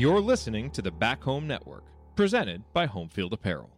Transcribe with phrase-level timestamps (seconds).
[0.00, 1.84] You're listening to the Back Home Network,
[2.16, 3.68] presented by Homefield Apparel.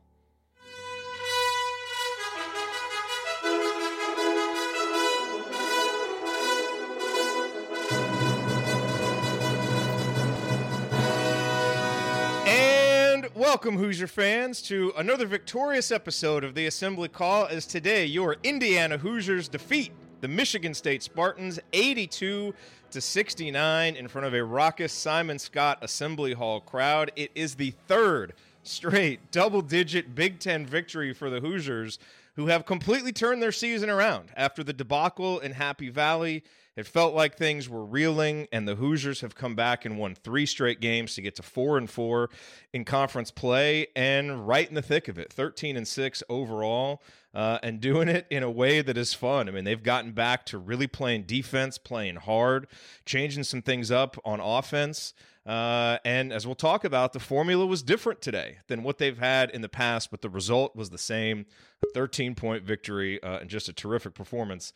[12.46, 17.46] And welcome, Hoosier fans, to another victorious episode of the Assembly Call.
[17.46, 19.90] As today, your Indiana Hoosiers defeat
[20.22, 22.54] the Michigan State Spartans 82
[22.92, 27.10] to 69 in front of a raucous Simon Skjodt Assembly Hall crowd.
[27.16, 31.98] It is the third straight double digit Big Ten victory for the Hoosiers,
[32.36, 36.44] who have completely turned their season around after the debacle in Happy Valley.
[36.74, 40.46] It felt like things were reeling, and the Hoosiers have come back and won three
[40.46, 42.30] straight games to get to four and four
[42.72, 47.02] in conference play, and right in the thick of it, thirteen and six overall,
[47.34, 49.48] uh, and doing it in a way that is fun.
[49.48, 52.66] I mean, they've gotten back to really playing defense, playing hard,
[53.04, 55.12] changing some things up on offense.
[55.44, 59.50] Uh, and as we'll talk about, the formula was different today than what they've had
[59.50, 61.44] in the past, but the result was the same:
[61.84, 64.72] a 13 point victory uh, and just a terrific performance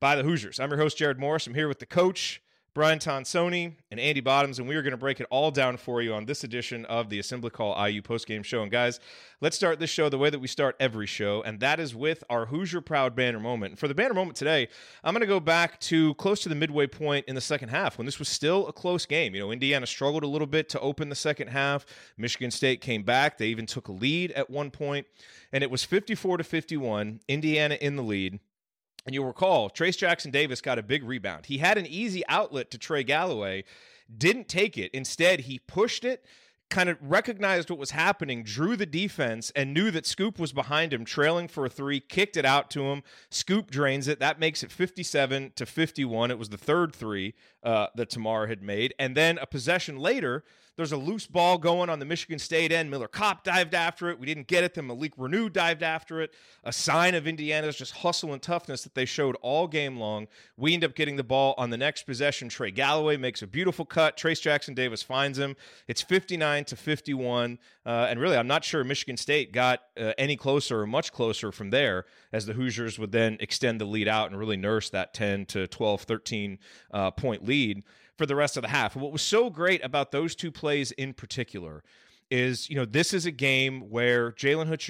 [0.00, 0.60] by the Hoosiers.
[0.60, 1.46] I'm your host, Jerod Morris.
[1.46, 2.40] I'm here with the coach,
[2.72, 6.00] Brian Tonsoni, and Andy Bottoms, and we are going to break it all down for
[6.00, 8.62] you on this edition of the Assembly Call IU postgame show.
[8.62, 9.00] And guys,
[9.40, 12.22] let's start this show the way that we start every show, and that is with
[12.30, 13.72] our Hoosier Proud banner moment.
[13.72, 14.68] And for the banner moment today,
[15.02, 17.98] I'm going to go back to close to the midway point in the second half
[17.98, 19.34] when this was still a close game.
[19.34, 21.84] You know, Indiana struggled a little bit to open the second half.
[22.16, 23.36] Michigan State came back.
[23.36, 25.08] They even took a lead at one point,
[25.52, 27.18] and it was 54 to 51.
[27.26, 28.38] Indiana in the lead.
[29.06, 31.46] And you'll recall, Trayce Jackson Davis got a big rebound.
[31.46, 33.64] He had an easy outlet to Trey Galloway,
[34.16, 34.90] didn't take it.
[34.92, 36.24] Instead, he pushed it,
[36.68, 40.92] kind of recognized what was happening, drew the defense, and knew that Scoop was behind
[40.92, 43.02] him, trailing for a three, kicked it out to him.
[43.30, 44.20] Scoop drains it.
[44.20, 46.30] That makes it 57 to 51.
[46.30, 48.94] It was the third three uh, that Tamar had made.
[48.98, 50.44] And then a possession later,
[50.78, 52.88] there's a loose ball going on the Michigan State end.
[52.88, 54.18] Miller Kopp dived after it.
[54.20, 54.74] We didn't get it.
[54.74, 56.32] Then Malik Reneau dived after it.
[56.62, 60.28] A sign of Indiana's just hustle and toughness that they showed all game long.
[60.56, 62.48] We end up getting the ball on the next possession.
[62.48, 64.16] Trey Galloway makes a beautiful cut.
[64.16, 65.56] Trayce Jackson Davis finds him.
[65.88, 67.58] It's 59 to 51.
[67.84, 71.50] Uh, and really, I'm not sure Michigan State got uh, any closer or much closer
[71.50, 75.12] from there as the Hoosiers would then extend the lead out and really nurse that
[75.12, 76.58] 10 to 12, 13
[76.92, 77.82] uh, point lead
[78.18, 78.96] for the rest of the half.
[78.96, 81.82] what was so great about those two plays in particular
[82.30, 84.82] is, you know, this is a game where Jalen Hood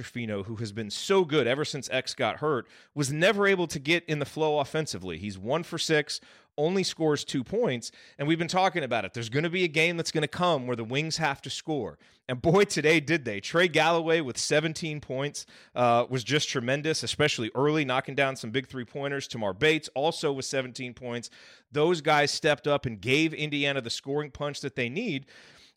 [0.43, 4.05] who has been so good ever since X got hurt, was never able to get
[4.07, 5.19] in the flow offensively.
[5.19, 6.21] He's one for six,
[6.59, 7.91] only scores two points.
[8.19, 9.15] And we've been talking about it.
[9.15, 11.51] There's going to be a game that's going to come where the Wings have to
[11.51, 11.99] score.
[12.29, 13.41] And boy, today did they.
[13.41, 18.67] Trey Galloway with 17 points uh, was just tremendous, especially early, knocking down some big
[18.67, 19.27] three pointers.
[19.27, 21.31] Tamar Bates also with 17 points.
[21.73, 25.25] Those guys stepped up and gave Indiana the scoring punch that they need.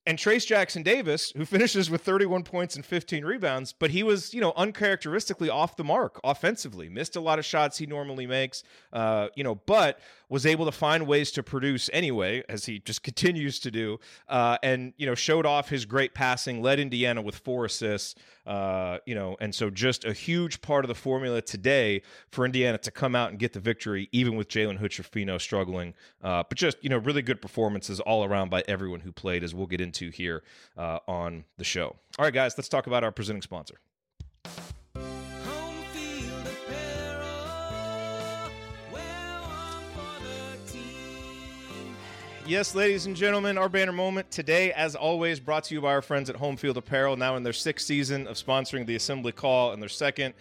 [0.08, 4.34] And Trayce Jackson Davis, who finishes with 31 points and 15 rebounds, but he was,
[4.34, 6.90] you know, uncharacteristically off the mark offensively.
[6.90, 8.64] Missed a lot of shots he normally makes,
[8.94, 10.00] uh, you know, but
[10.32, 14.00] was able to find ways to produce anyway, as he just continues to do,
[14.30, 18.16] uh, and you know, showed off his great passing, led Indiana with four assists,
[18.48, 22.78] uh, you know, and so just a huge part of the formula today for Indiana
[22.78, 25.94] to come out and get the victory, even with Jalen Hood struggling.
[26.24, 29.54] Uh, but just you know, really good performances all around by everyone who played, as
[29.54, 30.44] we'll get into here
[30.78, 31.98] uh, on the show.
[32.18, 33.76] All right, guys, let's talk about our presenting sponsor.
[42.48, 46.02] Yes, ladies and gentlemen, our banner moment today, as always, brought to you by our
[46.02, 49.82] friends at Homefield Apparel, now in their sixth season of sponsoring the Assembly Call and
[49.82, 50.34] their second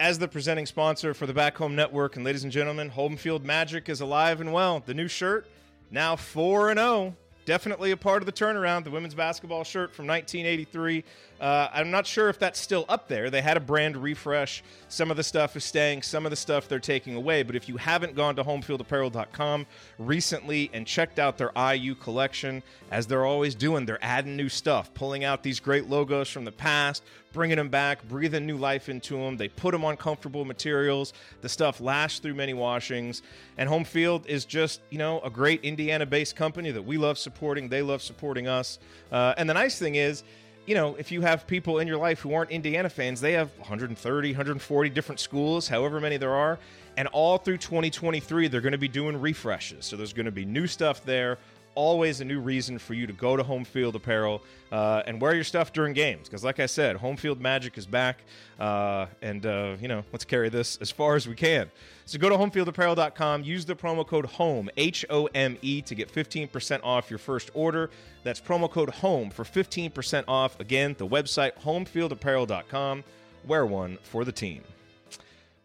[0.00, 2.16] as the presenting sponsor for the Back Home Network.
[2.16, 4.82] And ladies and gentlemen, Homefield Magic is alive and well.
[4.84, 5.46] The new shirt,
[5.90, 7.14] now 4 and 0.
[7.44, 8.84] Definitely a part of the turnaround.
[8.84, 11.04] The women's basketball shirt from 1983
[11.42, 13.28] uh, I'm not sure if that's still up there.
[13.28, 14.62] They had a brand refresh.
[14.86, 17.42] Some of the stuff is staying, some of the stuff they're taking away.
[17.42, 19.66] But if you haven't gone to homefieldapparel.com
[19.98, 22.62] recently and checked out their IU collection,
[22.92, 26.52] as they're always doing, they're adding new stuff, pulling out these great logos from the
[26.52, 27.02] past,
[27.32, 29.36] bringing them back, breathing new life into them.
[29.36, 31.12] They put them on comfortable materials.
[31.40, 33.22] The stuff lasts through many washings.
[33.58, 37.18] And Home Field is just, you know, a great Indiana based company that we love
[37.18, 37.68] supporting.
[37.68, 38.78] They love supporting us.
[39.10, 40.22] Uh, and the nice thing is,
[40.66, 43.50] you know, if you have people in your life who aren't Indiana fans, they have
[43.58, 46.58] 130, 140 different schools, however many there are.
[46.96, 49.86] And all through 2023, they're going to be doing refreshes.
[49.86, 51.38] So there's going to be new stuff there
[51.74, 55.34] always a new reason for you to go to Home Field Apparel uh, and wear
[55.34, 56.28] your stuff during games.
[56.28, 58.18] Because, like I said, Home Field Magic is back,
[58.58, 61.70] uh, and uh, you know, let's carry this as far as we can.
[62.04, 66.12] So go to homefieldapparel.com, use the promo code HOME, H O M E, to get
[66.12, 67.90] 15% off your first order.
[68.24, 70.58] That's promo code HOME for 15% off.
[70.60, 73.04] Again, the website homefieldapparel.com.
[73.46, 74.62] Wear one for the team.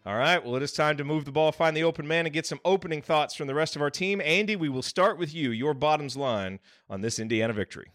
[0.08, 2.32] All right, well, it is time to move the ball, find the open man, and
[2.32, 4.22] get some opening thoughts from the rest of our team.
[4.24, 7.92] Andy, we will start with you, your bottoms line on this Indiana victory.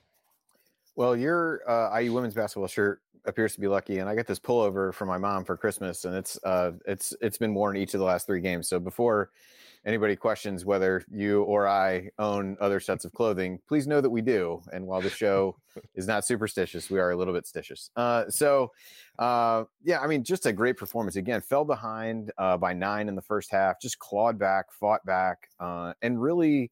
[0.96, 4.38] Well, your uh, IU women's basketball shirt appears to be lucky, and I got this
[4.38, 8.00] pullover from my mom for Christmas, and it's uh, it's it's been worn each of
[8.00, 8.70] the last three games.
[8.70, 9.32] So before
[9.86, 14.22] anybody questions whether you or I own other sets of clothing, please know that we
[14.22, 14.62] do.
[14.72, 15.58] And while the show
[15.96, 17.90] is not superstitious, we are a little bit stitious.
[17.96, 18.72] Uh, so,
[19.20, 21.16] uh, yeah, I mean, just a great performance.
[21.16, 25.50] Again, fell behind uh, by nine in the first half, just clawed back, fought back,
[25.60, 26.72] uh, and really,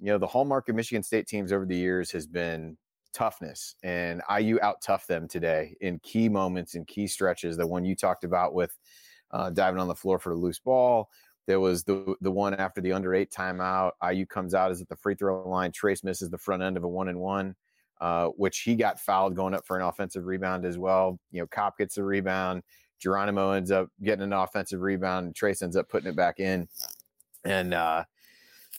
[0.00, 2.76] you know, the hallmark of Michigan State teams over the years has been
[3.14, 7.56] toughness and IU out tough them today in key moments and key stretches.
[7.56, 8.76] The one you talked about with
[9.30, 11.08] uh, diving on the floor for the loose ball,
[11.46, 13.92] there was the the one after the under eight timeout.
[14.02, 15.72] IU comes out is at the free throw line.
[15.72, 17.54] Trayce misses the front end of a one and one,
[18.00, 21.18] uh, which he got fouled going up for an offensive rebound as well.
[21.30, 22.62] You know, Kopp gets a rebound.
[22.98, 25.26] Geronimo ends up getting an offensive rebound.
[25.26, 26.68] And Trayce ends up putting it back in,
[27.44, 28.04] and uh,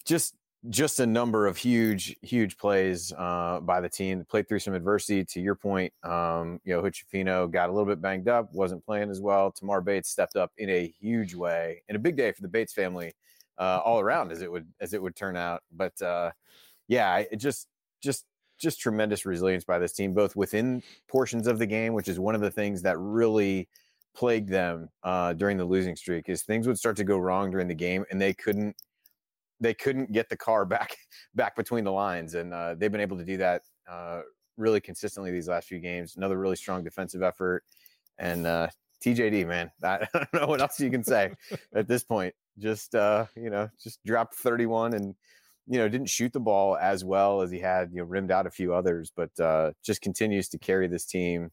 [0.06, 0.36] just
[0.70, 4.26] just a number of huge, huge plays uh, by the team.
[4.26, 5.24] Played through some adversity.
[5.24, 9.10] To your point, um, you know, Hood-Schifino got a little bit banged up, wasn't playing
[9.10, 9.52] as well.
[9.52, 12.74] Tamar Bates stepped up in a huge way, and a big day for the Bates
[12.74, 13.14] family
[13.58, 15.62] uh, all around, as it would as it would turn out.
[15.72, 16.32] But uh,
[16.88, 17.68] yeah, it just
[18.02, 18.26] just
[18.58, 22.36] just tremendous resilience by this team, both within portions of the game, which is one
[22.36, 23.68] of the things that really
[24.16, 26.30] plagued them uh, during the losing streak.
[26.30, 28.76] Is things would start to go wrong during the game, and they couldn't
[29.60, 30.98] they couldn't get the car back
[31.34, 34.22] back between the lines, and uh, they've been able to do that uh,
[34.58, 36.16] really consistently these last few games.
[36.18, 37.64] Another really strong defensive effort,
[38.18, 38.68] and uh,
[39.04, 41.32] TJD, man, I don't know what else you can say
[41.76, 42.34] at this point.
[42.58, 45.16] Just uh, you know, just dropped 31 and
[45.68, 48.48] you know didn't shoot the ball as well as he had you know rimmed out
[48.48, 51.52] a few others, but uh, just continues to carry this team.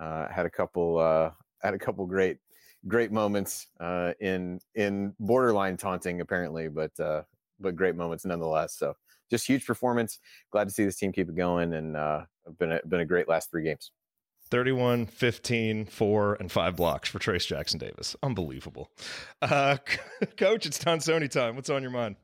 [0.00, 1.30] Uh, had a couple uh,
[1.60, 2.38] had a couple great
[2.86, 7.22] great moments uh, in in borderline taunting apparently, but uh,
[7.60, 8.74] but great moments nonetheless.
[8.76, 8.94] So
[9.30, 10.18] just huge performance.
[10.50, 12.22] Glad to see this team keep it going, and uh,
[12.58, 13.90] been a, been a great last three games.
[14.50, 18.16] 31, 15, 4, and 5 blocks for Trayce Jackson Davis.
[18.22, 18.90] Unbelievable.
[19.42, 19.76] Uh,
[20.38, 21.54] Coach, it's Tonsoni time.
[21.54, 22.16] What's on your mind?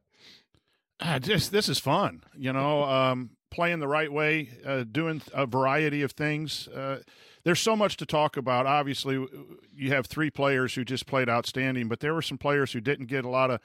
[1.00, 5.44] Uh, just this is fun, you know, um, playing the right way, uh, doing a
[5.44, 6.68] variety of things.
[6.68, 7.00] Uh,
[7.44, 8.66] there's so much to talk about.
[8.66, 9.26] Obviously,
[9.74, 13.06] you have three players who just played outstanding, but there were some players who didn't
[13.06, 13.60] get a lot of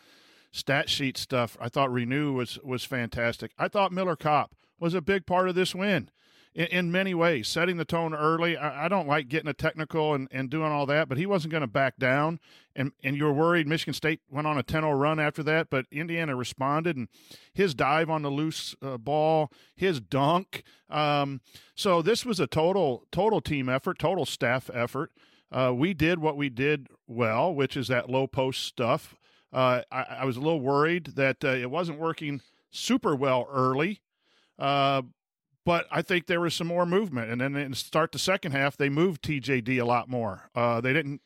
[0.52, 1.58] stat sheet stuff.
[1.60, 3.52] I thought Reneau was was fantastic.
[3.58, 6.10] I thought Miller Kopp was a big part of this win
[6.54, 8.58] in, in many ways, setting the tone early.
[8.58, 11.52] I, I, don't like getting a technical and, and doing all that, but he wasn't
[11.52, 12.40] going to back down.
[12.76, 15.86] And and you were worried Michigan State went on a 10-0 run after that, but
[15.92, 17.08] Indiana responded and
[17.54, 20.64] his dive on the loose uh, ball, his dunk.
[20.90, 21.42] Um,
[21.76, 25.12] so this was a total total team effort, total staff effort.
[25.52, 29.16] Uh, we did what we did well, which is that low post stuff.
[29.52, 34.02] Uh, I, I, was a little worried that uh, it wasn't working super well early,
[34.60, 35.02] uh,
[35.66, 37.32] but I think there was some more movement.
[37.32, 40.50] And then in start the second half, they moved TJD a lot more.
[40.54, 41.22] Uh, they didn't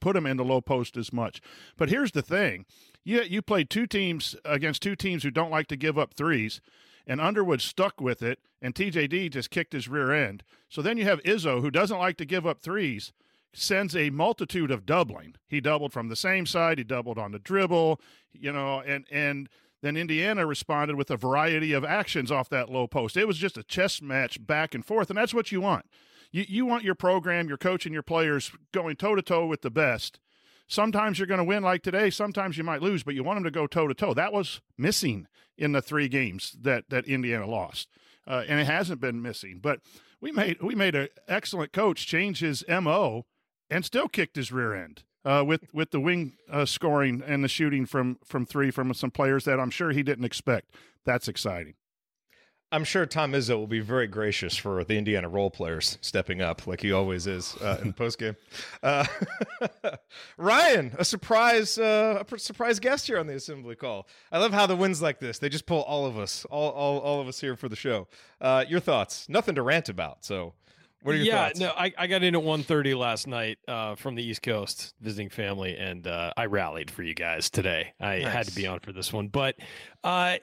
[0.00, 1.42] put him in the low post as much.
[1.76, 2.64] But here's the thing:
[3.04, 6.60] you you played two teams against two teams who don't like to give up threes.
[7.08, 10.42] And Underwood stuck with it, and TJD just kicked his rear end.
[10.68, 13.12] So then you have Izzo, who doesn't like to give up threes,
[13.56, 15.34] sends a multitude of doubling.
[15.48, 18.00] He doubled from the same side, he doubled on the dribble,
[18.32, 19.48] you know, and and
[19.82, 23.16] then Indiana responded with a variety of actions off that low post.
[23.16, 25.86] It was just a chess match back and forth, and that's what you want.
[26.30, 29.62] You you want your program, your coach, and your players going toe to toe with
[29.62, 30.18] the best.
[30.68, 32.10] Sometimes you're going to win like today.
[32.10, 34.14] Sometimes you might lose, but you want them to go toe to toe.
[34.14, 37.88] That was missing in the three games that that Indiana lost,
[38.26, 39.60] uh, and it hasn't been missing.
[39.62, 39.80] But
[40.20, 43.26] we made we made an excellent coach change his mo
[43.70, 47.48] and still kicked his rear end uh, with with the wing uh, scoring and the
[47.48, 50.74] shooting from from three from some players that I'm sure he didn't expect.
[51.04, 51.74] That's exciting.
[52.72, 56.66] I'm sure Tom Izzo will be very gracious for the Indiana role players stepping up,
[56.66, 58.34] like he always is uh, in the postgame.
[58.82, 59.06] Uh,
[60.36, 64.08] Ryan, a surprise, uh, a surprise guest here on the assembly call.
[64.32, 65.38] I love how the wins like this.
[65.38, 68.08] They just pull all of us, all, all, all of us here for the show.
[68.40, 69.28] Uh, your thoughts?
[69.28, 70.54] Nothing to rant about, so
[71.06, 71.60] what are your yeah, thoughts?
[71.60, 75.30] no, I, I got in at 1.30 last night uh, from the East Coast visiting
[75.30, 77.94] family, and uh, I rallied for you guys today.
[78.00, 78.32] I nice.
[78.32, 79.54] had to be on for this one, but
[80.02, 80.38] uh,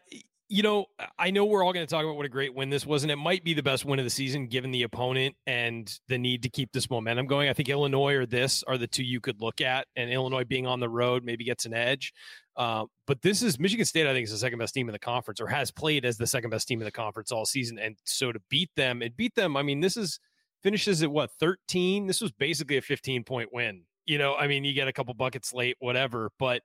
[0.48, 0.86] you know,
[1.20, 3.12] I know we're all going to talk about what a great win this was, and
[3.12, 6.44] it might be the best win of the season given the opponent and the need
[6.44, 7.50] to keep this momentum going.
[7.50, 10.66] I think Illinois or this are the two you could look at, and Illinois being
[10.66, 12.14] on the road maybe gets an edge.
[12.56, 15.00] Uh, but this is Michigan State, I think, is the second best team in the
[15.00, 17.80] conference or has played as the second best team in the conference all season.
[17.80, 20.20] And so to beat them and beat them, I mean, this is
[20.64, 22.08] finishes at what, 13?
[22.08, 23.84] This was basically a 15 point win.
[24.06, 26.62] You know, I mean, you get a couple buckets late, whatever, but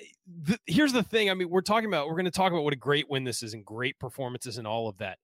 [0.00, 0.04] eh,
[0.42, 1.30] the, here's the thing.
[1.30, 3.42] I mean, we're talking about, we're going to talk about what a great win this
[3.42, 5.18] is and great performances and all of that.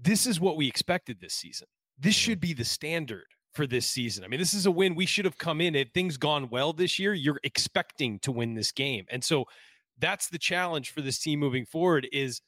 [0.00, 1.68] This is what we expected this season.
[1.98, 4.24] This should be the standard for this season.
[4.24, 5.74] I mean, this is a win we should have come in.
[5.74, 9.06] If things gone well this year, you're expecting to win this game.
[9.10, 9.44] And so
[9.98, 12.40] that's the challenge for this team moving forward is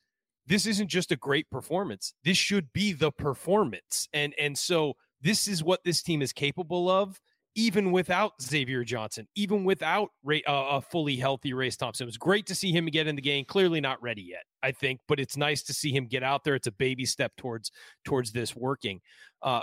[0.47, 2.15] this isn't just a great performance.
[2.25, 4.09] This should be the performance.
[4.13, 7.21] And and so this is what this team is capable of
[7.57, 12.05] even without Xavier Johnson, even without Ray, uh, a fully healthy Race Thompson.
[12.05, 13.47] It was great to see him get in the game.
[13.47, 16.55] Clearly not ready yet, I think, but it's nice to see him get out there.
[16.55, 17.73] It's a baby step towards
[18.05, 19.01] towards this working.
[19.43, 19.63] Uh,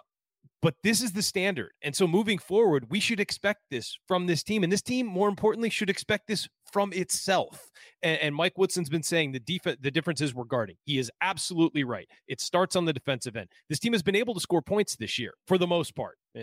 [0.63, 1.71] but this is the standard.
[1.81, 4.63] And so moving forward, we should expect this from this team.
[4.63, 7.69] And this team, more importantly, should expect this from itself.
[8.01, 10.77] And, and Mike Woodson's been saying the def- the difference is regarding.
[10.85, 12.07] He is absolutely right.
[12.29, 13.49] It starts on the defensive end.
[13.67, 16.41] This team has been able to score points this year for the most part, uh,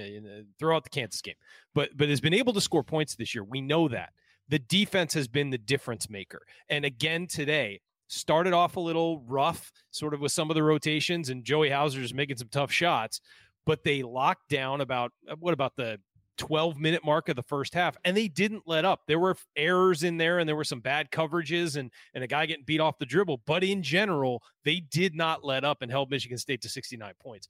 [0.59, 1.35] throughout the Kansas game,
[1.75, 3.43] but but has been able to score points this year.
[3.43, 4.11] We know that.
[4.51, 6.43] The defense has been the difference maker.
[6.69, 11.31] And again today, started off a little rough, sort of with some of the rotations,
[11.31, 13.21] and Joey Hauser is making some tough shots
[13.67, 15.99] but they locked down about uh, what about the
[16.41, 19.03] 12 minute mark of the first half and they didn't let up.
[19.07, 22.47] There were errors in there and there were some bad coverages and and a guy
[22.47, 26.11] getting beat off the dribble but in general they did not let up and held
[26.11, 27.49] michigan state to 69 points.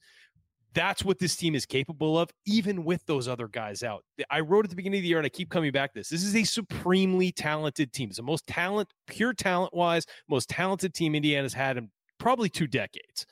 [0.72, 4.04] That's what this team is capable of even with those other guys out.
[4.30, 6.08] I wrote at the beginning of the year and i keep coming back to this
[6.08, 8.08] this is a supremely talented team.
[8.08, 12.66] It's the most talent pure talent wise most talented team indiana's had in probably two
[12.66, 13.24] decades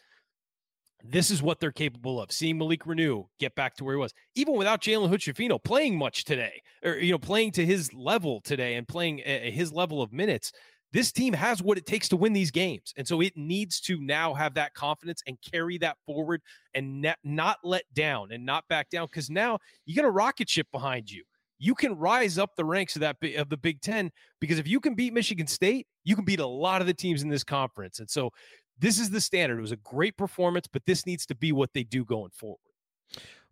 [1.04, 2.32] this is what they're capable of.
[2.32, 6.24] Seeing Malik Reneau get back to where he was, even without Jalen Hood playing much
[6.24, 10.52] today, or you know, playing to his level today and playing his level of minutes.
[10.90, 14.00] This team has what it takes to win these games, and so it needs to
[14.00, 16.40] now have that confidence and carry that forward
[16.74, 19.06] and ne- not let down and not back down.
[19.06, 21.24] Because now you got a rocket ship behind you.
[21.58, 24.80] You can rise up the ranks of that of the Big Ten because if you
[24.80, 27.98] can beat Michigan State, you can beat a lot of the teams in this conference.
[27.98, 28.30] And so
[28.78, 29.58] this is the standard.
[29.58, 32.58] It was a great performance, but this needs to be what they do going forward.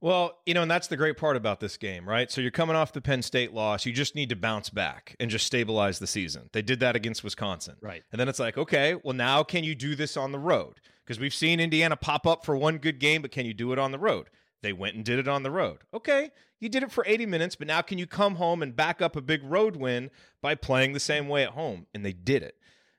[0.00, 2.30] Well, you know, and that's the great part about this game, right?
[2.30, 3.86] So you're coming off the Penn State loss.
[3.86, 6.50] You just need to bounce back and just stabilize the season.
[6.52, 7.76] They did that against Wisconsin.
[7.80, 8.02] Right.
[8.12, 10.80] And then it's like, okay, well, now can you do this on the road?
[11.04, 13.78] Because we've seen Indiana pop up for one good game, but can you do it
[13.78, 14.28] on the road?
[14.62, 15.78] They went and did it on the road.
[15.94, 16.30] Okay,
[16.60, 19.16] you did it for 80 minutes, but now can you come home and back up
[19.16, 20.10] a big road win
[20.42, 21.86] by playing the same way at home?
[21.94, 22.56] And they did it.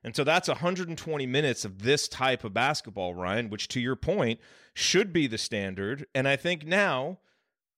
[0.08, 4.40] And so that's 120 minutes of this type of basketball, Ryan, which to your point
[4.74, 6.06] should be the standard.
[6.16, 7.20] And I think now,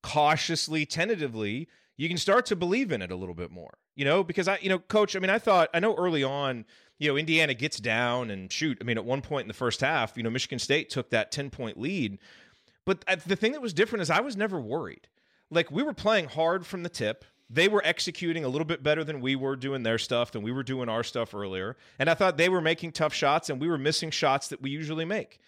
[0.03, 1.67] cautiously, tentatively,
[1.97, 3.79] you can start to believe in it a little bit more.
[3.95, 6.65] You know, because I, you know, coach, I mean, I thought, I know early on,
[6.99, 8.77] you know, Indiana gets down and shoot.
[8.79, 11.31] I mean, at one point in the first half, you know, Michigan State took that
[11.31, 12.19] 10 point lead.
[12.85, 15.07] But uh, the thing that was different is I was never worried.
[15.49, 19.03] Like we were playing hard from the tip they were executing a little bit better
[19.03, 21.75] than we were doing their stuff than we were doing our stuff earlier.
[21.97, 24.69] And I thought they were making tough shots and we were missing shots that we
[24.69, 25.39] usually make.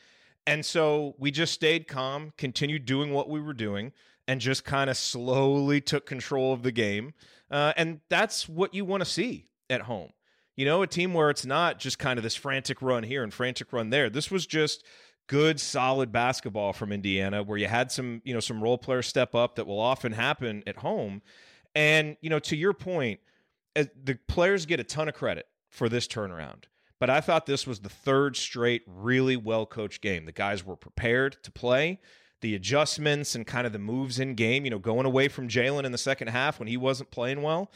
[0.48, 3.92] And so we just stayed calm, continued doing what we were doing,
[4.28, 7.14] and just kind of slowly took control of the game.
[7.52, 10.12] Uh, and that's what you want to see at home.
[10.56, 13.34] You know, a team where it's not just kind of this frantic run here and
[13.34, 14.10] frantic run there.
[14.10, 14.84] This was just
[15.28, 19.36] good, solid basketball from Indiana, where you had some, you know, some role players step
[19.36, 21.22] up that will often happen at home.
[21.76, 23.20] And, you know, to your point,
[23.76, 26.66] the players get a ton of credit for this turnaround.
[27.00, 30.26] But I thought this was the third straight really well coached game.
[30.26, 32.00] The guys were prepared to play.
[32.42, 35.84] The adjustments and kind of the moves in game, you know, going away from Jalen
[35.84, 37.72] in the second half when he wasn't playing well.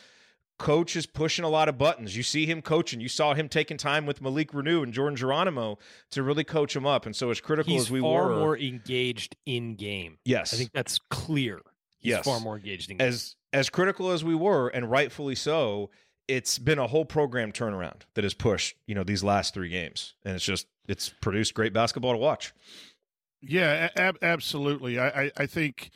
[0.57, 2.15] Coach is pushing a lot of buttons.
[2.15, 3.01] You see him coaching.
[3.01, 5.79] You saw him taking time with Malik Reneau and Jordan Geronimo
[6.11, 7.05] to really coach him up.
[7.05, 10.17] And so, as critical He's as we far were, more engaged in game.
[10.23, 11.61] Yes, I think that's clear.
[11.99, 13.07] He's yes, far more engaged in game.
[13.07, 15.89] as as critical as we were, and rightfully so,
[16.27, 20.13] it's been a whole program turnaround that has pushed, you know, these last three games.
[20.25, 22.53] And it's just, it's produced great basketball to watch.
[23.41, 24.99] Yeah, ab- absolutely.
[24.99, 25.91] I, I, I, think,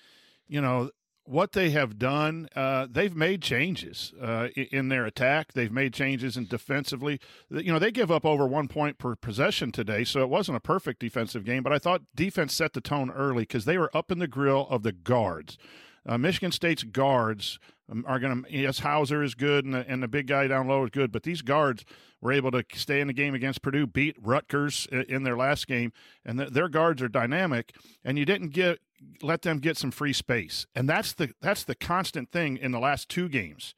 [0.47, 0.91] you know,
[1.25, 5.51] what they have done, uh, they've made changes uh, in their attack.
[5.51, 7.19] They've made changes in defensively.
[7.49, 10.61] You know, they give up over one point per possession today, so it wasn't a
[10.61, 14.13] perfect defensive game, but I thought defense set the tone early because they were up
[14.13, 15.57] in the grill of the guards.
[16.05, 17.59] Uh, Michigan State's guards
[17.91, 18.51] um, are going to.
[18.51, 21.23] Yes, Hauser is good, and the, and the big guy down low is good, but
[21.23, 21.85] these guards
[22.21, 25.93] were able to stay in the game against Purdue, beat Rutgers in their last game,
[26.25, 27.73] and th- their guards are dynamic.
[28.03, 28.79] And you didn't get
[29.21, 32.79] let them get some free space, and that's the that's the constant thing in the
[32.79, 33.73] last two games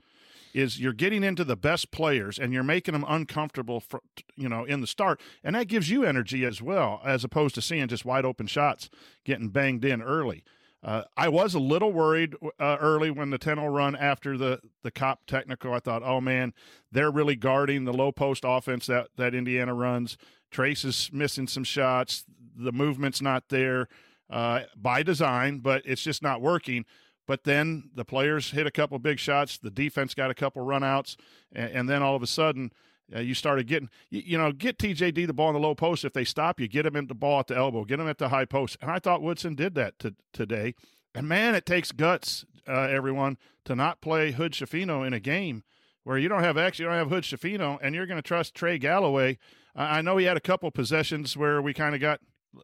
[0.53, 4.01] is you're getting into the best players and you're making them uncomfortable for,
[4.35, 7.61] you know in the start and that gives you energy as well as opposed to
[7.61, 8.89] seeing just wide open shots
[9.23, 10.43] getting banged in early
[10.83, 14.89] uh, I was a little worried uh, early when the 10 run after the, the
[14.91, 15.73] Kopp technical.
[15.73, 16.53] I thought, oh man,
[16.91, 20.17] they're really guarding the low post offense that, that Indiana runs.
[20.51, 22.25] Trayce is missing some shots.
[22.55, 23.87] The movement's not there
[24.29, 26.85] uh, by design, but it's just not working.
[27.27, 29.57] But then the players hit a couple big shots.
[29.57, 31.15] The defense got a couple runouts,
[31.53, 32.71] and, and then all of a sudden,
[33.15, 36.05] uh, you started getting, you, you, know, get TJD the ball in the low post.
[36.05, 38.17] If they stop you, get him in the ball at the elbow, get him at
[38.17, 38.77] the high post.
[38.81, 40.75] And I thought Woodson did that to, today.
[41.13, 45.63] And man, it takes guts, uh, everyone, to not play Hood Schifino in a game
[46.03, 48.55] where you don't have X, you don't have Hood Schifino, and you're going to trust
[48.55, 49.37] Trey Galloway.
[49.75, 52.19] I know he had a couple possessions where we kind of got,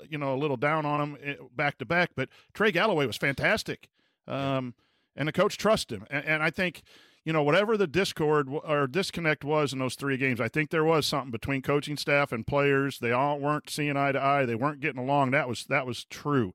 [0.09, 3.15] you know, a little down on him eh, back to back, but Trey Galloway was
[3.15, 3.89] fantastic.
[4.27, 4.73] Um,
[5.15, 6.05] and the coach trusts him.
[6.09, 6.83] And, and, I think,
[7.27, 10.85] you know, whatever the discord or disconnect was in those three games, I think there
[10.85, 12.99] was something between coaching staff and players.
[12.99, 14.45] They all weren't seeing eye to eye.
[14.45, 15.31] They weren't getting along.
[15.31, 16.53] That was that was true.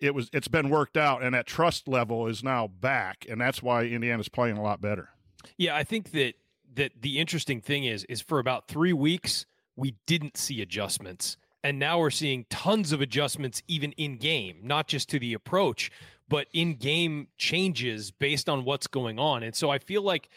[0.00, 3.62] It was it's been worked out, and that trust level is now back, and that's
[3.62, 5.10] why Indiana's playing a lot better.
[5.56, 6.34] Yeah, I think that
[6.74, 9.46] that the interesting thing is is for about three weeks
[9.76, 14.88] we didn't see adjustments and now we're seeing tons of adjustments even in game not
[14.88, 15.92] just to the approach
[16.28, 19.42] but in game changes based on what's going on.
[19.42, 20.28] And so I feel like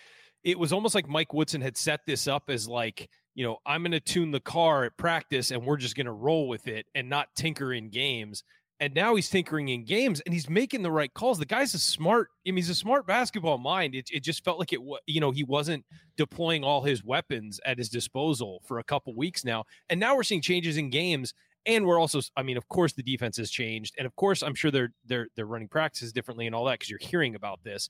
[0.43, 3.81] it was almost like Mike Woodson had set this up as like, you know, I'm
[3.81, 6.85] going to tune the car at practice and we're just going to roll with it
[6.95, 8.43] and not tinker in games.
[8.79, 11.39] And now he's tinkering in games and he's making the right calls.
[11.39, 13.95] The guy's a smart, I mean, he's a smart basketball mind.
[13.95, 15.83] It, it just felt like it, you know, he wasn't
[16.15, 19.63] deploying all his weapons at his disposal for a couple weeks now.
[19.89, 21.33] And now we're seeing changes in games
[21.67, 24.55] and we're also i mean of course the defense has changed and of course i'm
[24.55, 27.89] sure they're they're they're running practices differently and all that because you're hearing about this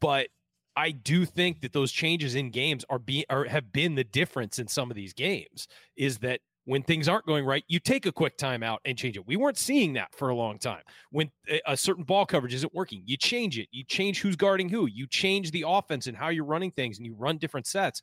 [0.00, 0.28] but
[0.76, 4.58] i do think that those changes in games are being or have been the difference
[4.58, 8.12] in some of these games is that when things aren't going right, you take a
[8.12, 9.26] quick timeout and change it.
[9.26, 10.82] We weren't seeing that for a long time.
[11.10, 13.68] When eh, a certain ball coverage isn't working, you change it.
[13.72, 14.86] You change who's guarding who.
[14.86, 18.02] You change the offense and how you're running things, and you run different sets.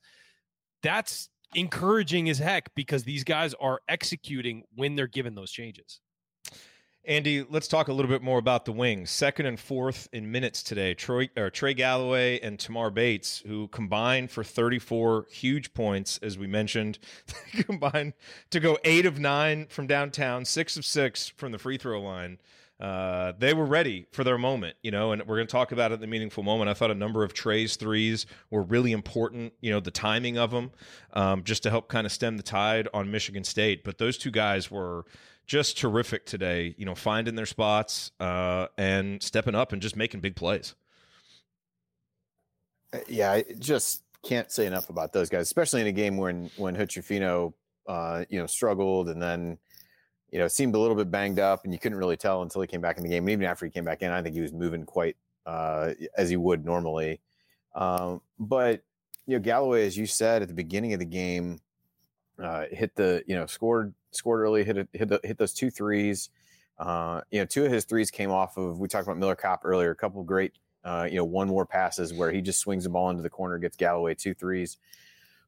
[0.84, 6.00] That's encouraging as heck because these guys are executing when they're given those changes.
[7.08, 9.10] Andy, let's talk a little bit more about the wings.
[9.10, 10.94] Second and fourth in minutes today.
[10.94, 17.00] Troy Trey Galloway and Tamar Bates, who combined for 34 huge points, as we mentioned,
[17.66, 18.12] combined
[18.50, 22.40] to go eight of nine from downtown, six of six from the free throw line
[22.80, 25.92] uh, they were ready for their moment, you know, and we're going to talk about
[25.92, 26.70] it in the meaningful moment.
[26.70, 30.52] I thought a number of Trey's threes were really important, you know, the timing of
[30.52, 30.72] them,
[31.13, 33.84] um, just to help kind of stem the tide on Michigan State.
[33.84, 35.06] But those two guys were
[35.48, 40.20] just terrific today, you know, finding their spots uh, and stepping up and just making
[40.20, 40.76] big plays.
[42.94, 46.52] Uh, yeah, I just can't say enough about those guys, especially in a game when
[46.58, 47.54] when Hood-Schifino,
[47.88, 49.58] uh, you know, struggled and then
[50.32, 52.68] you know, seemed a little bit banged up, and you couldn't really tell until he
[52.68, 53.24] came back in the game.
[53.24, 56.30] And even after he came back in, I think he was moving quite uh, as
[56.30, 57.22] he would normally.
[57.76, 58.82] Um, but
[59.26, 61.60] you know, Galloway, as you said at the beginning of the game,
[62.42, 65.70] uh, hit the you know scored scored early, hit a, hit the, hit those two
[65.70, 66.30] threes.
[66.78, 69.62] Uh, you know, two of his threes came off of we talked about Miller Kopp
[69.63, 69.92] earlier.
[69.92, 73.10] A couple great, uh, you know, one more passes where he just swings the ball
[73.10, 74.78] into the corner, gets Galloway two threes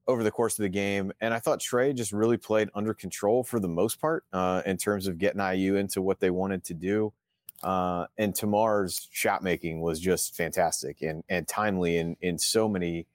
[0.10, 1.14] over the course of the game.
[1.22, 4.76] And I thought Trey just really played under control for the most part uh, in
[4.76, 7.14] terms of getting IU into what they wanted to do.
[7.62, 13.06] Uh, and Tamar's shot making was just fantastic and, and timely in, in so many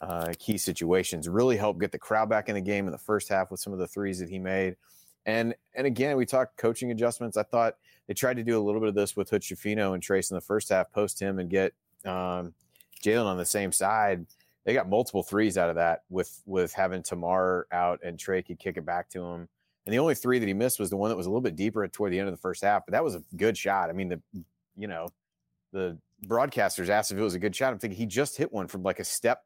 [0.00, 1.28] uh, key situations.
[1.28, 3.72] Really helped get the crowd back in the game in the first half with some
[3.72, 4.76] of the threes that he made.
[5.26, 7.38] And and again, we talked coaching adjustments.
[7.38, 10.30] I thought they tried to do a little bit of this with Hood-Schifino and Trayce
[10.30, 11.72] in the first half, post him and get
[12.04, 12.52] um,
[13.02, 14.26] Jalen on the same side
[14.64, 18.58] they got multiple threes out of that with with having Tamar out and Trey could
[18.58, 19.48] kick it back to him.
[19.86, 21.56] And the only three that he missed was the one that was a little bit
[21.56, 22.86] deeper toward the end of the first half.
[22.86, 23.90] But that was a good shot.
[23.90, 24.20] I mean, the
[24.76, 25.08] you know,
[25.72, 27.72] the broadcasters asked if it was a good shot.
[27.72, 29.42] I'm thinking he just hit one from like a step,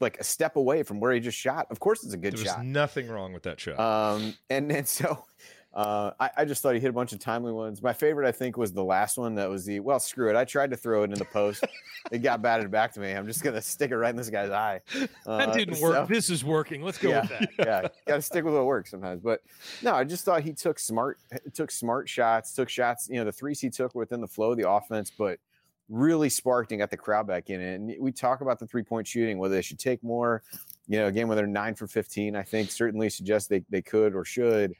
[0.00, 1.66] like a step away from where he just shot.
[1.70, 2.64] Of course, it's a good there shot.
[2.64, 3.80] nothing wrong with that shot.
[3.80, 5.24] Um, and and so
[5.74, 7.82] uh, I, I, just thought he hit a bunch of timely ones.
[7.82, 9.34] My favorite, I think, was the last one.
[9.34, 10.36] That was the well, screw it.
[10.36, 11.62] I tried to throw it in the post.
[12.10, 13.12] it got batted back to me.
[13.12, 14.80] I'm just gonna stick it right in this guy's eye.
[15.26, 15.94] Uh, that didn't work.
[15.94, 16.82] So, this is working.
[16.82, 17.50] Let's go yeah, with that.
[17.58, 19.20] yeah, got to stick with what works sometimes.
[19.22, 19.42] But
[19.82, 21.18] no, I just thought he took smart,
[21.52, 23.08] took smart shots, took shots.
[23.10, 25.38] You know, the threes he took within the flow of the offense, but
[25.88, 27.74] really sparked and got the crowd back in it.
[27.74, 30.42] And we talk about the three point shooting, whether they should take more.
[30.86, 34.24] You know, again, whether nine for 15, I think certainly suggests they, they could or
[34.24, 34.74] should.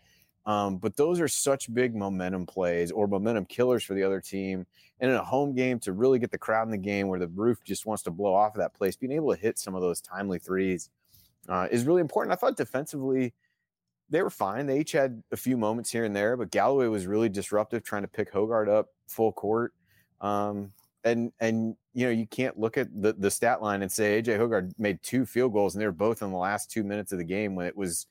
[0.48, 4.66] Um, but those are such big momentum plays or momentum killers for the other team.
[4.98, 7.28] And in a home game, to really get the crowd in the game where the
[7.28, 9.82] roof just wants to blow off of that place, being able to hit some of
[9.82, 10.88] those timely threes
[11.50, 12.32] uh, is really important.
[12.32, 13.34] I thought defensively,
[14.08, 14.64] they were fine.
[14.64, 18.02] They each had a few moments here and there, but Galloway was really disruptive, trying
[18.02, 19.74] to pick Hoggard up full court.
[20.22, 20.72] Um,
[21.04, 24.38] and and you know you can't look at the the stat line and say AJ
[24.38, 27.18] Hoggard made two field goals and they were both in the last two minutes of
[27.18, 28.06] the game when it was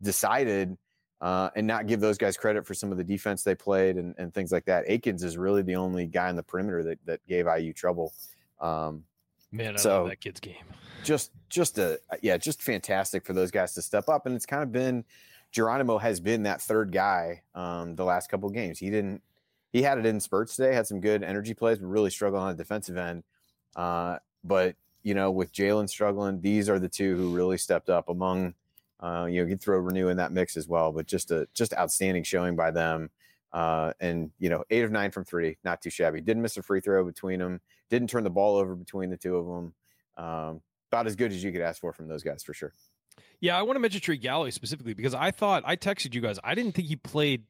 [0.00, 0.76] decided,
[1.22, 4.14] uh, and not give those guys credit for some of the defense they played and,
[4.18, 4.84] and things like that.
[4.88, 8.12] Akins is really the only guy in the perimeter that that gave IU trouble.
[8.60, 9.04] Um,
[9.52, 10.64] Man, I so love that kid's game.
[11.04, 14.62] Just just a yeah, just fantastic for those guys to step up, and it's kind
[14.64, 15.04] of been
[15.52, 18.78] Geronimo has been that third guy um, the last couple games.
[18.78, 19.22] He didn't
[19.72, 22.48] he had it in spurts today, had some good energy plays, but really struggled on
[22.48, 23.22] the defensive end.
[23.76, 28.08] Uh, but you know, with Jalen struggling, these are the two who really stepped up
[28.08, 28.54] among.
[29.02, 31.74] Uh, you know, you throw Reneau in that mix as well, but just a just
[31.74, 33.10] outstanding showing by them.
[33.52, 36.20] Uh, and you know, eight of nine from three, not too shabby.
[36.20, 37.60] Didn't miss a free throw between them.
[37.90, 39.74] Didn't turn the ball over between the two of them.
[40.16, 42.72] Um, about as good as you could ask for from those guys for sure.
[43.40, 46.38] Yeah, I want to mention Trey Galloway specifically because I thought I texted you guys.
[46.44, 47.44] I didn't think he played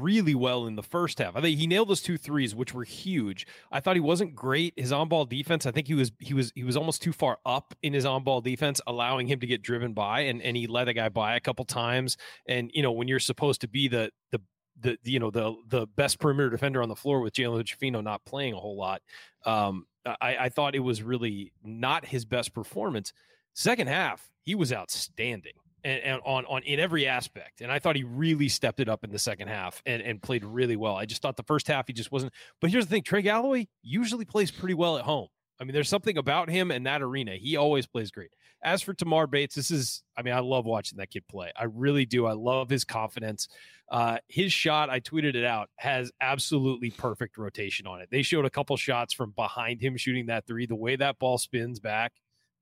[0.00, 1.36] really well in the first half.
[1.36, 3.46] I think he nailed those two threes, which were huge.
[3.70, 4.74] I thought he wasn't great.
[4.76, 7.74] His on-ball defense, I think he was he was he was almost too far up
[7.82, 10.94] in his on-ball defense, allowing him to get driven by, and and he let a
[10.94, 12.16] guy by a couple times.
[12.46, 14.40] And you know when you're supposed to be the the
[14.80, 18.24] the you know the the best perimeter defender on the floor with Jalen Hood-Schifino not
[18.24, 19.02] playing a whole lot,
[19.44, 23.12] um, I, I thought it was really not his best performance.
[23.54, 25.52] Second half, he was outstanding
[25.84, 27.60] and, and, on on in every aspect.
[27.60, 30.44] And I thought he really stepped it up in the second half and, and played
[30.44, 30.96] really well.
[30.96, 32.32] I just thought the first half he just wasn't.
[32.60, 35.28] But here's the thing: Trey Galloway usually plays pretty well at home.
[35.60, 37.36] I mean, there's something about him and that arena.
[37.36, 38.30] He always plays great.
[38.64, 41.52] As for Tamar Bates, this is, I mean, I love watching that kid play.
[41.56, 42.26] I really do.
[42.26, 43.48] I love his confidence.
[43.90, 48.08] Uh, his shot, I tweeted it out, has absolutely perfect rotation on it.
[48.10, 50.66] They showed a couple shots from behind him shooting that three.
[50.66, 52.12] The way that ball spins back,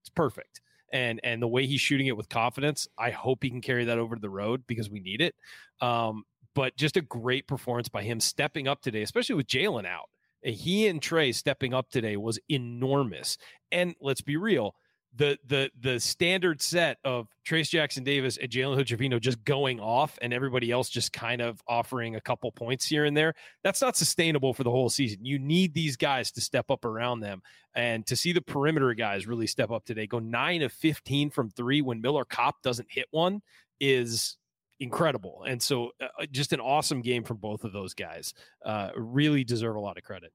[0.02, 0.60] it's perfect
[0.92, 3.98] and and the way he's shooting it with confidence, I hope he can carry that
[3.98, 5.34] over to the road because we need it.
[5.80, 6.24] Um,
[6.54, 10.08] but just a great performance by him stepping up today, especially with Jalen out.
[10.42, 13.36] He and Trey stepping up today was enormous.
[13.70, 14.74] And let's be real,
[15.16, 20.18] the the the standard set of Trayce Jackson Davis and Jalen Hood just going off
[20.22, 23.96] and everybody else just kind of offering a couple points here and there, that's not
[23.96, 25.24] sustainable for the whole season.
[25.24, 27.42] You need these guys to step up around them.
[27.74, 31.50] And to see the perimeter guys really step up today, go nine of 15 from
[31.50, 33.42] three when Miller Kopp doesn't hit one
[33.80, 34.36] is
[34.78, 35.44] incredible.
[35.46, 38.32] And so uh, just an awesome game from both of those guys.
[38.64, 40.32] Uh, really deserve a lot of credit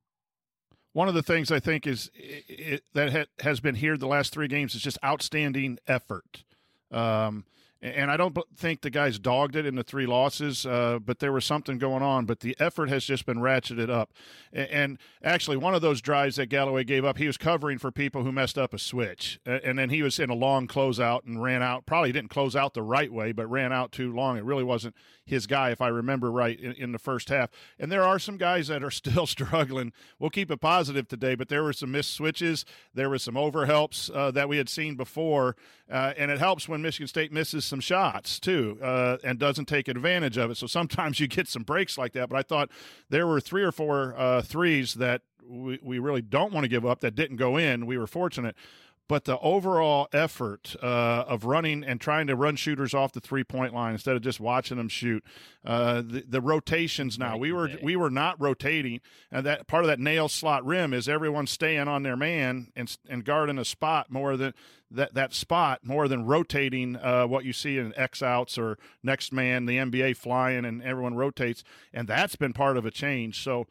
[0.96, 4.32] one of the things I think is it, that ha, has been here the last
[4.32, 6.46] three games is just outstanding effort.
[6.90, 7.44] Um,
[7.86, 11.32] and I don't think the guys dogged it in the three losses, uh, but there
[11.32, 12.26] was something going on.
[12.26, 14.12] But the effort has just been ratcheted up.
[14.52, 18.24] And actually, one of those drives that Galloway gave up, he was covering for people
[18.24, 21.62] who messed up a switch, and then he was in a long closeout and ran
[21.62, 21.86] out.
[21.86, 24.38] Probably didn't close out the right way, but ran out too long.
[24.38, 24.96] It really wasn't
[25.26, 27.50] his guy, if I remember right, in, in the first half.
[27.80, 29.92] And there are some guys that are still struggling.
[30.20, 32.66] We'll keep it positive today, but there were some missed switches.
[32.94, 35.56] There were some overhelps uh, that we had seen before,
[35.92, 39.90] uh, and it helps when Michigan State misses some shots too uh, and doesn't take
[39.90, 40.56] advantage of it.
[40.56, 42.30] So sometimes you get some breaks like that.
[42.30, 42.70] But I thought
[43.10, 46.86] there were three or four uh, threes that we, we really don't want to give
[46.86, 47.86] up that didn't go in.
[47.86, 48.56] We were fortunate
[49.08, 53.44] but the overall effort uh, of running and trying to run shooters off the three
[53.44, 55.24] point line instead of just watching them shoot,
[55.64, 59.88] uh, the, the, rotations now we were we were not rotating, and that part of
[59.88, 64.12] that nail slot rim is everyone staying on their man and and guarding a spot
[64.12, 64.54] more than
[64.90, 69.32] that that spot more than rotating uh, what you see in X outs or next
[69.32, 71.64] man the NBA flying and everyone rotates,
[71.94, 73.44] and that's been part of a change.
[73.44, 73.68] So.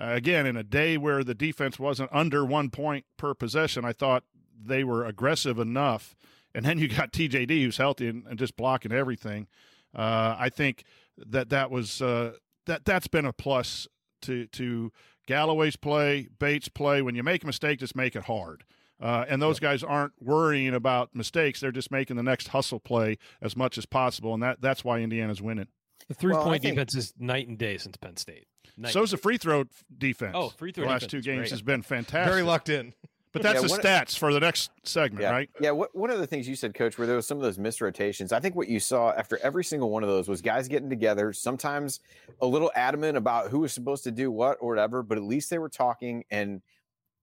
[0.00, 3.92] Uh, again, in a day where the defense wasn't under one point per possession, I
[3.92, 4.24] thought
[4.66, 6.14] they were aggressive enough.
[6.54, 9.46] And then you got TJD who's healthy and, and just blocking everything.
[9.94, 10.84] Uh, I think
[11.16, 12.32] that that was uh,
[12.66, 13.86] that that's been a plus
[14.22, 14.92] to to
[15.26, 17.02] Galloway's play, Bates' play.
[17.02, 18.64] When you make a mistake, just make it hard.
[19.00, 23.18] Uh, and those guys aren't worrying about mistakes; they're just making the next hustle play
[23.40, 25.68] as much as possible, and that that's why Indiana's winning.
[26.08, 26.74] The three well, point think...
[26.74, 28.46] defense is night and day since Penn State.
[28.76, 29.64] Night so is the free throw
[29.96, 30.32] defense.
[30.34, 30.84] Oh, free throw.
[30.84, 31.50] The last two games great.
[31.50, 32.32] has been fantastic.
[32.32, 32.94] Very locked in.
[33.32, 35.30] But that's yeah, the stats for the next segment, yeah.
[35.30, 35.50] right?
[35.58, 35.70] Yeah.
[35.70, 37.80] What, one of the things you said, Coach, where there was some of those missed
[37.80, 40.90] rotations, I think what you saw after every single one of those was guys getting
[40.90, 42.00] together, sometimes
[42.42, 45.48] a little adamant about who was supposed to do what or whatever, but at least
[45.48, 46.60] they were talking and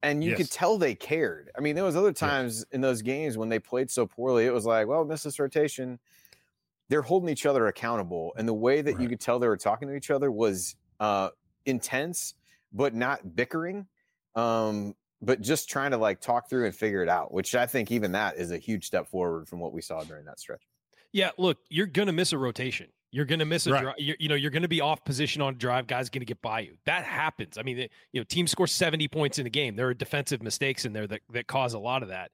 [0.01, 0.37] and you Yes.
[0.37, 1.51] could tell they cared.
[1.57, 4.53] I mean, there was other times in those games when they played so poorly, it
[4.53, 5.99] was like, well, miss this rotation.
[6.87, 9.87] They're holding each other accountable, and the way that you could tell they were talking
[9.89, 11.29] to each other was uh,
[11.65, 12.33] intense,
[12.73, 13.85] but not bickering.
[14.35, 17.91] Um, but just trying to like talk through and figure it out, which I think
[17.91, 20.61] even that is a huge step forward from what we saw during that stretch.
[21.11, 22.87] Yeah, look, you're gonna miss a rotation.
[23.11, 23.81] You're gonna miss a Right.
[23.81, 23.95] drive.
[23.97, 25.87] You're, you know, you're gonna be off position on a drive.
[25.87, 26.77] Guys gonna get by you.
[26.85, 27.57] That happens.
[27.57, 29.75] I mean, it- you know, teams score 70 points in a game.
[29.75, 32.31] There are defensive mistakes in there that that cause a lot of that.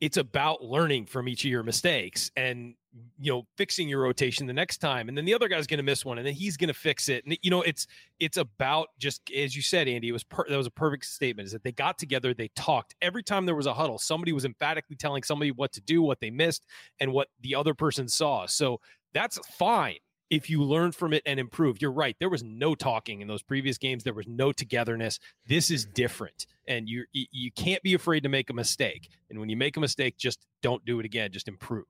[0.00, 2.74] It's about learning from each of your mistakes and
[3.18, 5.08] you know fixing your rotation the next time.
[5.08, 7.24] And then the other guy's gonna miss one, and then he's gonna fix it.
[7.24, 7.86] And you know, it's
[8.18, 10.08] it's about just as you said, Andy.
[10.08, 11.46] It was per, that was a perfect statement.
[11.46, 12.94] Is that they got together, they talked.
[13.02, 16.20] Every time there was a huddle, somebody was emphatically telling somebody what to do, what
[16.20, 16.64] they missed,
[17.00, 18.46] and what the other person saw.
[18.46, 18.80] So
[19.12, 19.98] that's fine
[20.30, 21.80] if you learn from it and improve.
[21.80, 22.16] You're right.
[22.18, 24.04] There was no talking in those previous games.
[24.04, 25.18] There was no togetherness.
[25.46, 29.08] This is different, and you you- can't be afraid to make a mistake.
[29.30, 31.32] And when you make a mistake, just don't do it again.
[31.32, 31.86] Just improve.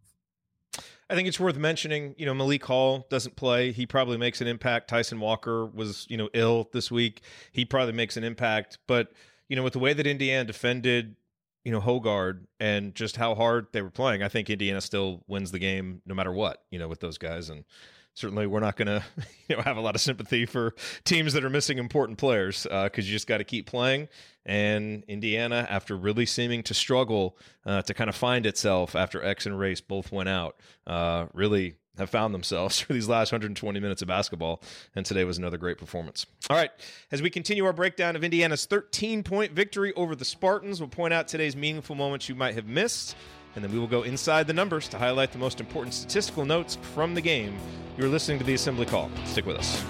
[1.11, 3.73] I think it's worth mentioning, you know, Malik Hall doesn't play.
[3.73, 4.89] He probably makes an impact.
[4.89, 7.23] Tyson Walker was, you know, ill this week.
[7.51, 8.79] He probably makes an impact.
[8.87, 9.13] But,
[9.49, 11.17] you know, with the way that Indiana defended,
[11.65, 15.51] you know, Hoggard and just how hard they were playing, I think Indiana still wins
[15.51, 17.49] the game no matter what, you know, with those guys.
[17.49, 17.65] And
[18.19, 19.03] certainly we're not going to,
[19.49, 23.07] you know, have a lot of sympathy for teams that are missing important players because
[23.07, 24.09] you just got to keep playing.
[24.45, 29.47] And Indiana, after really seeming to struggle uh, to kind of find itself after X
[29.47, 34.03] and Race both went out, uh, really have found themselves for these last 120 minutes
[34.03, 34.63] of basketball.
[34.97, 36.27] And today was another great performance.
[36.49, 36.71] All right,
[37.13, 41.13] as we continue our breakdown of Indiana's 13 point victory over the Spartans, we'll point
[41.13, 43.17] out today's meaningful moments you might have missed.
[43.55, 46.79] And then we will go inside the numbers to highlight the most important statistical notes
[46.95, 47.57] from the game.
[47.97, 49.11] You're listening to the Assembly Call.
[49.25, 49.85] Stick with us.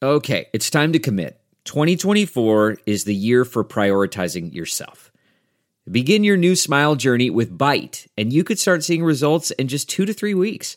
[0.00, 1.40] Okay, it's time to commit.
[1.64, 5.10] 2024 is the year for prioritizing yourself.
[5.90, 9.88] Begin your new smile journey with Byte, and you could start seeing results in just
[9.88, 10.76] two to three weeks.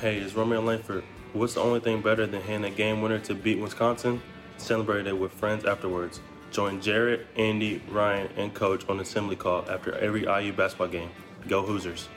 [0.00, 1.04] Hey, it's Romeo Langford.
[1.34, 4.22] What's the only thing better than hitting a game winner to beat Wisconsin?
[4.56, 6.20] Celebrate it with friends afterwards.
[6.52, 11.10] Join Jerod, Andy, Ryan, and Coach on assembly call after every IU basketball game.
[11.48, 12.08] Go Hoosiers.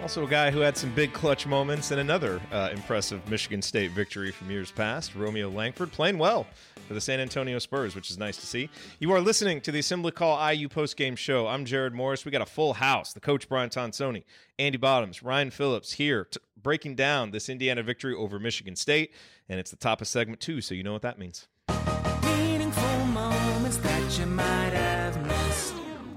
[0.00, 3.90] Also, a guy who had some big clutch moments and another uh, impressive Michigan State
[3.90, 6.46] victory from years past, Romeo Langford, playing well
[6.90, 8.68] for the San Antonio Spurs, which is nice to see.
[8.98, 11.46] You are listening to the Assembly Call IU postgame show.
[11.46, 12.24] I'm Jerod Morris.
[12.24, 13.12] We got a full house.
[13.12, 14.24] The coach, Brian Tonsoni,
[14.58, 19.14] Andy Bottoms, Ryan Phillips here t- breaking down this Indiana victory over Michigan State.
[19.48, 21.46] And it's the top of segment two, so you know what that means.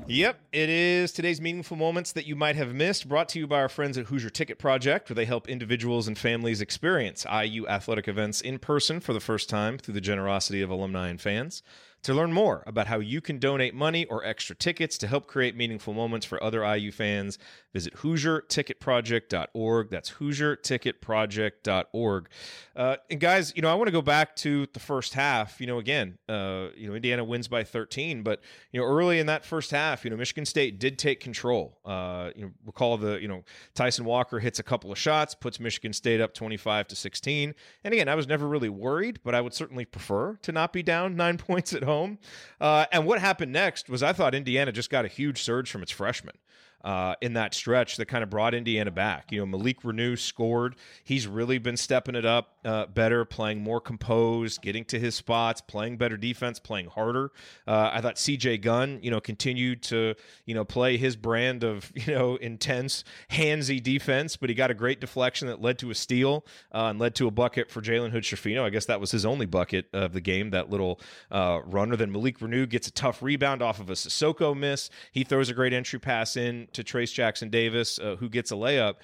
[0.07, 3.07] Yep, it is today's meaningful moments that you might have missed.
[3.07, 6.17] Brought to you by our friends at Hoosier Ticket Project, where they help individuals and
[6.17, 10.69] families experience IU athletic events in person for the first time through the generosity of
[10.69, 11.63] alumni and fans.
[12.03, 15.55] To learn more about how you can donate money or extra tickets to help create
[15.55, 17.39] meaningful moments for other IU fans,
[17.73, 19.89] visit HoosierTicketProject.org.
[19.89, 22.29] That's HoosierTicketProject.org.
[22.75, 25.59] Uh, and guys, you know, I want to go back to the first half.
[25.59, 29.25] You know, again, uh, you know, Indiana wins by 13, but you know, early in
[29.27, 31.79] that first half, you know, Michigan State did take control.
[31.83, 35.59] Uh, you know, recall the you know Tyson Walker hits a couple of shots, puts
[35.59, 37.53] Michigan State up 25 to 16.
[37.83, 40.83] And again, I was never really worried, but I would certainly prefer to not be
[40.83, 42.19] down nine points at home.
[42.61, 45.81] Uh, and what happened next was I thought Indiana just got a huge surge from
[45.81, 46.35] its freshmen.
[46.83, 49.31] Uh, in that stretch that kind of brought Indiana back.
[49.31, 50.75] You know, Malik Reneau scored.
[51.03, 55.61] He's really been stepping it up uh, better, playing more composed, getting to his spots,
[55.61, 57.31] playing better defense, playing harder.
[57.67, 60.15] Uh, I thought CJ Gunn, you know, continued to,
[60.45, 64.73] you know, play his brand of, you know, intense, handsy defense, but he got a
[64.73, 68.11] great deflection that led to a steal uh, and led to a bucket for Jalen
[68.11, 68.63] Hood Schifino.
[68.63, 70.99] I guess that was his only bucket of the game, that little
[71.31, 71.95] uh, runner.
[71.95, 74.89] Then Malik Reneau gets a tough rebound off of a Sissoko miss.
[75.11, 78.55] He throws a great entry pass in to Trayce Jackson Davis, uh, who gets a
[78.55, 78.95] layup.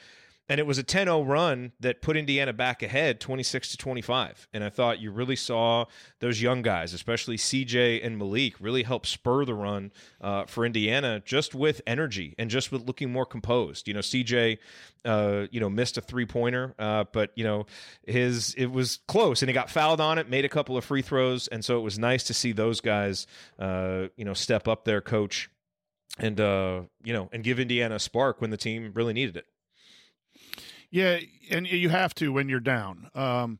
[0.50, 4.48] And it was a 10 0 run that put Indiana back ahead 26 to 25.
[4.52, 5.86] And I thought you really saw
[6.22, 11.22] those young guys, especially CJ and Malik, really help spur the run uh, for Indiana
[11.24, 13.88] just with energy and just with looking more composed.
[13.88, 14.58] You know, CJ,
[15.06, 17.68] uh, you know, missed a three pointer, uh, but, you know,
[18.08, 21.04] his it was close and he got fouled on it, made a couple of free
[21.04, 21.48] throws.
[21.48, 23.28] And so it was nice to see those guys,
[23.60, 25.48] uh, you know, step up their coach
[26.18, 29.46] and, uh, you know, and give Indiana a spark when the team really needed it.
[30.92, 31.20] Yeah,
[31.52, 33.10] and you have to when you're down.
[33.14, 33.60] Um,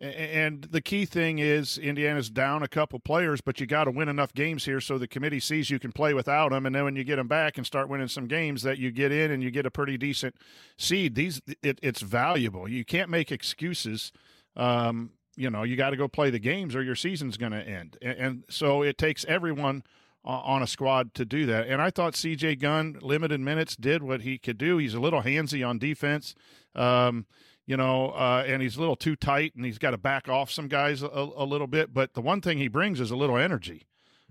[0.00, 4.08] and the key thing is Indiana's down a couple players, but you got to win
[4.08, 6.64] enough games here so the committee sees you can play without them.
[6.64, 9.12] And then when you get them back and start winning some games, that you get
[9.12, 10.36] in and you get a pretty decent
[10.78, 11.16] seed.
[11.16, 12.66] These it, it's valuable.
[12.66, 14.10] You can't make excuses.
[14.56, 17.62] Um, you know, you got to go play the games or your season's going to
[17.62, 17.98] end.
[18.00, 19.82] And, and so it takes everyone
[20.24, 21.66] on a squad to do that.
[21.66, 24.78] And I thought CJ Gunn, limited minutes, did what he could do.
[24.78, 26.34] He's a little handsy on defense,
[26.74, 27.26] um,
[27.66, 30.50] you know, uh, and he's a little too tight, and he's got to back off
[30.50, 31.94] some guys a, a, little bit.
[31.94, 33.86] But the one thing he brings is a little energy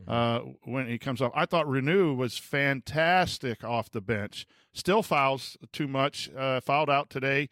[0.07, 1.31] uh, when he comes up.
[1.33, 4.45] I thought Reneau was fantastic off the bench.
[4.73, 7.49] Still fouls too much, uh, fouled out today.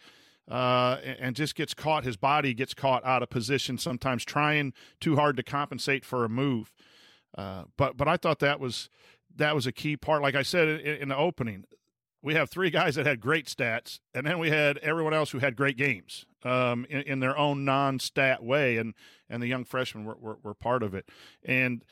[0.49, 2.05] Uh, and just gets caught.
[2.05, 3.77] His body gets caught out of position.
[3.77, 4.71] Sometimes trying
[5.01, 6.71] too hard to compensate for a move.
[7.37, 8.89] Uh, but but I thought that was
[9.35, 10.21] that was a key part.
[10.21, 11.65] Like I said in, in, the opening,
[12.21, 15.39] we have three guys that had great stats, and then we had everyone else who
[15.39, 18.95] had great games um, in, in, their own non-stat way, and
[19.29, 21.09] and the young freshmen were, were, were part of it.
[21.45, 21.85] And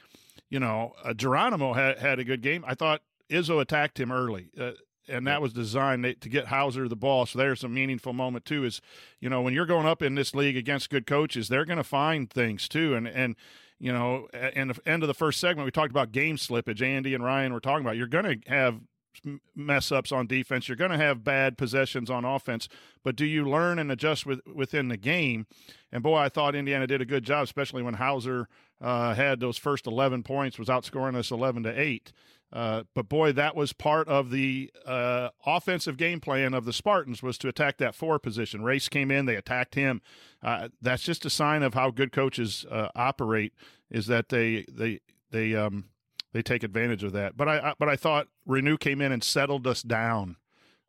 [0.49, 2.65] you know, uh, Geronimo had had a good game.
[2.67, 4.49] I thought Izzo attacked him early.
[4.59, 4.71] Uh,
[5.07, 7.27] and that was designed to get Hauser the ball.
[7.27, 8.63] So there's a meaningful moment too.
[8.63, 8.81] Is
[9.19, 11.83] you know when you're going up in this league against good coaches, they're going to
[11.83, 12.95] find things too.
[12.95, 13.35] And and
[13.79, 16.81] you know, in the end of the first segment, we talked about game slippage.
[16.81, 18.79] Andy and Ryan were talking about you're going to have
[19.55, 20.67] mess ups on defense.
[20.67, 22.67] You're going to have bad possessions on offense,
[23.03, 25.47] but do you learn and adjust with, within the game?
[25.91, 28.47] And boy, I thought Indiana did a good job, especially when Hauser
[28.81, 32.11] uh, had those first 11 points, was outscoring us 11 to eight.
[32.55, 37.21] Uh, but boy, that was part of the uh, offensive game plan of the Spartans
[37.21, 38.63] was to attack that four position.
[38.63, 40.01] Race came in, they attacked him.
[40.41, 43.53] Uh, that's just a sign of how good coaches uh, operate.
[43.91, 45.89] Is that they they they um
[46.31, 47.35] they take advantage of that.
[47.35, 50.37] But I, I but I thought Reneau came in and settled us down.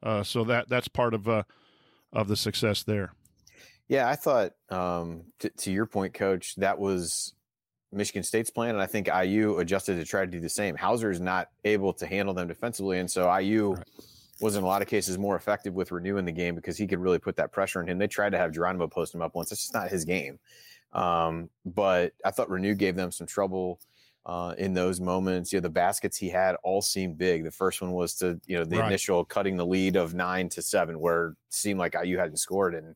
[0.01, 3.13] Uh, so that that's part of of the success there.
[3.89, 7.35] Yeah, I thought um, t- to your point, Coach, that was
[7.97, 10.77] Michigan State's plan, and I think IU adjusted to try to do the same.
[10.77, 13.85] Hauser is not able to handle them defensively, and so IU right.
[14.41, 16.99] was in a lot of cases more effective with renewing the game because he could
[16.99, 17.99] really put that pressure on him.
[17.99, 19.51] They tried to have Geronimo post him up once.
[19.51, 20.39] It's just not his game.
[20.93, 23.81] Um, but I thought Reneau gave them some trouble
[24.25, 25.53] uh, in those moments.
[25.53, 27.45] You know, the baskets he had all seemed big.
[27.45, 28.87] The first one was to you know the right.
[28.87, 32.75] initial cutting the lead of nine to seven, where it seemed like IU hadn't scored
[32.75, 32.95] in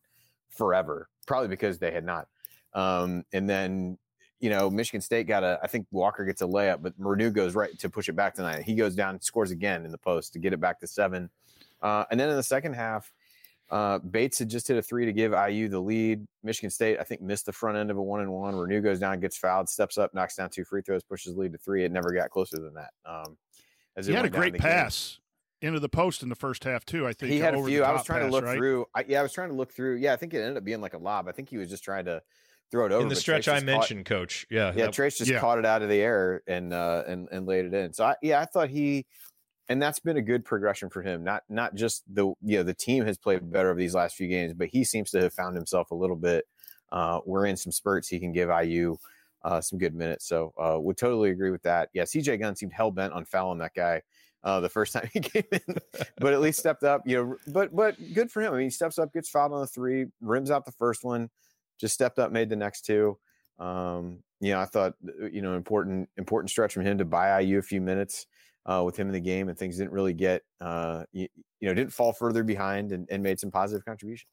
[0.51, 2.29] forever, probably because they had not.
[2.75, 3.99] Um, and then
[4.41, 7.55] you know, Michigan State got a, I think Walker gets a layup, but Reneau goes
[7.55, 8.63] right to push it back tonight.
[8.63, 11.31] He goes down, scores again in the post to get it back to seven.
[11.83, 13.13] Uh, and then in the second half,
[13.71, 16.27] uh, Bates had just hit a three to give IU the lead.
[16.43, 18.55] Michigan State, I think, missed the front end of a one and one.
[18.55, 21.59] Reneau goes down, gets fouled, steps up, knocks down two free throws, pushes lead to
[21.59, 21.85] three.
[21.85, 22.91] It never got closer than that.
[23.05, 23.37] Um,
[23.97, 25.21] as he had a great pass
[25.61, 25.69] game.
[25.69, 27.07] into the post in the first half too.
[27.07, 27.85] I think he had a few.
[27.85, 28.57] I was trying pass, to look right?
[28.57, 28.87] through.
[28.95, 29.97] I, yeah, I was trying to look through.
[29.97, 31.29] Yeah, I think it ended up being like a lob.
[31.29, 32.23] I think he was just trying to
[32.71, 33.03] throw it over.
[33.03, 34.47] In the stretch I mentioned, caught, Coach.
[34.51, 34.87] Yeah, yeah.
[34.87, 35.41] That, Trayce just yeah.
[35.41, 37.93] caught it out of the air and uh, and and laid it in.
[37.93, 39.07] So I, yeah, I thought he,
[39.69, 41.25] and that's been a good progression for him.
[41.25, 44.29] Not not just the you know the team has played better over these last few
[44.29, 46.45] games, but he seems to have found himself a little bit.
[46.93, 48.09] Uh, we're in some spurts.
[48.09, 48.97] He can give IU
[49.45, 50.27] uh, some good minutes.
[50.27, 51.89] So uh, would totally agree with that.
[51.93, 54.03] Yeah, CJ Gunn seemed hell bent on fouling that guy.
[54.43, 55.77] Uh, the first time he came in,
[56.19, 57.03] but at least stepped up.
[57.07, 58.55] You know, but but good for him.
[58.55, 61.31] I mean, he steps up, gets fouled on the three, rims out the first one
[61.81, 63.19] just stepped up, made the next two.
[63.59, 67.41] Um, you know, I thought uh, you know important important stretch from him to buy
[67.41, 68.27] IU a few minutes
[68.67, 71.29] uh, with him in the game, and things didn't really get uh, you,
[71.61, 74.27] you know didn't fall further behind and, and made some positive contribution.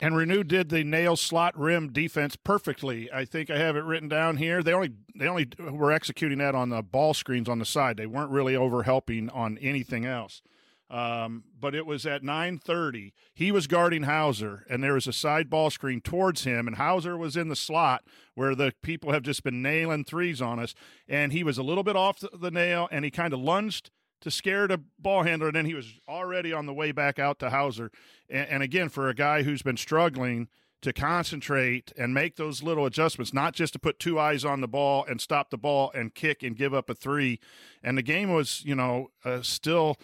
[0.00, 3.10] And Reneau did the nail slot rim defense perfectly.
[3.12, 4.62] I think I have it written down here.
[4.62, 7.96] They only they only were executing that on the ball screens on the side.
[7.96, 10.42] They weren't really over helping on anything else.
[10.90, 13.12] Um, but it was at 9:30.
[13.32, 17.16] He was guarding Hauser, and there was a side ball screen towards him, and Hauser
[17.16, 18.04] was in the slot
[18.34, 20.74] where the people have just been nailing threes on us,
[21.08, 24.30] and he was a little bit off the nail, and he kind of lunged to
[24.30, 27.50] scare the ball handler, and then he was already on the way back out to
[27.50, 27.90] Hauser.
[28.28, 30.48] And, and again, for a guy who's been struggling
[30.80, 34.68] to concentrate and make those little adjustments, not just to put two eyes on the
[34.68, 37.40] ball and stop the ball and kick and give up a three.
[37.82, 39.96] And the game was, you know, uh, still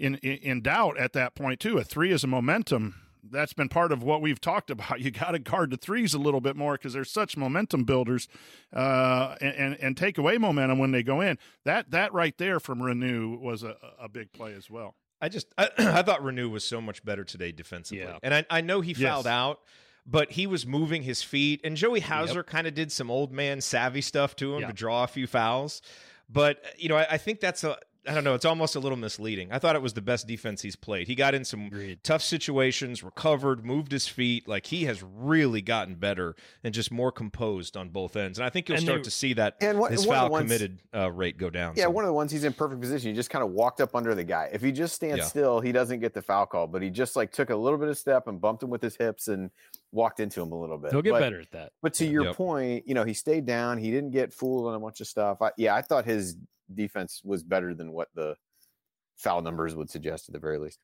[0.00, 1.78] in, in, in doubt at that point too.
[1.78, 2.94] A three is a momentum.
[3.22, 5.00] That's been part of what we've talked about.
[5.00, 8.26] You got to guard the threes a little bit more because they're such momentum builders,
[8.74, 11.38] uh, and, and, and take away momentum when they go in.
[11.64, 14.94] That that right there from Reneau was a, a big play as well.
[15.20, 18.18] I just I, I thought Reneau was so much better today defensively, Yeah.
[18.22, 19.32] and I, I know he fouled Yes.
[19.32, 19.60] out,
[20.06, 23.60] but he was moving his feet, and Joey Hauser kind of did some old man
[23.60, 24.68] savvy stuff to him Yeah.
[24.68, 25.82] to draw a few fouls.
[26.32, 27.76] But you know, I, I think that's a
[28.08, 28.32] I don't know.
[28.34, 29.52] It's almost a little misleading.
[29.52, 31.06] I thought it was the best defense he's played.
[31.06, 32.02] He got in some Agreed.
[32.02, 34.48] tough situations, recovered, moved his feet.
[34.48, 36.34] Like he has really gotten better
[36.64, 38.38] and just more composed on both ends.
[38.38, 40.20] And I think you'll And start they- to see that And one- his one of
[40.22, 41.74] the foul ones- committed uh, rate go down.
[41.76, 41.92] Yeah, some.
[41.92, 43.10] one of the ones he's in perfect position.
[43.10, 44.48] He just kind of walked up under the guy.
[44.50, 45.24] If he just stands Yeah.
[45.24, 46.66] still, he doesn't get the foul call.
[46.68, 48.96] But he just like took a little bit of step and bumped him with his
[48.96, 49.50] hips and
[49.92, 50.90] walked into him a little bit.
[50.92, 51.72] He'll get But- better at that.
[51.82, 52.36] But to your Yep.
[52.36, 53.76] point, you know, he stayed down.
[53.76, 55.42] He didn't get fooled on a bunch of stuff.
[55.42, 56.36] I, yeah, I thought his
[56.74, 58.34] defense was better than what the
[59.16, 60.78] foul numbers would suggest at the very least.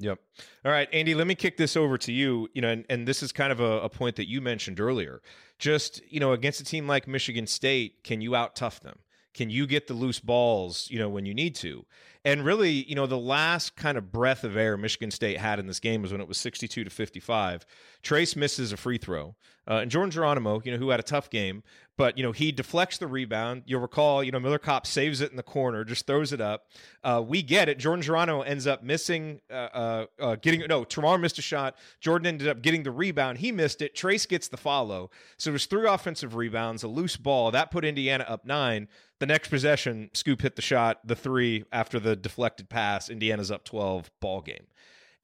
[0.00, 0.20] Yep.
[0.64, 2.48] All right, Andy, let me kick this over to you.
[2.54, 5.20] You know, and, and this is kind of a, a point that you mentioned earlier.
[5.58, 9.00] Just, you know, against a team like Michigan State, can you out tough them?
[9.34, 11.84] Can you get the loose balls, you know, when you need to?
[12.24, 15.66] And really, you know, the last kind of breath of air Michigan State had in
[15.66, 17.64] this game was when it was 62 to 55.
[18.02, 19.34] Trayce misses a free throw.
[19.68, 21.62] Uh, and Jordan Geronimo, you know, who had a tough game,
[21.98, 23.64] but, you know, he deflects the rebound.
[23.66, 26.68] You'll recall, you know, Miller Kopp saves it in the corner, just throws it up.
[27.04, 27.78] Uh, we get it.
[27.78, 31.76] Jordan Geronimo ends up missing, uh, uh, uh, getting, no, Tamar missed a shot.
[32.00, 33.38] Jordan ended up getting the rebound.
[33.38, 33.94] He missed it.
[33.94, 35.10] Trayce gets the follow.
[35.36, 37.50] So it was three offensive rebounds, a loose ball.
[37.50, 38.88] That put Indiana up nine.
[39.18, 43.08] The next possession, Scoop hit the shot, the three after the deflected pass.
[43.08, 44.66] Indiana's up 12, ball game.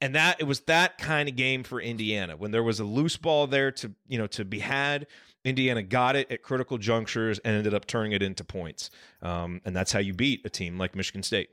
[0.01, 3.17] And that it was that kind of game for Indiana when there was a loose
[3.17, 5.07] ball there to you know to be had.
[5.45, 8.91] Indiana got it at critical junctures and ended up turning it into points.
[9.23, 11.51] Um, and that's how you beat a team like Michigan State.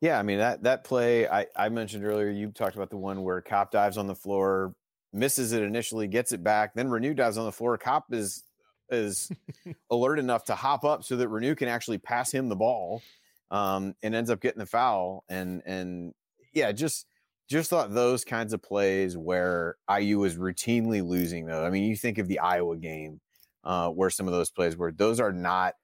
[0.00, 2.30] Yeah, I mean that that play I, I mentioned earlier.
[2.30, 4.74] You talked about the one where Kopp dives on the floor,
[5.12, 7.76] misses it initially, gets it back, then Reneau dives on the floor.
[7.76, 8.42] Kopp is
[8.90, 9.30] is
[9.90, 13.02] alert enough to hop up so that Reneau can actually pass him the ball,
[13.50, 15.24] um, and ends up getting the foul.
[15.28, 16.14] And and
[16.52, 17.06] yeah, just
[17.48, 21.46] just thought those kinds of plays where IU was routinely losing.
[21.46, 23.20] Though I mean, you think of the Iowa game,
[23.64, 24.92] uh, where some of those plays were.
[24.92, 25.74] Those are not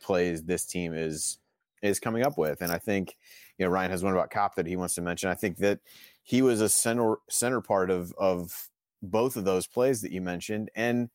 [0.00, 1.38] plays this team is
[1.82, 3.16] is coming up with, and I think
[3.58, 5.28] you know Ryan has one about Kopp that he wants to mention.
[5.28, 5.80] I think that
[6.22, 8.68] he was a center center part of of
[9.02, 11.10] both of those plays that you mentioned, and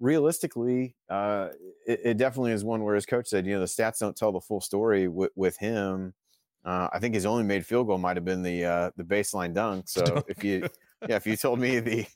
[0.00, 1.48] realistically, uh,
[1.86, 4.32] it, it definitely is one where his coach said, you know, the stats don't tell
[4.32, 6.14] the full story with, with him.
[6.64, 9.54] Uh, I think his only made field goal might have been the uh, the baseline
[9.54, 9.88] dunk.
[9.88, 10.68] So if you
[11.08, 12.06] yeah, if you told me the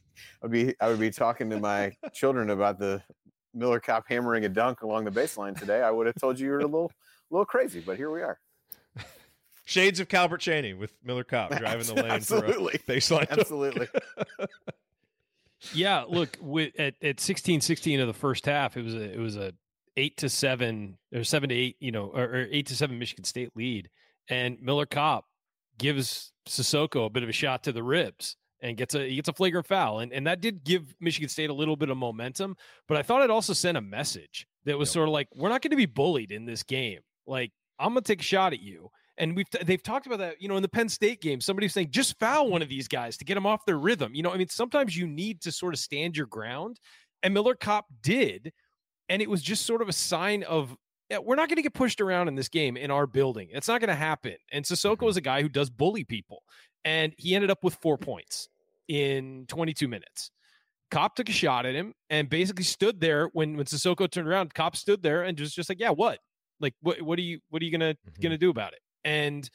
[0.42, 3.02] I'd be I would be talking to my children about the
[3.54, 6.60] Miller Kopp hammering a dunk along the baseline today, I would have told you you're
[6.60, 6.92] a little
[7.30, 8.38] little crazy, but here we are.
[9.66, 12.78] Shades of Calbert Cheney with Miller Kopp driving the lane Absolutely.
[12.78, 13.30] for a baseline.
[13.30, 13.88] Absolutely.
[15.72, 19.36] Yeah, look, with, at at 16-16 of the first half, it was a it was
[19.36, 19.52] a
[19.96, 23.24] eight to seven or seven to eight, you know, or, or eight to seven Michigan
[23.24, 23.88] State lead,
[24.28, 25.26] and Miller Kopp
[25.78, 29.28] gives Sissoko a bit of a shot to the ribs and gets a he gets
[29.28, 32.56] a flagrant foul, and and that did give Michigan State a little bit of momentum,
[32.88, 34.92] but I thought it also sent a message that was Yep.
[34.94, 38.02] sort of like we're not going to be bullied in this game, like I'm going
[38.02, 38.90] to take a shot at you.
[39.16, 41.40] And we've they've talked about that, you know, in the Penn State game.
[41.40, 44.14] Somebody's saying just foul one of these guys to get them off their rhythm.
[44.14, 46.80] You know, I mean, sometimes you need to sort of stand your ground,
[47.22, 48.52] and Miller Kopp did,
[49.08, 50.76] and it was just sort of a sign of
[51.10, 53.48] yeah, we're not going to get pushed around in this game in our building.
[53.52, 54.36] It's not going to happen.
[54.50, 56.42] And Sissoko is a guy who does bully people,
[56.84, 58.48] and he ended up with four points
[58.88, 60.30] in 22 minutes.
[60.90, 64.54] Kopp took a shot at him and basically stood there when when Sissoko turned around.
[64.54, 66.18] Kopp stood there and was just like, "Yeah, what?
[66.60, 67.00] Like, what?
[67.02, 67.40] What are you?
[67.50, 68.22] What are you gonna Mhm.
[68.22, 69.48] gonna do about it?" And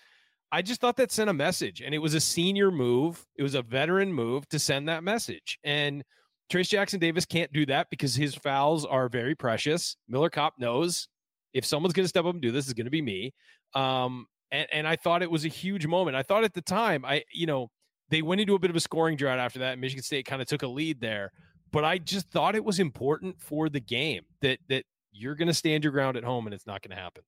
[0.51, 3.25] I just thought that sent a message, and it was a senior move.
[3.35, 5.59] It was a veteran move to send that message.
[5.63, 6.03] And
[6.51, 9.95] Trayce Jackson Davis can't do that because his fouls are very precious.
[10.07, 11.07] Miller Kopp knows
[11.53, 13.33] if someone's going to step up and do this, it's going to be me.
[13.75, 16.17] Um, and, and I thought it was a huge moment.
[16.17, 17.69] I thought at the time, I you know,
[18.09, 19.77] they went into a bit of a scoring drought after that.
[19.77, 21.31] Michigan State kind of took a lead there,
[21.71, 25.53] but I just thought it was important for the game that that you're going to
[25.53, 27.23] stand your ground at home, and it's not going to happen.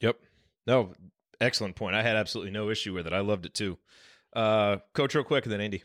[0.00, 0.16] Yep.
[0.66, 0.92] No,
[1.40, 1.94] Excellent point.
[1.94, 3.12] I had absolutely no issue with it.
[3.12, 3.78] I loved it too.
[4.34, 5.82] Uh, Coach, real quick, and then Andy.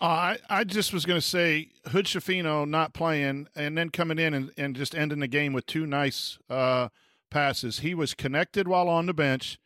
[0.00, 4.18] Uh, I, I just was going to say Hood Schifino not playing and then coming
[4.18, 6.88] in and, and just ending the game with two nice uh,
[7.30, 7.80] passes.
[7.80, 9.58] He was connected while on the bench,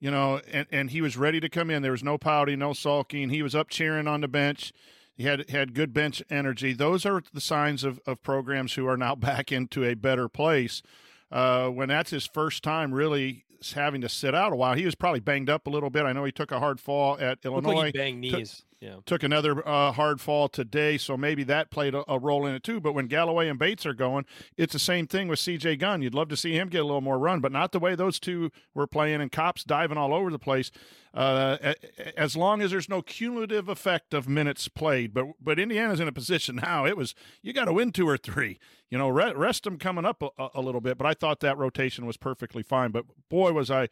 [0.00, 1.82] you know, and, and he was ready to come in.
[1.82, 3.30] There was no pouting, no sulking.
[3.30, 4.72] He was up cheering on the bench.
[5.16, 6.72] He had had good bench energy.
[6.72, 10.82] Those are the signs of, of programs who are now back into a better place.
[11.30, 14.94] Uh, when that's his first time really having to sit out a while, he was
[14.94, 16.04] probably banged up a little bit.
[16.04, 17.72] I know he took a hard fall at Illinois.
[17.74, 18.64] like he banged knees.
[18.84, 18.96] Yeah.
[19.06, 22.62] took another uh, hard fall today, so maybe that played a, a role in it
[22.62, 22.80] too.
[22.80, 24.26] But when Galloway and Bates are going,
[24.58, 25.76] it's the same thing with C.J.
[25.76, 26.02] Gunn.
[26.02, 28.20] You'd love to see him get a little more run, but not the way those
[28.20, 30.70] two were playing and Kopp's diving all over the place.
[31.14, 31.74] Uh,
[32.16, 36.12] as long as there's no cumulative effect of minutes played, but but Indiana's in a
[36.12, 36.84] position now.
[36.84, 38.58] It was you got to win two or three.
[38.90, 40.98] You know, re- rest them coming up a, a little bit.
[40.98, 42.90] But I thought that rotation was perfectly fine.
[42.90, 43.88] But boy, was I.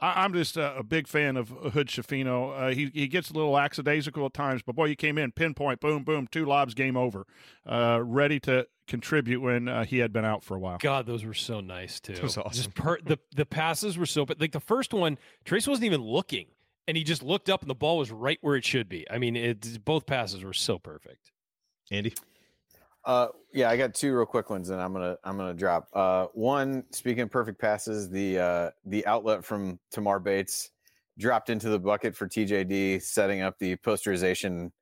[0.00, 2.58] I- I'm just a, a big fan of Hood Schifino.
[2.58, 5.80] Uh, he he gets a little lackadaisical at times, but boy, he came in pinpoint,
[5.80, 7.26] boom, boom, two lobs, game over,
[7.66, 10.78] uh, ready to contribute when uh, he had been out for a while.
[10.78, 12.14] God, those were so nice too.
[12.22, 12.52] Was awesome.
[12.52, 16.02] Just per, the the passes were so, but like the first one, Trayce wasn't even
[16.02, 16.46] looking,
[16.86, 19.06] and he just looked up, and the ball was right where it should be.
[19.10, 21.32] I mean, it both passes were so perfect.
[21.90, 22.12] Andy.
[23.06, 25.88] Uh, yeah, I got two real quick ones, and I'm gonna I'm gonna drop.
[25.92, 30.70] Uh, one, speaking of perfect passes, the uh, the outlet from Tamar Bates
[31.16, 34.72] dropped into the bucket for TJD, setting up the posterization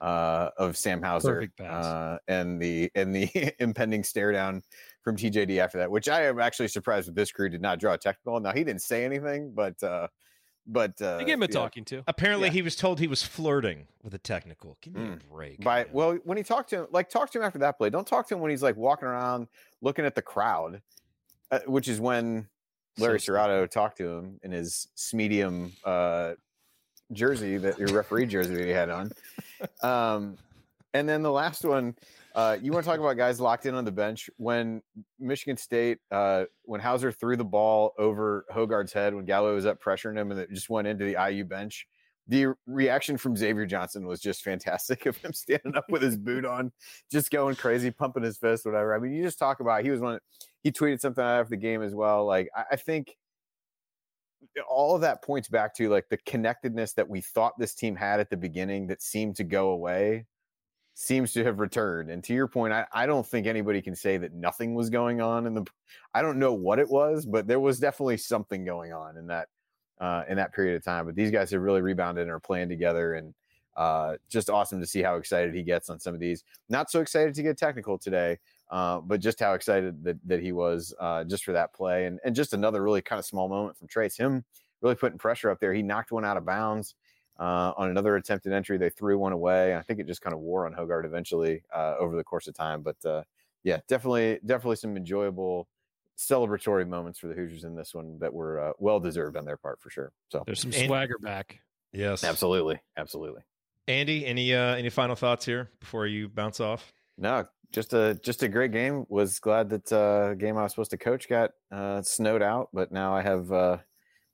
[0.00, 4.62] uh, of Sam Hauser, uh, and the and the impending stare down
[5.02, 7.92] from TJD after that, which I am actually surprised that this crew did not draw
[7.92, 8.40] a technical.
[8.40, 10.08] Now he didn't say anything, but uh,
[10.66, 12.02] but uh, They gave him a yeah, talking to.
[12.06, 12.52] Apparently, Yeah.
[12.54, 14.76] he was told he was flirting with a technical.
[14.80, 15.12] Give me Mm.
[15.20, 15.62] a break.
[15.64, 15.86] by man.
[15.92, 18.26] well when he talked to him like talk to him after that play don't talk
[18.28, 19.48] to him when he's like walking around
[19.82, 20.80] looking at the crowd
[21.50, 22.48] uh, which is when
[22.98, 26.34] larry So Scirotto talked to him in his medium uh
[27.12, 29.10] jersey that your referee jersey that he had on
[29.82, 30.36] um
[30.94, 31.94] and then the last one
[32.34, 34.82] uh you want to talk about guys locked in on the bench when
[35.18, 39.82] michigan state uh when hauser threw the ball over Hoggard's head when galloway was up
[39.82, 41.86] pressuring him and it just went into the iu bench
[42.26, 46.44] the reaction from Xavier Johnson was just fantastic of him standing up with his boot
[46.44, 46.72] on,
[47.10, 48.94] just going crazy, pumping his fist, whatever.
[48.94, 50.18] I mean, you just talk about he was one.
[50.62, 52.24] He tweeted something after the game as well.
[52.24, 53.14] Like I, I think
[54.68, 58.20] all of that points back to like the connectedness that we thought this team had
[58.20, 60.26] at the beginning that seemed to go away
[60.94, 62.10] seems to have returned.
[62.10, 65.20] And to your point, I, I don't think anybody can say that nothing was going
[65.20, 65.64] on in the
[66.14, 69.48] I don't know what it was, but there was definitely something going on in that
[70.00, 71.06] uh, in that period of time.
[71.06, 73.34] But these guys have really rebounded and are playing together, and
[73.76, 76.44] uh, just awesome to see how excited he gets on some of these.
[76.68, 78.38] Not so excited to get technical today,
[78.70, 82.20] uh, but just how excited that, that he was uh, just for that play, and
[82.24, 84.16] and just another really kind of small moment from Trayce.
[84.16, 84.44] Him
[84.80, 85.74] really putting pressure up there.
[85.74, 86.94] He knocked one out of bounds.
[87.38, 89.74] Uh, on another attempted entry, they threw one away.
[89.74, 92.54] I think it just kind of wore on Hoggard eventually uh, over the course of
[92.54, 92.82] time.
[92.82, 93.22] But uh,
[93.64, 95.68] yeah, definitely, definitely some enjoyable
[96.16, 99.56] celebratory moments for the Hoosiers in this one that were uh, well deserved on their
[99.56, 100.12] part for sure.
[100.28, 101.58] So There's some And- swagger back.
[101.92, 103.42] yes, absolutely, absolutely.
[103.88, 106.92] Andy, any uh, any final thoughts here before you bounce off?
[107.18, 109.04] No, just a just a great game.
[109.10, 112.92] Was glad that uh, game I was supposed to coach got uh, snowed out, but
[112.92, 113.76] now I have uh,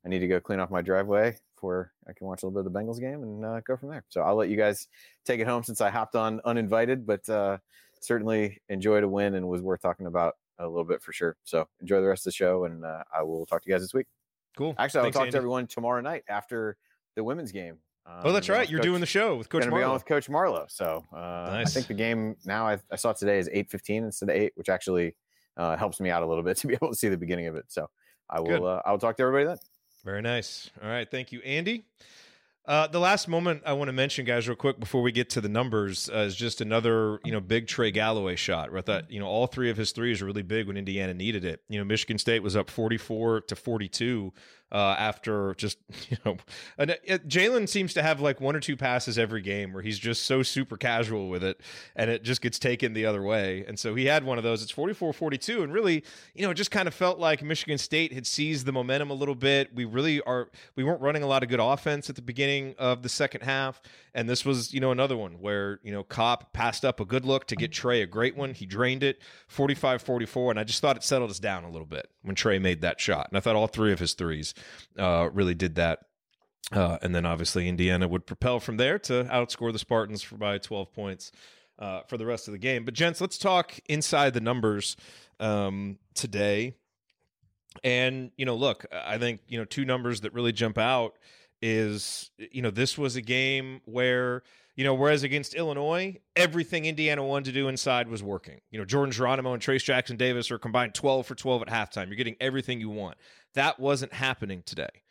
[0.04, 2.66] I need to go clean off my driveway before I can watch a little bit
[2.66, 4.02] of the Bengals game and uh, go from there.
[4.08, 4.88] So I'll let you guys
[5.26, 7.58] take it home since I hopped on uninvited, but uh,
[8.00, 11.36] certainly enjoyed a win and was worth talking about a little bit for sure.
[11.44, 13.82] So enjoy the rest of the show, and uh, I will talk to you guys
[13.82, 14.06] this week.
[14.56, 14.74] Cool.
[14.78, 15.32] Actually, I'll Thanks, talk Andy.
[15.32, 16.78] to everyone tomorrow night after
[17.14, 17.76] the women's game.
[18.24, 18.68] Oh, that's Um, right.
[18.68, 20.64] You're Coach- doing the show with Coach going to be on with Coach Marlowe.
[20.68, 24.30] So uh, I think the game now I, I saw today is eight fifteen instead
[24.30, 25.14] of eight, which actually
[25.58, 27.56] uh, helps me out a little bit to be able to see the beginning of
[27.56, 27.66] it.
[27.68, 27.88] So
[28.30, 29.58] I will uh, I will talk to everybody then.
[30.04, 30.70] Very nice.
[30.82, 31.10] All right.
[31.10, 31.84] Thank you, Andy.
[32.66, 35.40] Uh, the last moment I want to mention, guys, real quick before we get to
[35.40, 38.72] the numbers, uh, is just another, you know, big Trey Galloway shot.
[38.74, 41.44] I thought, you know, all three of his threes were really big when Indiana needed
[41.44, 41.62] it.
[41.68, 44.32] You know, Michigan State was up forty-four to forty-two
[44.72, 45.78] uh, after just,
[46.10, 46.36] you know,
[46.78, 50.42] Jalen seems to have like one or two passes every game where he's just so
[50.42, 51.60] super casual with it,
[51.96, 53.64] and it just gets taken the other way.
[53.66, 54.62] And so he had one of those.
[54.62, 56.04] It's 44-42, and really,
[56.34, 59.14] you know, it just kind of felt like Michigan State had seized the momentum a
[59.14, 59.74] little bit.
[59.74, 60.48] We really are.
[60.76, 63.80] We weren't running a lot of good offense at the beginning of the second half,
[64.14, 67.24] and this was, you know, another one where you know Kopp passed up a good
[67.24, 68.54] look to get Trey a great one.
[68.54, 69.20] He drained it
[69.54, 72.82] 45-44, and I just thought it settled us down a little bit when Trey made
[72.82, 73.28] that shot.
[73.28, 74.54] And I thought all three of his threes
[74.98, 76.00] uh, really did that.
[76.72, 80.58] Uh, and then obviously Indiana would propel from there to outscore the Spartans for by
[80.58, 81.32] 12 points
[81.80, 82.84] uh, for the rest of the game.
[82.84, 84.96] But gents, let's talk inside the numbers
[85.40, 86.74] um, today.
[87.82, 91.14] And, you know, look, I think, you know, two numbers that really jump out
[91.62, 94.42] is, you know, this was a game where,
[94.76, 98.60] you know, whereas against Illinois, everything Indiana wanted to do inside was working.
[98.70, 102.06] You know, Jordan Geronimo and Trayce Jackson Davis are combined 12 for 12 at halftime.
[102.08, 103.16] You're getting everything you want.
[103.54, 105.02] That wasn't happening today.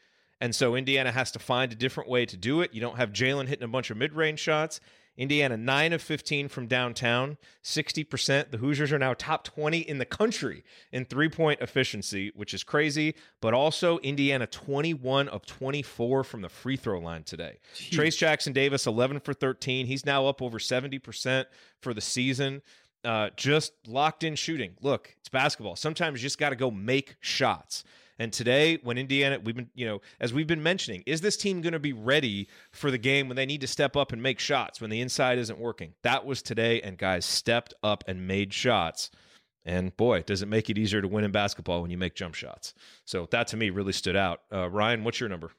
[0.42, 2.74] And so Indiana has to find a different way to do it.
[2.74, 4.80] You don't have Jalen hitting a bunch of mid range shots.
[5.20, 8.52] Indiana, 9 of 15 from downtown, 60%.
[8.52, 10.64] The Hoosiers are now top 20 in the country
[10.94, 13.16] in three point efficiency, which is crazy.
[13.42, 17.60] But also, Indiana, 21 of 24 from the free throw line today.
[17.76, 17.90] Jeez.
[17.90, 19.88] Trayce Jackson Davis, 11 for 13.
[19.88, 21.46] He's now up over 70%
[21.82, 22.62] for the season.
[23.04, 24.72] Uh, just locked in shooting.
[24.82, 25.76] Look, it's basketball.
[25.76, 27.84] Sometimes you just got to go make shots.
[28.20, 31.62] And today, when Indiana, we've been, you know, as we've been mentioning, is this team
[31.62, 34.40] going to be ready for the game when they need to step up and make
[34.40, 35.94] shots when the inside isn't working?
[36.04, 39.10] That was today, and guys stepped up and made shots.
[39.66, 42.36] And boy, does it make it easier to win in basketball when you make jump
[42.36, 42.74] shots.
[43.06, 44.42] So that to me really stood out.
[44.52, 45.52] Uh, Ryan, what's your number?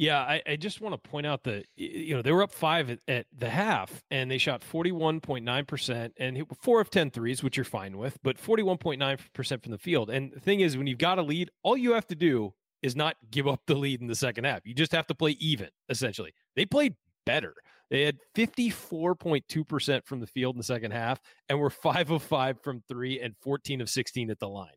[0.00, 2.88] Yeah, I, I, just want to point out that you know they were up five
[2.88, 6.80] at, at the half, and they shot forty one point nine percent and hit four
[6.80, 9.78] of 10 threes, which you're fine with, but forty one point nine percent from the
[9.78, 10.08] field.
[10.08, 12.96] And the thing is, when you've got a lead, all you have to do is
[12.96, 14.64] not give up the lead in the second half.
[14.64, 15.68] You just have to play even.
[15.90, 16.94] Essentially, they played
[17.26, 17.52] better.
[17.90, 21.20] They had 54.2% from the field in the second half
[21.50, 24.70] and were 5 of 5 from 3 and 14 of 16 at the line.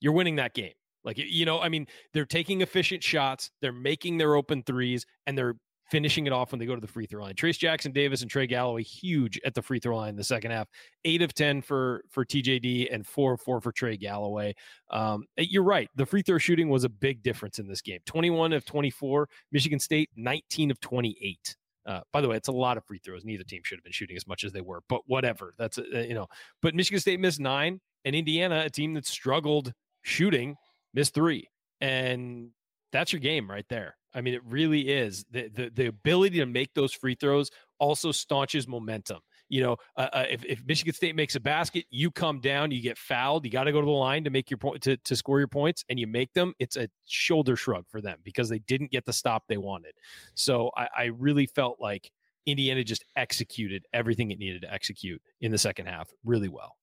[0.00, 0.74] You're winning that game.
[1.06, 5.38] Like, you know, I mean, they're taking efficient shots, they're making their open threes, and
[5.38, 5.54] they're
[5.90, 7.34] finishing it off when they go to the free throw line.
[7.34, 10.50] Trayce Jackson Davis and Trey Galloway huge at the free throw line in the second
[10.50, 10.68] half.
[11.04, 14.54] Eight of ten for for TJD and four of four for Trey Galloway.
[14.90, 15.88] Um, eh, you're right.
[15.94, 18.00] The free throw shooting was a big difference in this game.
[18.06, 19.28] 21 of 24.
[19.52, 21.56] Michigan State 19 of 28.
[21.86, 23.24] Uh, by the way, it's a lot of free throws.
[23.24, 25.54] Neither team should have been shooting as much as they were, but whatever.
[25.56, 26.26] That's uh, you know.
[26.62, 30.56] But Michigan State missed nine, and Indiana, a team that struggled shooting,
[30.96, 31.48] missed three,
[31.80, 32.48] and
[32.90, 33.96] that's your game right there.
[34.12, 38.10] I mean, it really is the the, the ability to make those free throws also
[38.10, 39.20] staunches momentum.
[39.48, 42.80] You know, uh, uh, if, if Michigan State makes a basket, you come down, you
[42.80, 45.14] get fouled, you got to go to the line to make your point to, to
[45.14, 46.54] score your points, and you make them.
[46.58, 49.92] It's a shoulder shrug for them because they didn't get the stop they wanted.
[50.34, 52.10] So I, I really felt like
[52.46, 56.76] Indiana just executed everything it needed to execute in the second half really well.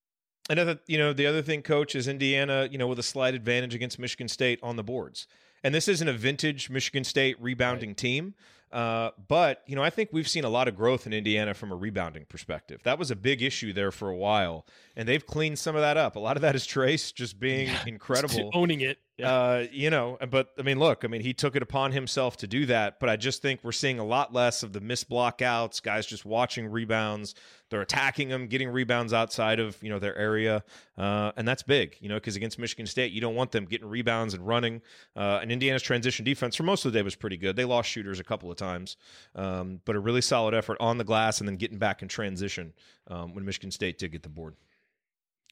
[0.49, 3.73] Another, you know, the other thing, coach, is Indiana, you know, with a slight advantage
[3.73, 5.27] against Michigan State on the boards.
[5.63, 7.97] And this isn't a vintage Michigan State rebounding right.
[7.97, 8.33] team.
[8.73, 11.71] Uh, but you know, I think we've seen a lot of growth in Indiana from
[11.71, 12.81] a rebounding perspective.
[12.83, 14.65] That was a big issue there for a while,
[14.95, 16.15] and they've cleaned some of that up.
[16.15, 18.97] A lot of that is Trayce just being yeah, incredible, owning it.
[19.17, 19.31] Yeah.
[19.31, 22.47] Uh, you know, but I mean, look, I mean, he took it upon himself to
[22.47, 22.99] do that.
[22.99, 26.25] But I just think we're seeing a lot less of the missed blockouts, guys just
[26.25, 27.35] watching rebounds.
[27.69, 30.63] They're attacking them, getting rebounds outside of you know their area,
[30.97, 31.95] uh, and that's big.
[31.99, 34.81] You know, because against Michigan State, you don't want them getting rebounds and running.
[35.15, 37.55] Uh, and Indiana's transition defense for most of the day was pretty good.
[37.55, 38.97] They lost shooters a couple of times,
[39.35, 42.73] um, but a really solid effort on the glass and then getting back in transition
[43.07, 44.55] um, when Michigan State did get the board.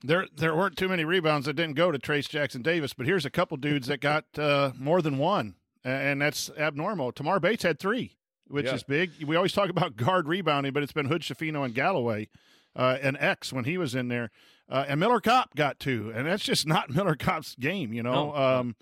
[0.03, 3.25] There, there weren't too many rebounds that didn't go to Trayce Jackson Davis, but here's
[3.25, 7.11] a couple dudes that got uh, more than one, and that's abnormal.
[7.11, 8.15] Tamar Bates had three
[8.51, 8.75] which yeah.
[8.75, 9.11] is big.
[9.25, 12.27] We always talk about guard rebounding, but it's been Hood Schifino and Galloway
[12.75, 14.29] uh, and X when he was in there.
[14.69, 18.31] Uh, and Miller Kopp got two, and that's just not Miller Kopp's game, you know,
[18.31, 18.35] no.
[18.35, 18.75] um,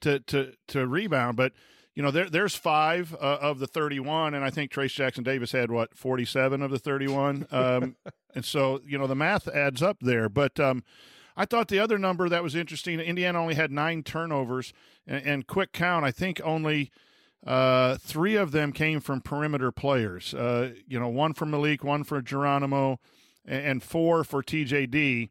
[0.00, 1.36] to to to rebound.
[1.36, 1.52] But
[2.00, 5.52] you know, there there's five uh, of the 31, and I think Trayce Jackson Davis
[5.52, 7.94] had what 47 of the 31, um,
[8.34, 10.30] and so you know the math adds up there.
[10.30, 10.82] But um,
[11.36, 14.72] I thought the other number that was interesting, Indiana only had nine turnovers,
[15.06, 16.90] and, and quick count, I think only
[17.46, 20.32] uh, three of them came from perimeter players.
[20.32, 22.98] Uh, you know, one for Malik, one for Geronimo,
[23.44, 25.28] and, four for TJD.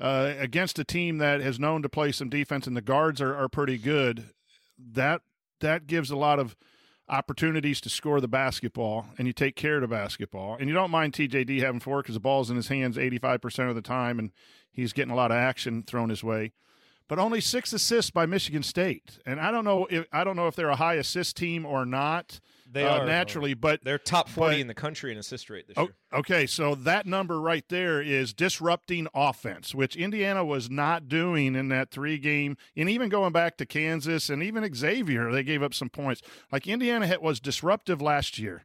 [0.00, 3.34] Uh, against a team that has known to play some defense and the guards are,
[3.34, 4.30] are pretty good,
[4.78, 5.22] that
[5.60, 6.56] that gives a lot of
[7.08, 10.90] opportunities to score the basketball, and you take care of the basketball, and you don't
[10.90, 13.82] mind TJD having four because the ball's in his hands eighty five percent of the
[13.82, 14.30] time, and
[14.70, 16.52] he's getting a lot of action thrown his way
[17.08, 19.18] but only six assists by Michigan State.
[19.24, 21.84] And I don't know if I don't know if they're a high assist team or
[21.84, 22.38] not.
[22.70, 25.66] They uh, are naturally, but they're top forty but, in the country in assist rate
[25.68, 25.94] this oh, year.
[26.12, 31.68] Okay, so that number right there is disrupting offense, which Indiana was not doing in
[31.68, 35.74] that three game, and even going back to Kansas and even Xavier, they gave up
[35.74, 36.22] some points.
[36.52, 38.64] Like Indiana hit was disruptive last year.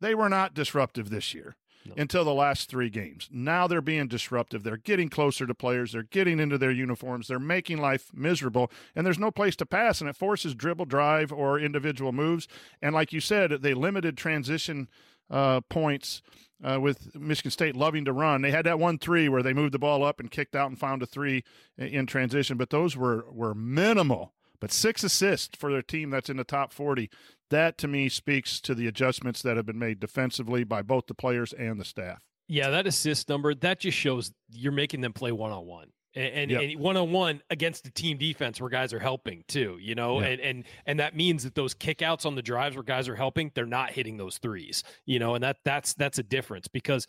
[0.00, 1.56] They were not disruptive this year
[1.96, 3.28] until the last three games.
[3.30, 4.62] Now they're being disruptive.
[4.62, 5.92] They're getting closer to players.
[5.92, 7.28] They're getting into their uniforms.
[7.28, 11.32] They're making life miserable, and there's no place to pass, and it forces dribble, drive,
[11.32, 12.48] or individual moves.
[12.80, 14.88] And like you said, they limited transition
[15.30, 16.22] uh, points
[16.62, 18.42] uh, with Michigan State loving to run.
[18.42, 20.78] They had that one three where they moved the ball up and kicked out and
[20.78, 21.44] found a three
[21.76, 24.32] in transition, but those were were minimal.
[24.60, 27.10] But six assists for their team that's in the top 40.
[27.50, 31.14] That to me speaks to the adjustments that have been made defensively by both the
[31.14, 32.18] players and the staff.
[32.48, 36.50] Yeah, that assist number that just shows you're making them play one on one and
[36.50, 36.62] Yep.
[36.62, 40.20] and one on one against the team defense where guys are helping too, you know,
[40.20, 40.26] Yeah.
[40.28, 43.50] and and and that means that those kickouts on the drives where guys are helping,
[43.54, 47.06] they're not hitting those threes, you know, and that that's that's a difference because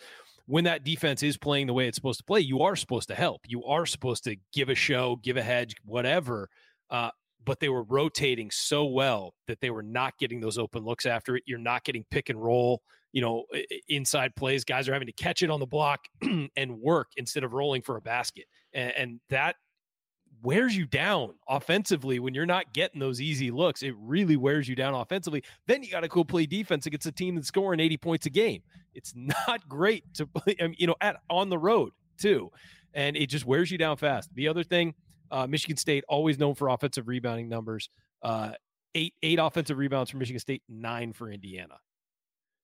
[0.47, 3.15] when that defense is playing the way it's supposed to play, you are supposed to
[3.15, 6.49] help, you are supposed to give a show, give a hedge, whatever.
[6.89, 7.11] Uh,
[7.47, 11.37] but they were rotating so well that they were not getting those open looks after
[11.37, 11.43] it.
[11.47, 12.81] You're not getting pick and roll,
[13.13, 13.45] you know,
[13.87, 14.65] inside plays.
[14.65, 16.01] Guys are having to catch it on the block
[16.57, 18.47] and work instead of rolling for a basket.
[18.73, 19.55] And, and that
[20.43, 23.81] wears you down offensively when you're not getting those easy looks.
[23.81, 25.41] It really wears you down offensively.
[25.67, 28.29] Then you got to go play defense against a team that's scoring 80 points a
[28.29, 28.61] game.
[28.93, 29.13] It's
[29.47, 32.51] not great to play, I mean, you know, at on the road too.
[32.93, 34.35] And it just wears you down fast.
[34.35, 34.95] The other thing,
[35.31, 37.89] uh, Michigan State always known for offensive rebounding numbers.
[38.21, 38.51] Uh,
[38.95, 41.77] eight eight offensive rebounds for Michigan State, nine for Indiana.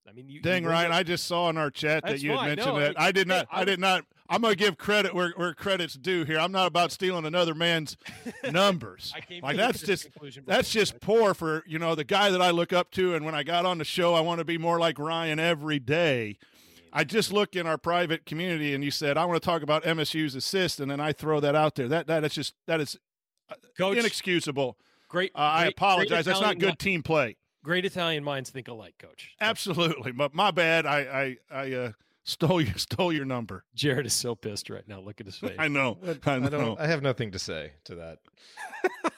[0.08, 2.10] I mean, you, you Dang, win Ryan, those- I just saw in our chat that
[2.12, 2.48] That's you had fine.
[2.50, 3.00] mentioned No, that.
[3.00, 3.48] I- I did not.
[3.52, 4.06] I, I- did not.
[4.30, 6.40] I'm going to give credit where, where credit's due here.
[6.40, 7.98] I'm not about stealing another man's
[8.52, 9.14] numbers.
[9.16, 10.08] I like that's just
[10.46, 13.16] that's just poor for you know the guy that I look up to.
[13.16, 15.78] And when I got on the show, I want to be more like Ryan every
[15.80, 16.38] day.
[16.96, 19.84] I just look in our private community, and you said I want to talk about
[19.84, 21.88] MSU's assist, and then I throw that out there.
[21.88, 22.98] That that is just that is
[23.78, 24.78] Coach, inexcusable.
[25.10, 25.32] great.
[25.36, 26.26] Uh, I great- great apologize.
[26.26, 27.38] That's not good team play.
[27.64, 29.32] Great Italian minds think alike, Coach.
[29.42, 30.86] Absolutely, but my bad.
[30.86, 31.92] I I I uh,
[32.24, 33.64] stole your stole your number.
[33.76, 35.00] Jerod is so pissed right now.
[35.00, 35.56] Look at his face.
[35.58, 35.98] I know.
[36.06, 36.80] I I don't.
[36.80, 38.20] I have nothing to say to that.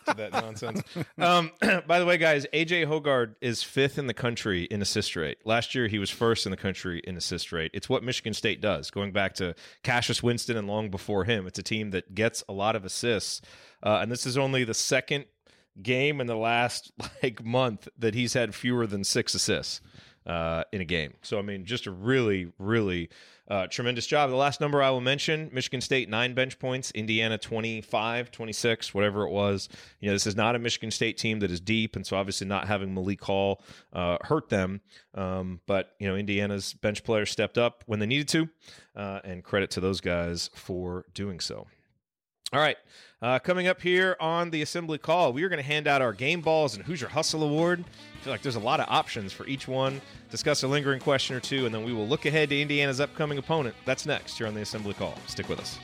[0.07, 0.81] to that nonsense.
[1.17, 1.51] Um,
[1.87, 5.37] by the way, guys, AJ Hoggard is fifth in the country in assist rate.
[5.45, 7.71] Last year, he was first in the country in assist rate.
[7.73, 8.91] It's what Michigan State does.
[8.91, 12.53] Going back to Cassius Winston and long before him, it's a team that gets a
[12.53, 13.41] lot of assists.
[13.83, 15.25] Uh, and this is only the second
[15.81, 16.91] game in the last
[17.21, 19.81] like month that he's had fewer than six assists
[20.25, 21.13] uh, in a game.
[21.21, 23.09] So I mean, just a really, really
[23.47, 24.29] uh, tremendous job.
[24.29, 29.23] The last number I will mention: Michigan State nine bench points, Indiana 25, 26, whatever
[29.23, 29.69] it was.
[29.99, 32.47] You know, this is not a Michigan State team that is deep, and so obviously
[32.47, 33.61] not having Malik Hall
[33.93, 34.81] uh, hurt them.
[35.13, 38.49] Um, but you know, Indiana's bench players stepped up when they needed to,
[38.95, 41.67] uh, and credit to those guys for doing so.
[42.53, 42.77] All right.
[43.21, 46.13] Uh, coming up here on the assembly call, we are going to hand out our
[46.13, 47.83] game balls and Hoosier Hustle Award.
[48.25, 50.01] I feel like there's a lot of options for each one.
[50.31, 53.37] Discuss a lingering question or two, and then we will look ahead to Indiana's upcoming
[53.37, 53.75] opponent.
[53.85, 55.13] That's next here on the assembly call.
[55.27, 55.77] Stick with us.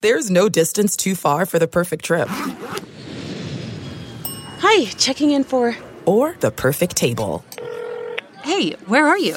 [0.00, 2.28] There's no distance too far for the perfect trip.
[4.60, 5.76] Hi, checking in for.
[6.06, 7.44] Or the perfect table.
[8.42, 9.36] Hey, where are you?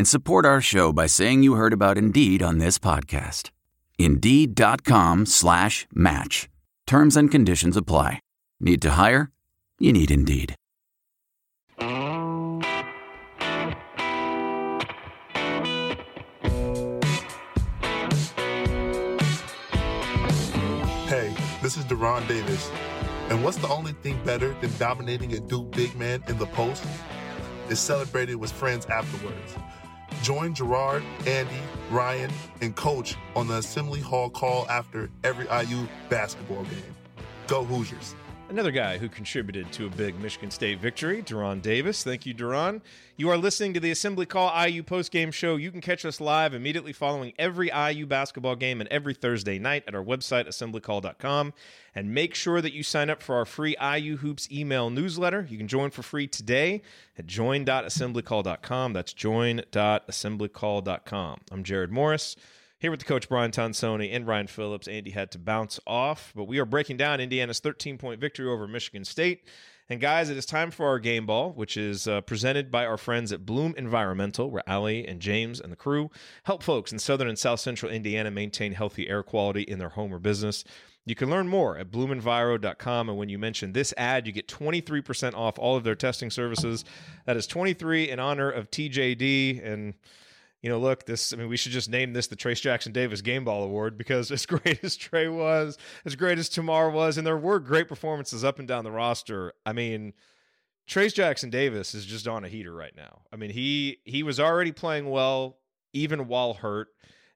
[0.00, 3.50] and support our show by saying you heard about Indeed on this podcast.
[3.98, 6.48] Indeed.com slash match.
[6.86, 8.20] Terms and conditions apply.
[8.60, 9.30] Need to hire?
[9.78, 10.54] You need Indeed.
[21.10, 21.28] Hey,
[21.60, 22.70] this is De'Ron Davis.
[23.28, 26.86] And what's the only thing better than dominating a Duke big man in the post?
[27.68, 29.56] Is celebrating with friends afterwards.
[30.22, 36.64] Join Gerard, Andy, Ryan, and Coach on the Assembly Hall call after every IU basketball
[36.64, 36.94] game.
[37.46, 38.14] Go Hoosiers.
[38.50, 42.02] Another guy who contributed to a big Michigan State victory, De'Ron Davis.
[42.02, 42.80] Thank you, De'Ron.
[43.16, 45.54] You are listening to the Assembly Call IU postgame show.
[45.54, 49.84] You can catch us live immediately following every IU basketball game and every Thursday night
[49.86, 51.52] at our website, assemblycall.com.
[51.94, 55.46] And make sure that you sign up for our free IU Hoops email newsletter.
[55.48, 56.82] You can join for free today
[57.16, 58.92] at join.assemblycall.com.
[58.92, 61.40] That's join.assemblycall.com.
[61.52, 62.34] I'm Jerod Morris.
[62.80, 64.88] Here with the coach Brian Tonsoni and Ryan Phillips.
[64.88, 68.66] Andy had to bounce off, but we are breaking down Indiana's 13 point victory over
[68.66, 69.46] Michigan State.
[69.90, 72.96] And guys, it is time for our game ball, which is uh, presented by our
[72.96, 76.10] friends at Bloom Environmental, where Ali and James and the crew
[76.44, 80.14] help folks in southern and south central Indiana maintain healthy air quality in their home
[80.14, 80.64] or business.
[81.04, 83.10] You can learn more at bloomenviro.com.
[83.10, 86.86] And when you mention this ad, you get 23% off all of their testing services.
[87.26, 89.62] That is 23 in honor of TJD.
[89.62, 89.94] And
[90.62, 93.22] you know, look, this, I mean, we should just name this the Trayce Jackson Davis
[93.22, 97.26] Game Ball Award because as great as Trey was, as great as Tamar was, and
[97.26, 99.52] there were great performances up and down the roster.
[99.64, 100.12] I mean,
[100.88, 103.22] Trayce Jackson Davis is just on a heater right now.
[103.32, 105.58] I mean, he he was already playing well
[105.92, 106.88] even while hurt.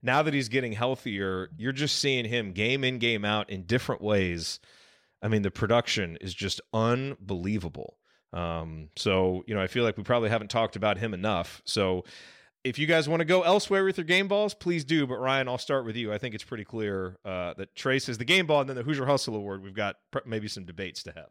[0.02, 4.02] Now that he's getting healthier, you're just seeing him game in game out in different
[4.02, 4.60] ways.
[5.22, 7.96] I mean, the production is just unbelievable.
[8.34, 11.62] Um, so, you know, I feel like we probably haven't talked about him enough.
[11.64, 12.04] So,
[12.64, 15.06] if you guys want to go elsewhere with your game balls, please do.
[15.06, 16.12] But Ryan, I'll start with you.
[16.12, 18.82] I think it's pretty clear uh, that Trayce is the game ball, and then the
[18.82, 19.62] Hoosier Hustle Award.
[19.62, 21.28] We've got maybe some debates to have.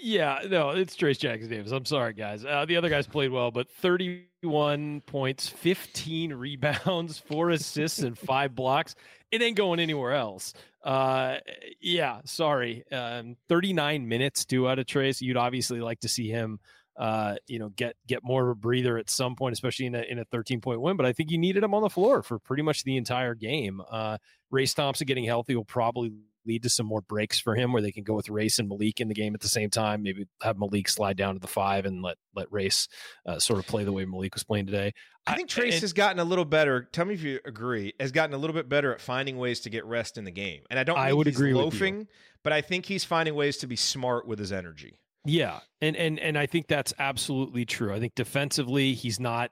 [0.00, 1.72] Yeah, no, it's Trayce Jackson Davis.
[1.72, 2.44] I'm sorry, guys.
[2.44, 8.54] Uh, the other guys played well, but 31 points, 15 rebounds, four assists, and five
[8.54, 8.94] blocks.
[9.30, 10.54] It ain't going anywhere else.
[10.82, 11.36] Uh,
[11.80, 12.84] yeah, sorry.
[12.90, 15.20] Um, 39 minutes due out of Trayce.
[15.20, 16.58] You'd obviously like to see him
[16.96, 20.02] uh, you know, get get more of a breather at some point, especially in a
[20.02, 20.96] in a 13 point win.
[20.96, 23.80] But I think you needed him on the floor for pretty much the entire game.
[23.90, 24.18] Uh,
[24.50, 26.12] Race Thompson getting healthy will probably
[26.44, 29.00] lead to some more breaks for him where they can go with Race and Malik
[29.00, 30.02] in the game at the same time.
[30.02, 32.88] Maybe have Malik slide down to the five and let let Race
[33.26, 34.92] uh, sort of play the way Malik was playing today.
[35.26, 36.88] I think Trayce has gotten a little better.
[36.92, 37.92] Tell me if you agree.
[38.00, 40.62] Has gotten a little bit better at finding ways to get rest in the game.
[40.68, 40.98] And I don't.
[40.98, 42.08] I would agree loafing,
[42.42, 44.98] but I think he's finding ways to be smart with his energy.
[45.24, 47.92] Yeah, and and and I think that's absolutely true.
[47.92, 49.50] I think defensively, he's not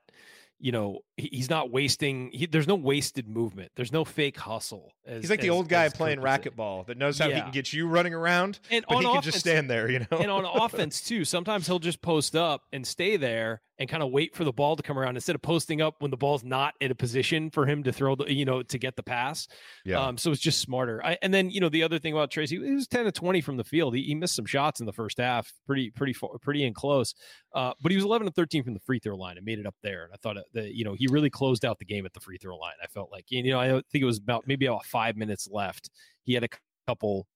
[0.61, 2.31] you know, he's not wasting.
[2.33, 3.73] He, there's no wasted movement.
[3.77, 4.93] There's no fake hustle.
[5.07, 7.37] As, he's like the as, old guy playing racquetball that knows how yeah.
[7.37, 9.91] he can get you running around, and but he offense, can just stand there.
[9.91, 11.25] You know, and on offense too.
[11.25, 14.77] Sometimes he'll just post up and stay there and kind of wait for the ball
[14.77, 17.65] to come around instead of posting up when the ball's not in a position for
[17.65, 19.49] him to throw the, you know, to get the pass.
[19.87, 19.99] Yeah.
[19.99, 21.05] Um, so it's just smarter.
[21.05, 23.41] I, and then you know the other thing about Trayce, he was ten to twenty
[23.41, 23.95] from the field.
[23.95, 27.15] He, he missed some shots in the first half, pretty pretty pretty in close.
[27.55, 29.67] Uh, but he was eleven to thirteen from the free throw line and made it
[29.67, 30.05] up there.
[30.05, 32.37] And I thought that you know he really closed out the game at the free
[32.37, 32.75] throw line.
[32.85, 35.89] I felt like you know I think it was about maybe about five minutes left.
[36.23, 36.49] He had a
[36.87, 37.27] couple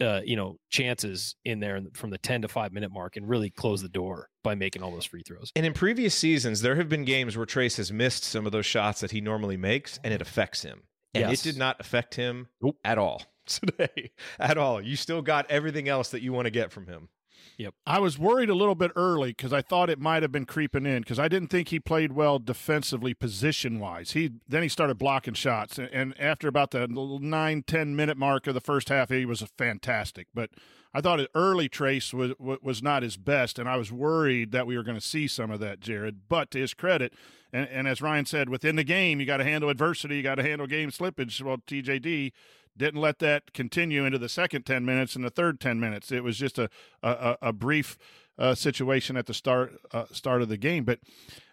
[0.00, 3.50] uh, you know chances in there from the 10 to 5 minute mark and really
[3.50, 5.50] close the door by making all those free throws.
[5.56, 8.66] And in previous seasons there have been games where Trayce has missed some of those
[8.66, 10.82] shots that he normally makes and it affects him.
[11.14, 11.40] And yes.
[11.40, 12.76] it did not affect him nope.
[12.84, 14.10] at all today.
[14.38, 14.80] At all.
[14.80, 17.08] You still got everything else that you want to get from him.
[17.56, 17.74] Yep.
[17.86, 20.86] I was worried a little bit early because I thought it might have been creeping
[20.86, 24.12] in because I didn't think he played well defensively position wise.
[24.12, 28.54] He then he started blocking shots and after about the nine ten minute mark of
[28.54, 30.26] the first half he was fantastic.
[30.34, 30.50] But
[30.92, 34.66] I thought it early Trayce was was not his best and I was worried that
[34.66, 36.16] we were going to see some of that Jerod.
[36.28, 37.14] But to his credit,
[37.52, 40.36] and, and as Ryan said, within the game you got to handle adversity, you got
[40.36, 41.40] to handle game slippage.
[41.40, 42.32] Well, TJD
[42.76, 46.10] didn't let that continue into the second 10 minutes and the third 10 minutes.
[46.10, 46.68] It was just a,
[47.02, 47.96] a, a brief
[48.38, 50.84] uh, situation at the start uh, start of the game.
[50.84, 51.00] But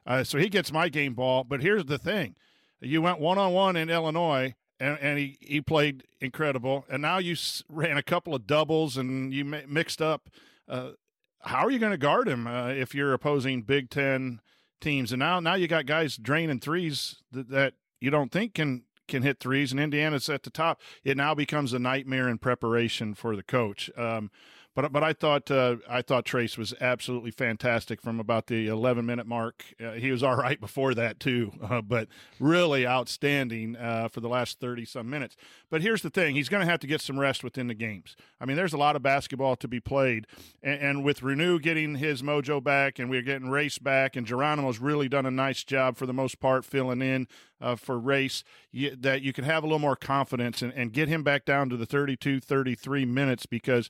[0.06, 1.44] uh, so he gets my game ball.
[1.44, 2.36] But here's the thing
[2.80, 4.56] you went one on one in Illinois.
[4.80, 6.86] And, and he, he played incredible.
[6.90, 7.36] And now you
[7.70, 10.28] ran a couple of doubles and you mixed up.
[10.68, 10.94] Uh,
[11.42, 14.42] how are you going to guard him uh, if you're opposing Big Ten
[14.80, 15.12] teams?
[15.12, 18.82] And now now you got guys draining threes that, that you don't think can
[19.12, 20.82] can hit threes, and Indiana's at the top.
[21.04, 23.92] It now becomes a nightmare in preparation for the coach.
[23.96, 24.32] Um,
[24.74, 29.06] but but I thought uh, I thought Trayce was absolutely fantastic from about the 11
[29.06, 29.66] minute mark.
[29.84, 32.08] Uh, he was all right before that too, uh, but
[32.40, 35.36] really outstanding uh, for the last 30 some minutes.
[35.70, 38.16] But here's the thing: he's going to have to get some rest within the games.
[38.40, 40.26] I mean, there's a lot of basketball to be played,
[40.64, 44.80] and, and with Reneau getting his mojo back, and we're getting Race back, and Geronimo's
[44.80, 47.28] really done a nice job for the most part filling in
[47.60, 48.44] uh, for Race.
[48.72, 51.70] You, that you can have a little more confidence and, and get him back down
[51.70, 53.90] to the 32, 33 minutes because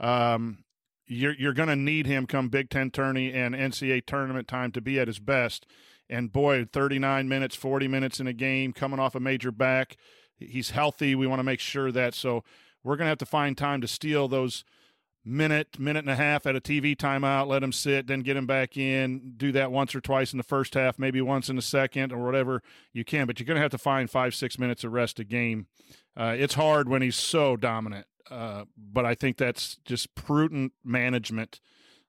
[0.00, 0.64] um,
[1.06, 4.80] you're you're going to need him come Big Ten tourney and NCAA tournament time to
[4.80, 5.66] be at his best.
[6.08, 9.96] And boy, 39 minutes, 40 minutes in a game, coming off a major back.
[10.36, 11.14] He's healthy.
[11.14, 12.14] We want to make sure that.
[12.14, 12.44] So
[12.84, 14.64] we're going to have to find time to steal those
[15.24, 18.46] minute, minute and a half at a TV timeout, let him sit, then get him
[18.46, 21.62] back in, do that once or twice in the first half, maybe once in the
[21.62, 22.62] second or whatever
[22.92, 23.26] you can.
[23.26, 25.66] But you're going to have to find five, six minutes of rest a game.
[26.16, 31.60] Uh, it's hard when he's so dominant, uh, but I think that's just prudent management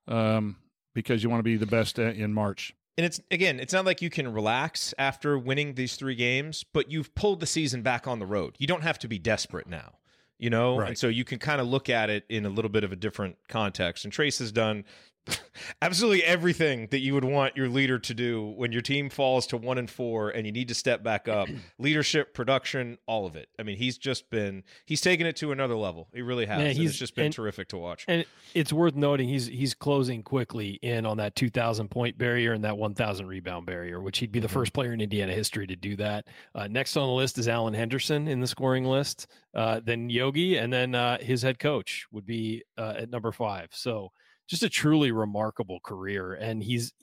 [0.07, 0.57] um,
[0.93, 2.75] because you want to be the best in March.
[2.97, 6.91] And it's again, it's not like you can relax after winning these three games, but
[6.91, 8.55] you've pulled the season back on the road.
[8.59, 9.93] You don't have to be desperate now
[10.39, 10.89] you know right.
[10.89, 12.95] and so you can kind of look at it in a little bit of a
[12.95, 14.83] different context and Trayce has done
[15.81, 19.57] absolutely everything that you would want your leader to do when your team falls to
[19.57, 21.47] one and four and you need to step back up.
[21.79, 23.49] Leadership production all of it.
[23.59, 26.09] I mean he's just been he's taken it to another level.
[26.13, 28.05] He really has yeah, he's just been and, terrific to watch.
[28.07, 32.63] and it's worth noting he's he's closing quickly in on that 2000 point barrier and
[32.63, 34.53] that 1000 rebound barrier which he'd be the mm-hmm.
[34.53, 36.27] first player in indiana history to do that.
[36.55, 40.57] Uh, next on the list is alan henderson in the scoring list uh, then yogi
[40.57, 43.69] and then uh, his head coach would be uh, at number five.
[43.71, 44.11] So
[44.53, 46.33] just a truly remarkable career.
[46.33, 46.93] And he's,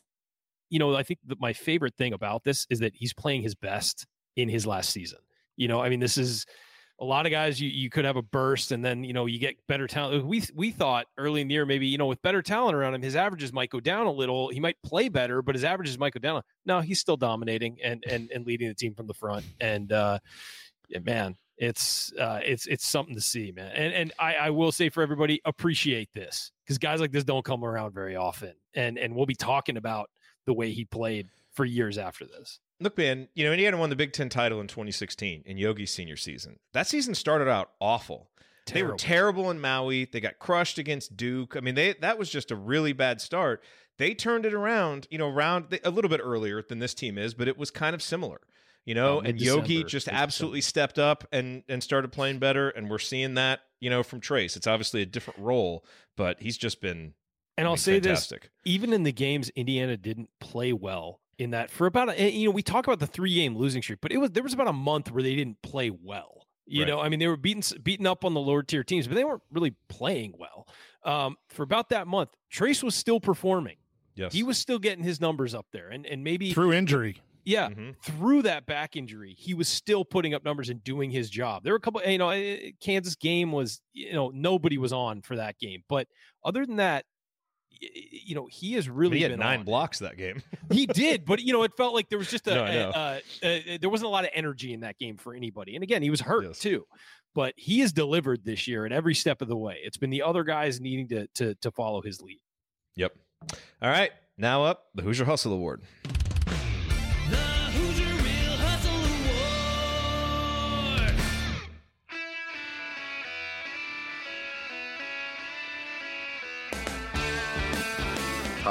[0.69, 3.55] you know, I think that my favorite thing about this is that he's playing his
[3.55, 5.19] best in his last season.
[5.57, 6.47] You know, I mean, this is
[7.01, 9.39] a lot of guys you, you could have a burst and then you know you
[9.39, 12.43] get better talent we we thought early in the year maybe you know with better
[12.43, 15.55] talent around him his averages might go down a little he might play better but
[15.55, 18.95] his averages might go down no he's still dominating and and and leading the team
[18.95, 20.19] from the front and uh
[20.91, 23.71] yeah, man it's uh, it's it's something to see, man.
[23.73, 27.45] And and I, I will say for everybody, appreciate this because guys like this don't
[27.45, 30.09] come around very often, and and we'll be talking about
[30.47, 32.61] the way he played for years after this.
[32.79, 36.17] Look, man, you know Indiana won the Big Ten title in 2016 in Yogi's senior
[36.17, 36.61] season.
[36.73, 38.31] That season started out awful.
[38.67, 38.87] Terrible.
[38.87, 40.05] They were terrible in Maui.
[40.05, 41.57] They got crushed against Duke.
[41.57, 43.65] I mean, they that was just a really bad start.
[43.99, 47.35] They turned it around, you know, around a little bit earlier than this team is,
[47.35, 48.41] but it was kind of similar
[48.87, 52.89] you know, oh, and Yogi just absolutely stepped up and and started playing better, and
[52.89, 54.57] we're seeing that, you know, from Trayce.
[54.57, 55.85] It's obviously a different role,
[56.17, 57.15] but he's just been.
[57.59, 58.43] And I'll say fantastic.
[58.43, 62.47] this: even in the games Indiana didn't play well in that for about a, you
[62.47, 64.69] know we talk about the three game losing streak, but it was there was about
[64.69, 66.47] a month where they didn't play well.
[66.67, 66.89] You right.
[66.89, 69.25] know, I mean, they were beaten beaten up on the lower tier teams, but they
[69.25, 70.69] weren't really playing well.
[71.03, 73.77] Um, for about that month, Trayce was still performing.
[74.15, 74.33] Yes.
[74.33, 77.21] He was still getting his numbers up there, and and maybe through injury.
[77.51, 77.91] Yeah, mm-hmm.
[78.05, 81.65] through that back injury, he was still putting up numbers and doing his job.
[81.65, 84.93] There were a couple, you know, eh, eh, Kansas game was, you know, nobody was
[84.93, 86.07] on for that game, but
[86.45, 87.07] other than that,
[87.81, 90.45] you know, he has really he had nine blocks that game.
[90.71, 93.73] he did, but you know, it felt like there was just a, no, a, a,
[93.73, 95.75] a, there wasn't a lot of energy in that game for anybody.
[95.75, 96.61] And again, he was hurt yes.
[96.61, 96.85] too,
[97.35, 99.79] but he has delivered this year at every step of the way.
[99.83, 102.39] It's been the other guys needing to to to follow his lead.
[102.95, 103.13] Yep.
[103.83, 105.83] All right, now up the Hoosier Hustle Award.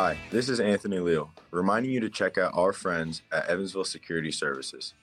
[0.02, 4.32] Hi, this is Anthony Leal, reminding you to check out our friends at Evansville Security
[4.32, 4.94] Services.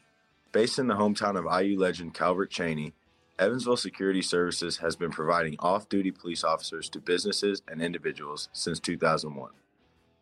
[0.52, 2.94] Based in the hometown of IU legend Calbert Cheaney,
[3.38, 8.80] Evansville Security Services has been providing off duty police officers to businesses and individuals since
[8.80, 9.50] 2001.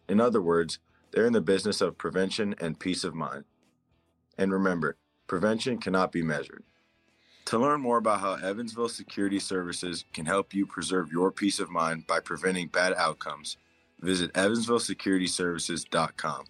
[0.09, 0.81] In other words,
[1.13, 3.45] they're in the business of prevention and peace of mind.
[4.37, 4.97] And remember,
[5.29, 6.65] prevention cannot be measured.
[7.45, 11.71] To learn more about how Evansville Security Services can help you preserve your peace of
[11.71, 13.57] mind by preventing bad outcomes,
[14.01, 16.45] visit evansvillesecurityservices.com.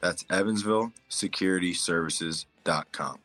[0.00, 3.18] That's evansvillesecurityservices.com.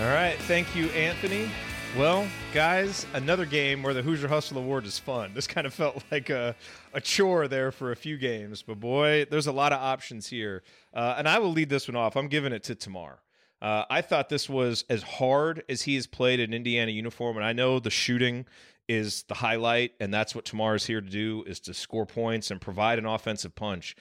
[0.00, 0.38] All right.
[0.40, 1.50] Thank you, Anthony.
[1.96, 5.32] Well, guys, another game where the Hoosier Hustle Award is fun.
[5.34, 6.56] This kind of felt like a,
[6.94, 10.62] a chore there for a few games, but boy, there's a lot of options here.
[10.94, 12.16] Uh, and I will lead this one off.
[12.16, 13.20] I'm giving it to Tamar.
[13.60, 17.46] Uh, I thought this was as hard as he has played in Indiana uniform, and
[17.46, 18.46] I know the shooting
[18.92, 22.60] is the highlight, and that's what is here to do is to score points and
[22.60, 23.96] provide an offensive punch.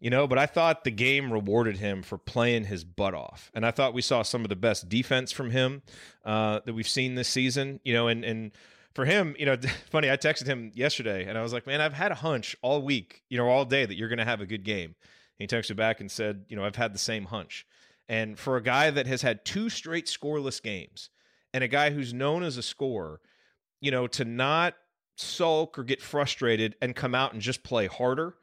[0.00, 3.64] You know, but I thought the game rewarded him for playing his butt off, and
[3.64, 5.82] I thought we saw some of the best defense from him
[6.24, 7.80] uh, that we've seen this season.
[7.84, 8.52] You know, and and
[8.94, 9.56] for him, you know,
[9.90, 12.82] funny, I texted him yesterday, and I was like, man, I've had a hunch all
[12.82, 14.94] week, you know, all day that you're going to have a good game.
[15.38, 17.66] He texted back and said, you know, I've had the same hunch.
[18.08, 21.10] And for a guy that has had two straight scoreless games,
[21.52, 23.20] and a guy who's known as a scorer
[23.84, 24.74] you know, to not
[25.16, 28.34] sulk or get frustrated and come out and just play harder.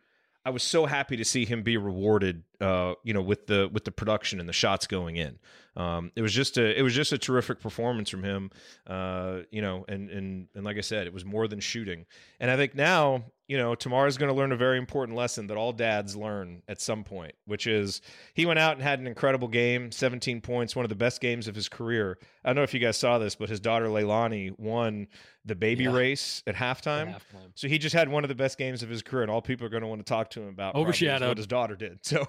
[0.44, 3.86] I was so happy to see him be rewarded, uh, you know, with the with
[3.86, 5.38] the production and the shots going in.
[5.76, 8.52] Um, it was just a it was just a terrific performance from him,
[8.88, 12.06] uh, you know, and and and like I said, it was more than shooting.
[12.40, 15.58] And I think now, you know, Tamara's going to learn a very important lesson that
[15.58, 18.00] all dads learn at some point, which is
[18.34, 21.50] he went out and had an incredible game, 17 points, one of the best games
[21.50, 22.18] of his career.
[22.46, 25.08] I don't know if you guys saw this, but his daughter Leilani won
[25.44, 25.92] the baby Yeah.
[25.92, 27.10] race at halftime.
[27.14, 27.52] At halftime.
[27.56, 29.66] So he just had one of the best games of his career, and all people
[29.66, 31.28] are going to want to talk to him about Overshadowed.
[31.28, 32.00] what his daughter did.
[32.04, 32.26] So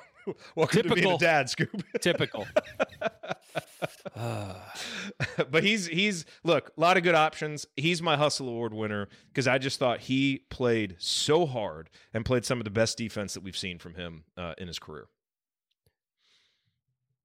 [0.57, 1.15] welcome to being Typical.
[1.15, 1.83] a dad, Scoop.
[2.01, 2.47] Typical.
[5.51, 7.67] but he's he's look a lot of good options.
[7.77, 12.45] He's my hustle award winner because I just thought he played so hard and played
[12.45, 15.07] some of the best defense that we've seen from him uh, in his career.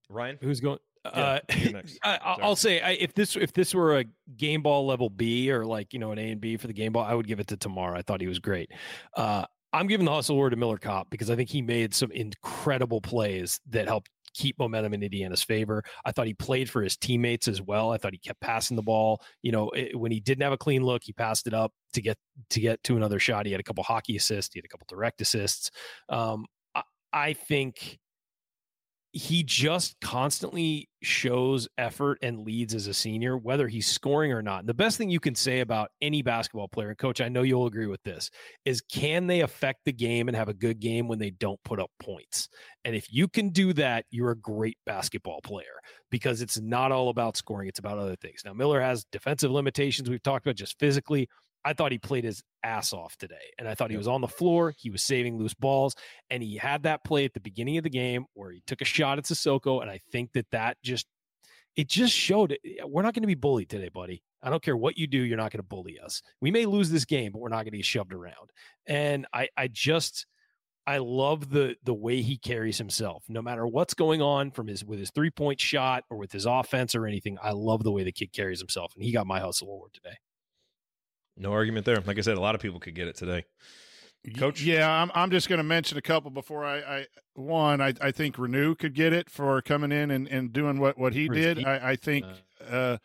[0.09, 0.79] Ryan, Who's going?
[1.05, 1.39] Yeah, Uh.
[1.49, 1.59] I,
[2.03, 2.43] I- Sorry.
[2.43, 4.05] I'll say I, if this if this were a
[4.35, 6.93] game ball level B or like you know an A and B for the game
[6.93, 7.97] ball, I would give it to Tamara.
[7.97, 8.71] I thought he was great.
[9.15, 12.09] Uh, I'm giving the hustle award to Miller Kopp because I think he made some
[12.11, 15.83] incredible plays that helped keep momentum in Indiana's favor.
[16.05, 17.91] I thought he played for his teammates as well.
[17.91, 19.21] I thought he kept passing the ball.
[19.41, 22.01] You know, it, when he didn't have a clean look, he passed it up to
[22.01, 22.17] get
[22.51, 23.45] to get to another shot.
[23.45, 24.53] He had a couple hockey assists.
[24.53, 25.71] He had a couple direct assists.
[26.09, 27.99] Um, I, I think
[29.17, 34.59] he just constantly shows effort and leads as a senior, whether he's scoring or not.
[34.59, 37.41] And the best thing you can say about any basketball player, and coach, I know
[37.41, 38.29] you'll agree with this,
[38.63, 41.79] is can they affect the game and have a good game when they don't put
[41.79, 42.47] up points?
[42.85, 45.65] And if you can do that, you're a great basketball player
[46.11, 48.41] because it's not all about scoring, it's about other things.
[48.45, 51.27] Now, Miller has defensive limitations we've talked about just physically.
[51.65, 53.35] I thought he played his ass off today.
[53.57, 54.73] And I thought he was on the floor.
[54.77, 55.95] He was saving loose balls.
[56.29, 58.85] And he had that play at the beginning of the game where he took a
[58.85, 59.81] shot at Sissoko.
[59.81, 61.07] And I think that that just,
[61.75, 64.23] it just showed we're not going to be bullied today, buddy.
[64.41, 65.19] I don't care what you do.
[65.19, 66.21] You're not going to bully us.
[66.41, 68.51] We may lose this game, but we're not going to get shoved around.
[68.85, 70.25] And I, I just,
[70.87, 73.25] I love the the way he carries himself.
[73.27, 76.45] No matter what's going on from his with his three point shot or with his
[76.45, 79.41] offense or anything, I love the way the kid carries himself, and he got my
[79.41, 80.15] hustle award today.
[81.37, 81.99] No argument there.
[82.01, 83.45] Like I said, a lot of people could get it today.
[84.37, 84.61] Coach?
[84.61, 85.11] Yeah, I'm.
[85.15, 86.77] I'm just going to mention a couple before I.
[86.79, 90.79] I one, I, I think Reneau could get it for coming in and, and doing
[90.79, 91.65] what what he did.
[91.65, 92.25] I, I think.
[92.69, 92.97] Uh,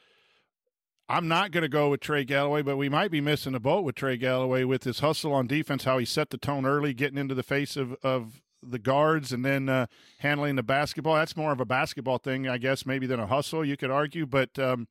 [1.09, 3.85] I'm not going to go with Trey Galloway, but we might be missing a boat
[3.85, 5.85] with Trey Galloway with his hustle on defense.
[5.85, 9.45] How he set the tone early, getting into the face of of the guards, and
[9.45, 9.87] then uh,
[10.19, 11.17] handling the basketball.
[11.17, 13.65] That's more of a basketball thing, I guess, maybe than a hustle.
[13.65, 14.59] You could argue, but.
[14.59, 14.89] Um,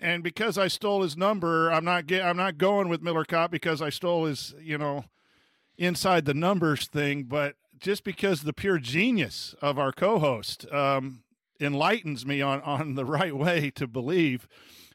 [0.00, 3.50] and because I stole his number, I'm not get, I'm not going with Miller Kopp
[3.50, 5.04] because I stole his, you know,
[5.76, 7.24] inside the numbers thing.
[7.24, 11.22] But just because the pure genius of our co-host um,
[11.60, 14.48] enlightens me on on the right way to believe,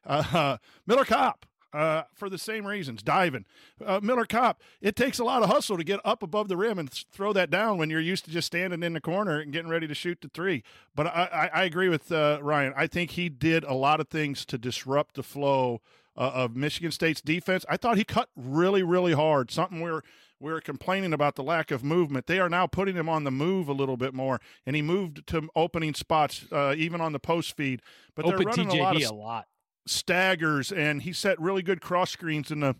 [0.06, 1.46] uh, Miller Kopp.
[1.74, 3.46] Uh, for the same reasons, diving.
[3.84, 6.78] Uh, Miller Kopp, it takes a lot of hustle to get up above the rim
[6.78, 9.52] and th- throw that down when you're used to just standing in the corner and
[9.52, 10.62] getting ready to shoot the three.
[10.94, 12.74] But I, I, I agree with uh, Ryan.
[12.78, 15.82] I think he did a lot of things to disrupt the flow
[16.16, 17.66] uh, of Michigan State's defense.
[17.68, 19.50] I thought he cut really, really hard.
[19.50, 20.02] Something we're
[20.40, 22.28] we're complaining about the lack of movement.
[22.28, 25.26] They are now putting him on the move a little bit more, and he moved
[25.28, 27.82] to opening spots uh, even on the post feed.
[28.14, 29.48] But Open they're running a lot of a lot.
[29.86, 32.76] Staggers, and he set really good cross screens in the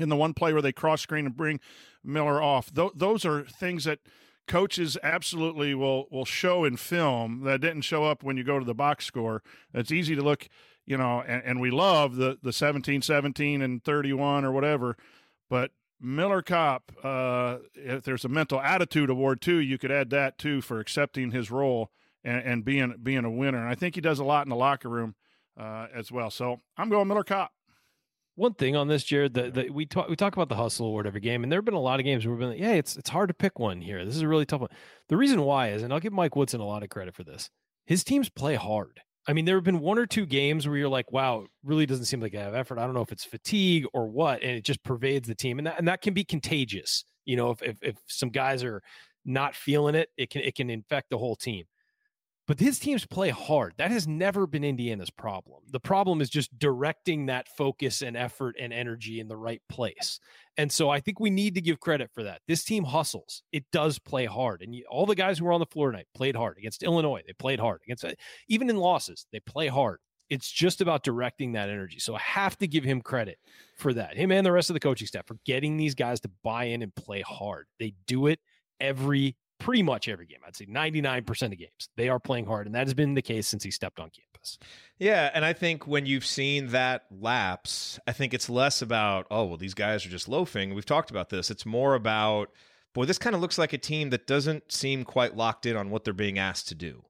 [0.00, 1.60] in the one play where they cross screen and bring
[2.02, 2.72] Miller off.
[2.74, 4.00] Th- those are things that
[4.46, 8.64] coaches absolutely will will show in film that didn't show up when you go to
[8.64, 9.42] the box score.
[9.72, 10.48] It's easy to look,
[10.84, 14.96] you know, and, and we love the the 17 17 and 31 or whatever,
[15.48, 15.70] but
[16.00, 20.60] Miller Kopp, uh, if there's a mental attitude award too, you could add that too
[20.60, 21.90] for accepting his role
[22.22, 23.58] and, and being being a winner.
[23.58, 25.14] And I think he does a lot in the locker room
[25.58, 26.30] uh, as well.
[26.30, 27.50] So I'm going Miller Kopp.
[28.36, 31.06] One thing on this, Jerod, that that we talk we talk about the hustle award
[31.06, 32.72] every game, and there have been a lot of games where we've been like, yeah,
[32.72, 34.04] it's it's hard to pick one here.
[34.04, 34.70] This is a really tough one.
[35.08, 37.48] The reason why is, and I'll give Mike Woodson a lot of credit for this.
[37.86, 39.00] His teams play hard.
[39.26, 42.04] I mean, there have been one or two games where you're like, wow, really doesn't
[42.06, 42.78] seem like they have effort.
[42.78, 45.66] I don't know if it's fatigue or what, and it just pervades the team, and
[45.68, 47.04] that and that can be contagious.
[47.24, 48.82] You know, if if, if some guys are
[49.24, 51.66] not feeling it, it can it can infect the whole team.
[52.46, 53.72] But his teams play hard.
[53.78, 55.62] That has never been Indiana's problem.
[55.70, 60.20] The problem is just directing that focus and effort and energy in the right place.
[60.58, 62.42] And so I think we need to give credit for that.
[62.46, 63.42] This team hustles.
[63.52, 64.60] It does play hard.
[64.60, 67.22] And you, all the guys who were on the floor tonight played hard against Illinois.
[67.26, 68.12] They played hard against uh,
[68.48, 69.26] even in losses.
[69.32, 70.00] They play hard.
[70.28, 71.98] It's just about directing that energy.
[71.98, 73.38] So I have to give him credit
[73.78, 74.16] for that.
[74.16, 76.82] Him and the rest of the coaching staff for getting these guys to buy in
[76.82, 77.66] and play hard.
[77.78, 78.40] They do it
[78.80, 80.40] every pretty much every game.
[80.46, 81.88] I'd say 99% of games.
[81.96, 84.58] They are playing hard and that has been the case since he stepped on campus.
[84.98, 89.44] Yeah, and I think when you've seen that lapse, I think it's less about, oh,
[89.44, 90.74] well, these guys are just loafing.
[90.74, 91.50] We've talked about this.
[91.50, 92.50] It's more about,
[92.92, 95.88] boy, this kind of looks like a team that doesn't seem quite locked in on
[95.88, 97.02] what they're being asked to do.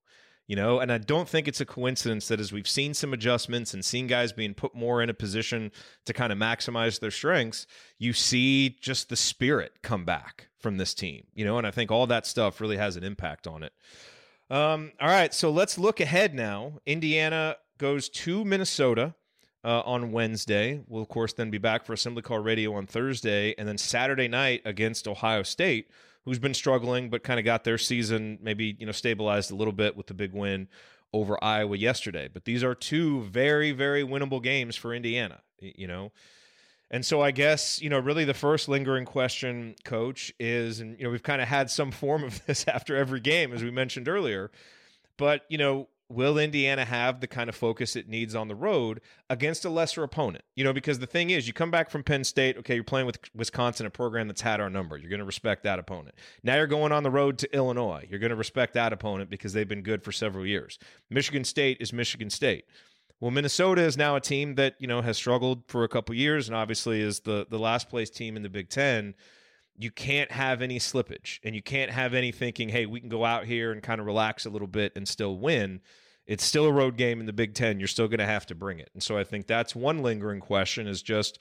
[0.47, 3.75] You know, and I don't think it's a coincidence that as we've seen some adjustments
[3.75, 5.73] and seen guys being put more in a position
[6.05, 7.67] to kind of maximize their strengths,
[7.99, 11.27] you see just the spirit come back from this team.
[11.35, 13.73] You know, and I think all that stuff really has an impact on it.
[14.51, 16.81] Um, all right, so let's look ahead now.
[16.87, 19.15] Indiana goes to Minnesota
[19.63, 20.83] uh, on Wednesday.
[20.89, 24.27] We'll, of course, then be back for Assembly Call Radio on Thursday, and then Saturday
[24.27, 25.91] night against Ohio State,
[26.25, 29.73] who's been struggling but kind of got their season maybe you know stabilized a little
[29.73, 30.67] bit with the big win
[31.13, 32.29] over Iowa yesterday.
[32.33, 35.43] But these are two very, very winnable games for Indiana.
[35.61, 36.13] You know.
[36.95, 41.03] And so I guess, you know, really the first lingering question, coach, is, and, you
[41.03, 44.09] know, we've kind of had some form of this after every game, as we mentioned
[44.09, 44.53] earlier.
[45.17, 49.01] But, you know, will Indiana have the kind of focus it needs on the road
[49.29, 50.45] against a lesser opponent?
[50.55, 53.07] You know, because the thing is, you come back from Penn State, okay, you're playing
[53.07, 54.97] with Wisconsin, a program that's had our number.
[54.97, 56.15] You're going to respect that opponent.
[56.45, 58.07] Now you're going on the road to Illinois.
[58.09, 60.79] You're going to respect that opponent because they've been good for several years.
[61.11, 62.67] Michigan State is Michigan State.
[63.25, 66.47] Well, Minnesota is now a team that, you know, has struggled for a couple years
[66.47, 69.15] and obviously is the the last place team in the Big 10
[69.79, 73.25] you can't have any slippage and you can't have any thinking, hey, we can go
[73.25, 75.81] out here and kind of relax a little bit and still win.
[76.27, 77.79] It's still a road game in the Big Ten.
[77.79, 78.91] You're still going to have to bring it.
[78.93, 81.39] And so I think that's one lingering question is just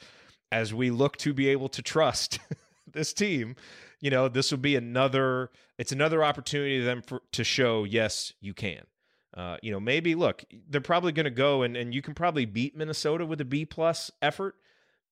[0.53, 2.39] as we look to be able to trust
[2.93, 3.57] this team,
[3.99, 8.31] you know, this will be another, it's another opportunity to them for, to show, yes,
[8.39, 8.83] you can.
[9.33, 12.45] Uh, you know, maybe look, they're probably going to go and, and you can probably
[12.45, 14.55] beat Minnesota with a B plus effort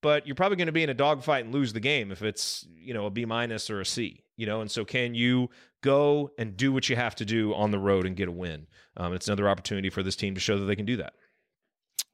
[0.01, 2.67] but you're probably going to be in a dogfight and lose the game if it's
[2.75, 4.23] you know a B minus or a C.
[4.35, 5.49] You know, and so can you
[5.81, 8.67] go and do what you have to do on the road and get a win?
[8.97, 11.13] Um, it's another opportunity for this team to show that they can do that.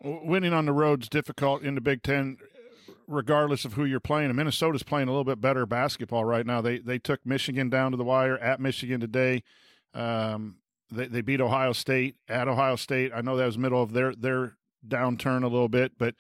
[0.04, 2.38] Winning on the road is difficult in the Big Ten,
[3.08, 4.28] regardless of who you're playing.
[4.28, 6.60] And Minnesota's playing a little bit better basketball right now.
[6.60, 9.44] They they took Michigan down to the wire at Michigan today.
[9.94, 10.58] Um,
[10.92, 13.12] they they beat Ohio State at Ohio State.
[13.14, 14.58] I know that was middle of their their
[14.88, 16.16] downturn a little bit, but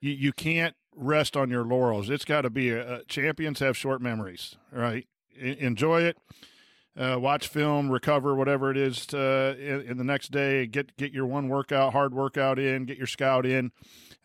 [0.00, 2.10] you, you can't rest on your laurels.
[2.10, 5.06] It's got to be a, a, champions have short memories, right?
[5.40, 6.18] enjoy it.
[6.98, 10.66] Uh, watch film, recover, whatever it is, uh, in, in, the next day.
[10.66, 12.84] Get get your one workout, hard workout in.
[12.84, 13.70] Get your scout in,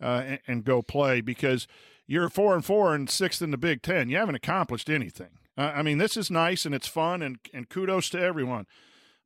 [0.01, 1.67] uh, and, and, go play because
[2.07, 4.09] you're four and four and sixth in the Big Ten.
[4.09, 5.37] You haven't accomplished anything.
[5.57, 8.65] I mean, this is nice and it's fun and and kudos to everyone,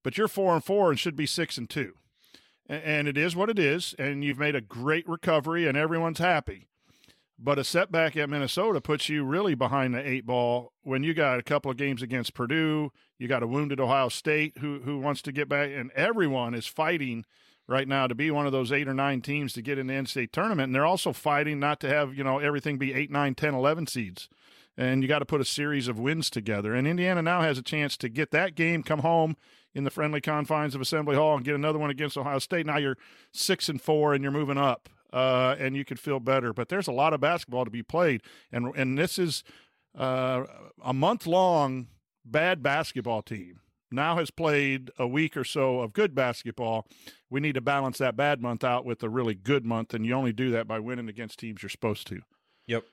[0.10, 1.94] but you're four and four and should be six and two,
[2.68, 3.94] and, it is what it is.
[4.00, 6.66] And you've made a great recovery and everyone's happy.
[7.38, 11.38] But a setback at Minnesota puts you really behind the eight ball when you got
[11.38, 12.92] a couple of games against Purdue.
[13.20, 16.66] You got a wounded Ohio State who who wants to get back, and everyone is
[16.66, 17.24] fighting
[17.68, 19.94] right now to be one of those eight or nine teams to get in the
[19.94, 20.70] NCAA tournament.
[20.70, 23.86] And they're also fighting not to have you know everything be eight, nine, 10, 11
[23.86, 24.28] seeds.
[24.76, 26.74] And you got to put a series of wins together.
[26.74, 29.36] And Indiana now has a chance to get that game, come home
[29.74, 32.66] in the friendly confines of Assembly Hall, and get another one against Ohio State.
[32.66, 32.98] Now you're
[33.32, 36.54] six and four, and you're moving up uh, and you could feel better.
[36.54, 38.22] But there's a lot of basketball to be played,
[38.52, 39.44] and and this is
[39.98, 40.46] uh,
[40.84, 41.88] a month long
[42.26, 46.86] bad basketball team now has played a week or so of good basketball.
[47.30, 50.14] We need to balance that bad month out with a really good month, and you
[50.14, 52.22] only do that by winning against teams you're supposed to.
[52.68, 52.86] Yep.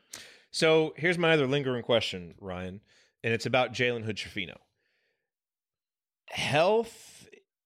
[0.51, 2.81] So here's my other lingering question, Ryan,
[3.23, 4.57] and it's about Jalen Hood Schifino.
[6.31, 7.16] Health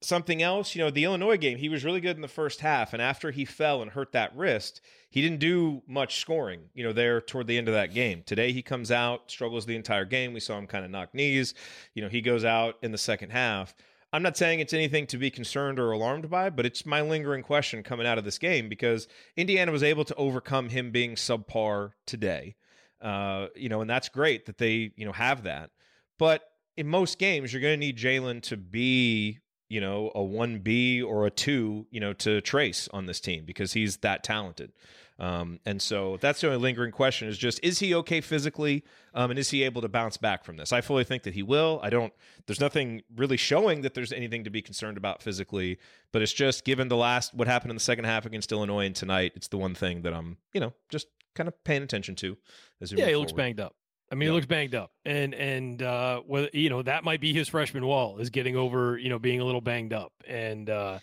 [0.02, 2.92] something else, you know, the Illinois game, he was really good in the first half.
[2.92, 4.80] And after he fell and hurt that wrist,
[5.10, 8.22] he didn't do much scoring, you know, there toward the end of that game.
[8.24, 10.32] Today he comes out, struggles the entire game.
[10.32, 11.54] We saw him kind of knock knees.
[11.94, 13.74] You know, he goes out in the second half.
[14.12, 17.42] I'm not saying it's anything to be concerned or alarmed by, but it's my lingering
[17.42, 19.06] question coming out of this game because
[19.36, 22.56] Indiana was able to overcome him being subpar today.
[23.00, 25.70] Uh, you know, and that's great that they, you know, have that.
[26.18, 26.42] But
[26.76, 29.40] in most games, you're going to need Jalen to be
[29.70, 33.72] you know, a 1B or a 2, you know, to trace on this team because
[33.72, 34.72] he's that talented.
[35.20, 39.30] Um, and so that's the only lingering question is just is he okay physically um,
[39.30, 40.72] and is he able to bounce back from this?
[40.72, 41.78] I fully think that he will.
[41.82, 42.12] I don't.
[42.46, 45.78] There's nothing really showing that there's anything to be concerned about physically,
[46.10, 48.96] but it's just given the last what happened in the second half against Illinois and
[48.96, 52.38] tonight, it's the one thing that I'm you know just kind of paying attention to.
[52.80, 53.76] As yeah, he looks banged up.
[54.10, 54.30] I mean, yep.
[54.30, 57.86] he looks banged up, and and uh, well, you know that might be his freshman
[57.86, 60.98] wall is getting over, you know, being a little banged up, and uh,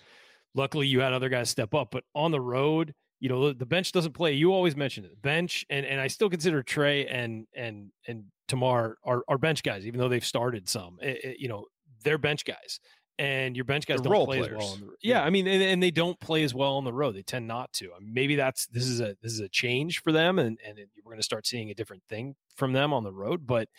[0.53, 1.89] luckily you had other guys step up.
[1.91, 4.33] But on the road, you know, the bench doesn't play.
[4.33, 8.97] You always mention it, bench, and and I still consider Trey and and and Tamar
[9.03, 10.97] are, are bench guys, even though they've started some.
[11.01, 11.65] It, it, you know,
[12.03, 12.79] they're bench guys,
[13.19, 14.53] and your bench guys the don't play players.
[14.53, 14.73] as well.
[14.73, 16.93] On the, yeah, yeah, I mean, and, and, they don't play as well on the
[16.93, 17.15] road.
[17.15, 17.91] They tend not to.
[17.95, 20.77] I mean, maybe that's this is a this is a change for them, and and
[21.03, 23.47] we're going to start seeing a different thing from them on the road.
[23.47, 23.69] But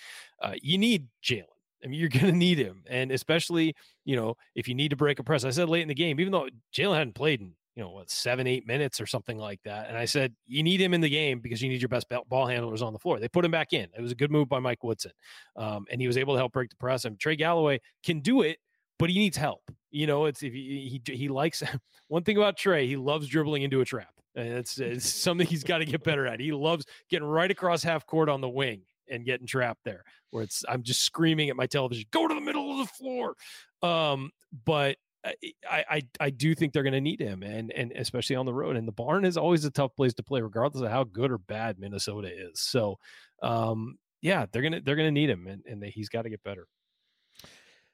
[0.43, 1.44] uh, you need Jalen.
[1.85, 3.74] I mean, you're going to need him, and especially
[4.05, 5.44] you know if you need to break a press.
[5.44, 8.10] I said late in the game, even though Jalen hadn't played in you know what
[8.10, 11.09] seven eight minutes or something like that, and I said you need him in the
[11.09, 13.20] game because you need your best ball handlers on the floor.
[13.20, 13.89] They put him back in.
[13.97, 15.12] It was a good move by Mike Woodson,
[15.55, 17.05] um, and he was able to help break the press.
[17.05, 18.59] And Trey Galloway can do it,
[18.98, 19.62] but he needs help.
[19.90, 21.62] You know, it's if he he, he likes
[22.08, 24.12] one thing about Trey, he loves dribbling into a trap.
[24.34, 26.40] And it's, it's something he's got to get better at.
[26.40, 30.42] He loves getting right across half court on the wing and getting trapped there where
[30.42, 33.34] it's I'm just screaming at my television, go to the middle of the floor.
[33.82, 34.30] Um,
[34.64, 35.34] but I,
[35.70, 38.76] I I do think they're going to need him, and and especially on the road.
[38.76, 41.38] And the barn is always a tough place to play, regardless of how good or
[41.38, 42.60] bad Minnesota is.
[42.60, 42.98] So,
[43.42, 46.42] um, yeah, they're gonna they're gonna need him, and and they, he's got to get
[46.42, 46.66] better.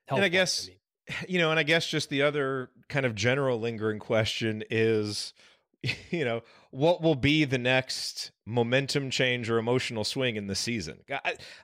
[0.07, 0.79] Help and I guess I mean.
[1.29, 5.33] you know, and I guess just the other kind of general lingering question is
[6.11, 10.99] you know, what will be the next momentum change or emotional swing in the season?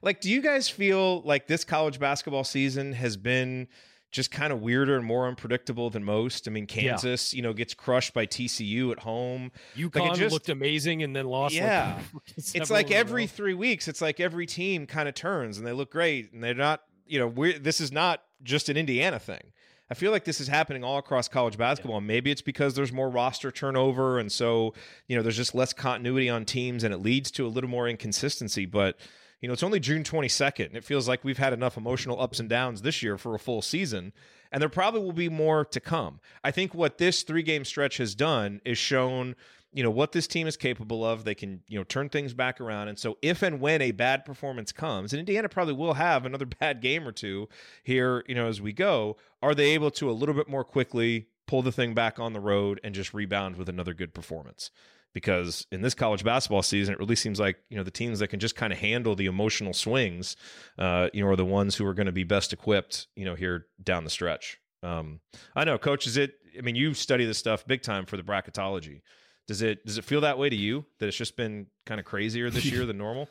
[0.02, 3.68] like, do you guys feel like this college basketball season has been
[4.12, 6.46] just kind of weirder and more unpredictable than most?
[6.46, 7.36] I mean, Kansas, yeah.
[7.36, 9.52] you know, gets crushed by TCU at home.
[9.76, 11.54] UConn like just, looked amazing and then lost.
[11.54, 15.66] Yeah, like it's like every three weeks, it's like every team kind of turns and
[15.66, 16.82] they look great, and they're not.
[17.10, 19.52] You know, we're, this is not just an Indiana thing.
[19.90, 22.00] I feel like this is happening all across college basketball.
[22.00, 22.06] Yeah.
[22.06, 24.72] Maybe it's because there's more roster turnover, and so
[25.08, 27.88] you know there's just less continuity on teams, and it leads to a little more
[27.88, 28.66] inconsistency.
[28.66, 28.96] But
[29.40, 32.38] you know, it's only June 22nd, and it feels like we've had enough emotional ups
[32.38, 34.12] and downs this year for a full season,
[34.52, 36.20] and there probably will be more to come.
[36.44, 39.34] I think what this three game stretch has done is shown
[39.72, 41.24] you know what this team is capable of.
[41.24, 44.24] They can you know turn things back around, and so if and when a bad
[44.24, 47.48] performance comes, and Indiana probably will have another bad game or two
[47.84, 51.28] here, you know, as we go, are they able to a little bit more quickly
[51.46, 54.70] pull the thing back on the road and just rebound with another good performance?
[55.12, 58.28] Because in this college basketball season, it really seems like you know the teams that
[58.28, 60.36] can just kind of handle the emotional swings,
[60.78, 63.34] uh, you know, are the ones who are going to be best equipped, you know,
[63.34, 64.60] here down the stretch.
[64.82, 65.20] Um,
[65.54, 66.06] I know, coach.
[66.06, 66.34] Is it?
[66.56, 69.02] I mean, you study this stuff big time for the bracketology.
[69.46, 72.06] Does it does it feel that way to you that it's just been kind of
[72.06, 73.28] crazier this year than normal?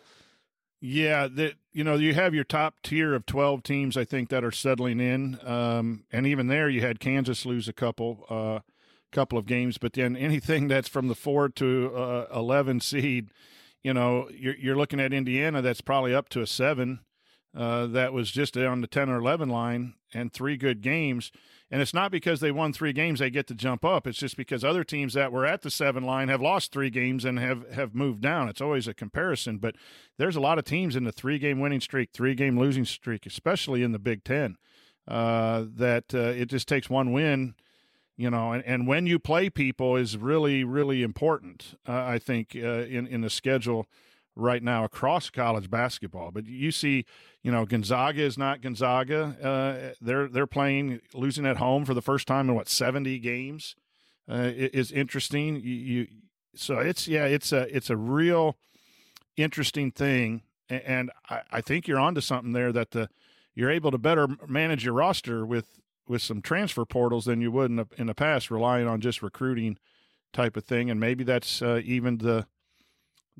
[0.82, 4.44] Yeah, that you know you have your top tier of twelve teams I think that
[4.44, 8.60] are settling in, um, and even there you had Kansas lose a couple uh,
[9.12, 13.30] couple of games, but then anything that's from the four to uh, eleven seed,
[13.84, 17.00] you know, you're you're looking at Indiana that's probably up to a seven.
[17.56, 21.32] Uh, that was just on the ten or eleven line, and three good games.
[21.72, 24.08] And it's not because they won three games they get to jump up.
[24.08, 27.26] It's just because other teams that were at the seven line have lost three games
[27.26, 28.50] and have, have moved down.
[28.50, 29.58] It's always a comparison.
[29.60, 29.76] But
[30.18, 33.28] there's a lot of teams in the three game winning streak, three game losing streak,
[33.28, 34.58] especially in the Big Ten,
[35.08, 37.54] uh, that uh, it just takes one win.
[38.18, 42.54] You know, and, and when you play people is really, really important, uh, I think,
[42.54, 43.88] uh, in, in the schedule
[44.40, 46.32] right now across college basketball.
[46.32, 47.06] But you see,
[47.44, 49.36] you know, Gonzaga is not Gonzaga.
[49.42, 53.76] Uh, they're they're playing losing at home for the first time in what seventy games.
[54.30, 55.56] Uh, is interesting.
[55.56, 56.08] You, you,
[56.54, 58.58] so it's yeah, it's a it's a real
[59.38, 63.10] interesting thing, and I, I think you're onto something there that the
[63.56, 67.72] you're able to better manage your roster with with some transfer portals than you would
[67.72, 69.78] in the, in the past, relying on just recruiting
[70.32, 72.46] type of thing, and maybe that's uh, even the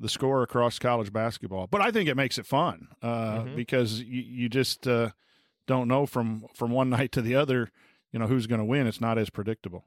[0.00, 1.66] the score across college basketball.
[1.66, 3.54] But I think it makes it fun uh, mm-hmm.
[3.54, 5.10] because you, you just uh,
[5.66, 7.70] don't know from from one night to the other,
[8.10, 8.86] you know, who's going to win.
[8.86, 9.84] It's not as predictable.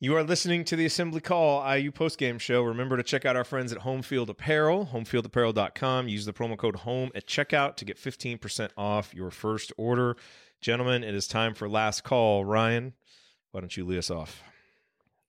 [0.00, 2.62] You are listening to the Assembly Call IU postgame show.
[2.62, 6.06] Remember to check out our friends at Homefield Apparel, homefieldapparel.com.
[6.06, 10.16] Use the promo code HOME at checkout to get 15% off your first order.
[10.60, 12.44] Gentlemen, it is time for last call.
[12.44, 12.92] Ryan,
[13.50, 14.40] why don't you lead us off?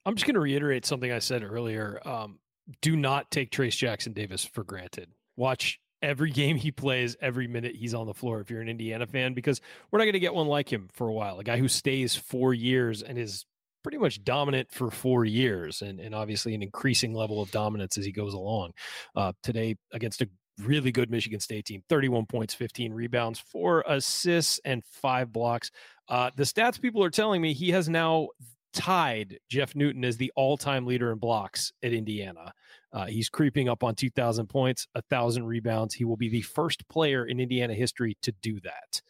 [0.05, 1.99] I'm just going to reiterate something I said earlier.
[2.05, 2.37] Um,
[2.81, 5.09] do not take Trayce Jackson Davis for granted.
[5.35, 9.05] Watch every game he plays, every minute he's on the floor if you're an Indiana
[9.05, 11.39] fan, because we're not going to get one like him for a while.
[11.39, 13.45] A guy who stays four years and is
[13.83, 18.05] pretty much dominant for four years and, and obviously an increasing level of dominance as
[18.05, 18.71] he goes along.
[19.15, 20.29] Uh, today against a
[20.59, 25.71] really good Michigan State team 31 points, 15 rebounds, four assists, and five blocks.
[26.07, 28.27] Uh, the stats people are telling me he has now
[28.73, 32.53] tied Jeff Newton as the all-time leader in blocks at Indiana.
[32.93, 35.93] Uh, he's creeping up on 2,000 points, 1,000 rebounds.
[35.93, 39.01] He will be the first player in Indiana history to do that.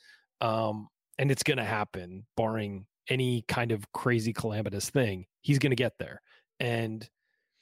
[0.45, 0.87] Um,
[1.17, 5.25] and it's going to happen, barring any kind of crazy calamitous thing.
[5.41, 6.21] He's going to get there.
[6.59, 7.07] And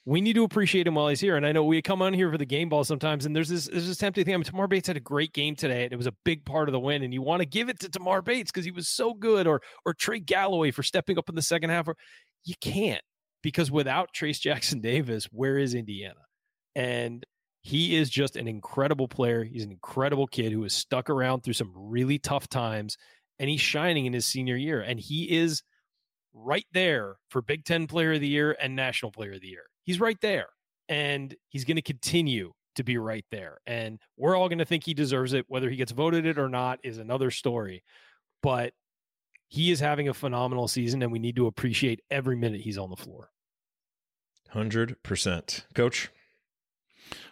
[0.08, 1.36] we need to appreciate him while he's here.
[1.36, 3.68] And I know we come on here for the game ball sometimes, and there's this
[3.68, 4.34] there's this tempting thing.
[4.34, 6.70] I mean, Tamar Bates had a great game today, and it was a big part
[6.70, 7.04] of the win.
[7.04, 9.62] And you want to give it to Tamar Bates because he was so good, or
[9.86, 11.90] or Trey Galloway for stepping up in the second half.
[12.46, 13.02] You can't
[13.44, 16.22] because without Trayce Jackson Davis, where is Indiana?
[16.76, 17.26] And
[17.62, 19.44] He is just an incredible player.
[19.44, 22.98] He's an incredible kid who has stuck around through some really tough times,
[23.40, 24.82] and he's shining in his senior year.
[24.82, 25.64] And he is
[26.34, 29.66] right there for Big Ten Player of the Year and National Player of the Year.
[29.88, 30.48] He's right there,
[30.90, 33.60] and he's going to continue to be right there.
[33.66, 35.46] And we're all going to think he deserves it.
[35.48, 37.84] Whether he gets voted it or not is another story.
[38.44, 38.74] But
[39.48, 42.90] he is having a phenomenal season, and we need to appreciate every minute he's on
[42.90, 43.30] the floor.
[44.54, 45.64] 100%.
[45.74, 46.10] Coach?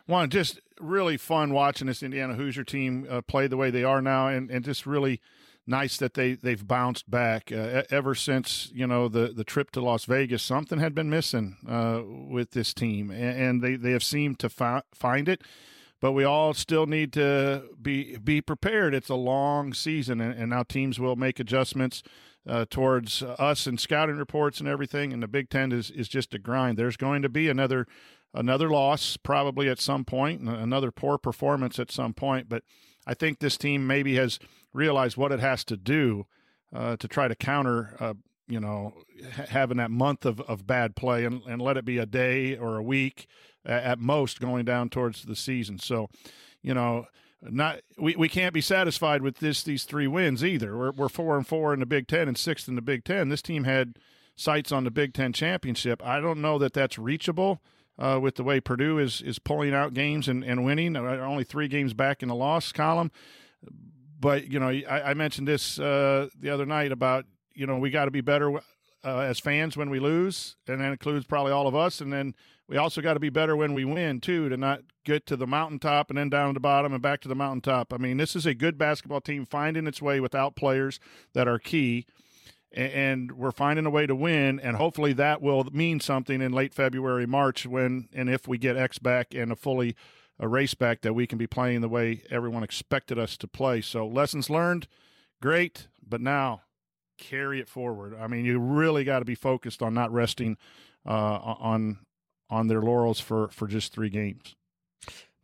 [0.05, 4.01] One, just really fun watching this Indiana Hoosier team uh, play the way they are
[4.01, 5.19] now, and, and just really
[5.67, 7.51] nice that they they've bounced back.
[7.51, 11.57] Uh, ever since you know the the trip to Las Vegas, something had been missing
[11.67, 15.41] uh, with this team, and, they they have seemed to fi- find it.
[16.01, 18.93] But we all still need to be be prepared.
[18.93, 22.03] It's a long season, and, and now teams will make adjustments
[22.47, 25.13] uh, towards us and scouting reports and everything.
[25.13, 26.77] And the Big Ten is is just a grind.
[26.77, 27.87] There's going to be another
[28.33, 32.49] another loss probably at some point, another poor performance at some point.
[32.49, 32.63] But
[33.05, 34.39] I think this team maybe has
[34.73, 36.25] realized what it has to do
[36.73, 38.13] uh, to try to counter, uh,
[38.47, 38.93] you know,
[39.35, 42.57] ha- having that month of, of bad play and, and let it be a day
[42.57, 43.27] or a week
[43.65, 45.79] at most going down towards the season.
[45.79, 46.09] So,
[46.61, 47.07] you know,
[47.41, 50.77] not we, we can't be satisfied with this these three wins either.
[50.77, 53.29] We're we're four and four in the Big Ten and sixth in the Big Ten.
[53.29, 53.97] This team had
[54.35, 56.03] sights on the Big Ten championship.
[56.03, 57.61] I don't know that that's reachable
[57.97, 60.95] uh, with the way Purdue is is pulling out games and, and winning.
[60.95, 63.11] Uh, only three games back in the loss column.
[64.19, 67.89] But you know, I, I mentioned this uh, the other night about you know we
[67.89, 68.57] got to be better
[69.03, 72.01] uh, as fans when we lose, and that includes probably all of us.
[72.01, 72.35] And then
[72.67, 75.45] we also got to be better when we win too, to not get to the
[75.45, 77.93] mountaintop and then down to the bottom and back to the mountaintop.
[77.93, 80.99] I mean, this is a good basketball team finding its way without players
[81.33, 82.07] that are key
[82.75, 86.73] and we're finding a way to win and hopefully that will mean something in late
[86.73, 89.95] february march when and if we get x back and a fully
[90.39, 93.81] a race back that we can be playing the way everyone expected us to play.
[93.81, 94.87] So lessons learned
[95.41, 96.61] great but now
[97.17, 98.15] carry it forward.
[98.19, 100.57] I mean you really got to be focused on not resting
[101.05, 101.99] uh, on
[102.49, 104.55] on their laurels for for just three games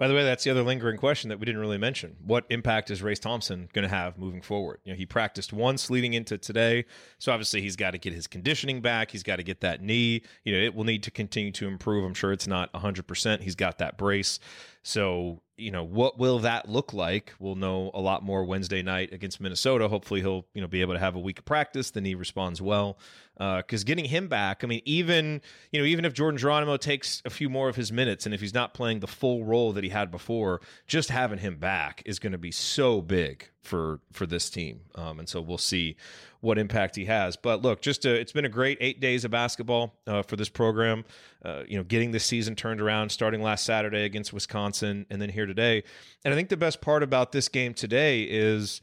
[0.02, 2.16] by the way, that's the other lingering question that we didn't really mention.
[2.26, 4.80] What impact is Race Thompson going to have moving forward?
[4.84, 6.86] You know, he practiced once leading into today,
[7.20, 9.12] so obviously he's got to get his conditioning back.
[9.12, 10.24] He's got to get that knee.
[10.44, 12.04] You know, it will need to continue to improve.
[12.04, 13.42] I'm sure it's not 100%.
[13.42, 14.40] He's got that brace.
[14.82, 17.36] So, you know, what will that look like?
[17.38, 19.88] We'll know a lot more Wednesday night against Minnesota.
[19.88, 21.92] Hopefully he'll, you know, be able to have a week of practice.
[21.92, 22.98] The knee responds well
[23.38, 25.42] because uh, getting him back, I mean, even
[25.72, 28.42] you know, even if Jordan Geronimo takes a few more of his minutes, and if
[28.42, 32.20] he's not playing the full role that he had before, just having him back is
[32.20, 34.82] going to be so big for for this team.
[34.96, 35.96] Um, and so we'll see
[36.42, 37.38] what impact he has.
[37.38, 40.50] But look, just a, it's been a great eight days of basketball uh, for this
[40.50, 41.06] program.
[41.44, 45.30] Uh, you know, getting the season turned around, starting last Saturday against Wisconsin, and then
[45.30, 45.84] here today.
[46.26, 48.82] And I think the best part about this game today is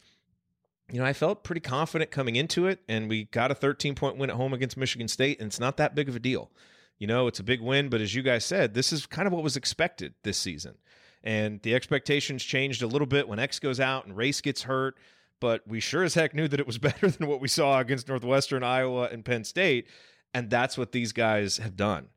[0.90, 4.16] you know, I felt pretty confident coming into it, and we got a 13 point
[4.16, 6.50] win at home against Michigan State, and it's not that big of a deal.
[6.98, 9.32] You know, it's a big win, but as you guys said, this is kind of
[9.32, 10.76] what was expected this season.
[11.22, 14.96] And the expectations changed a little bit when X goes out and Race gets hurt,
[15.40, 18.08] but we sure as heck knew that it was better than what we saw against
[18.08, 19.86] Northwestern, Iowa, and Penn State.
[20.34, 22.08] And that's what these guys have done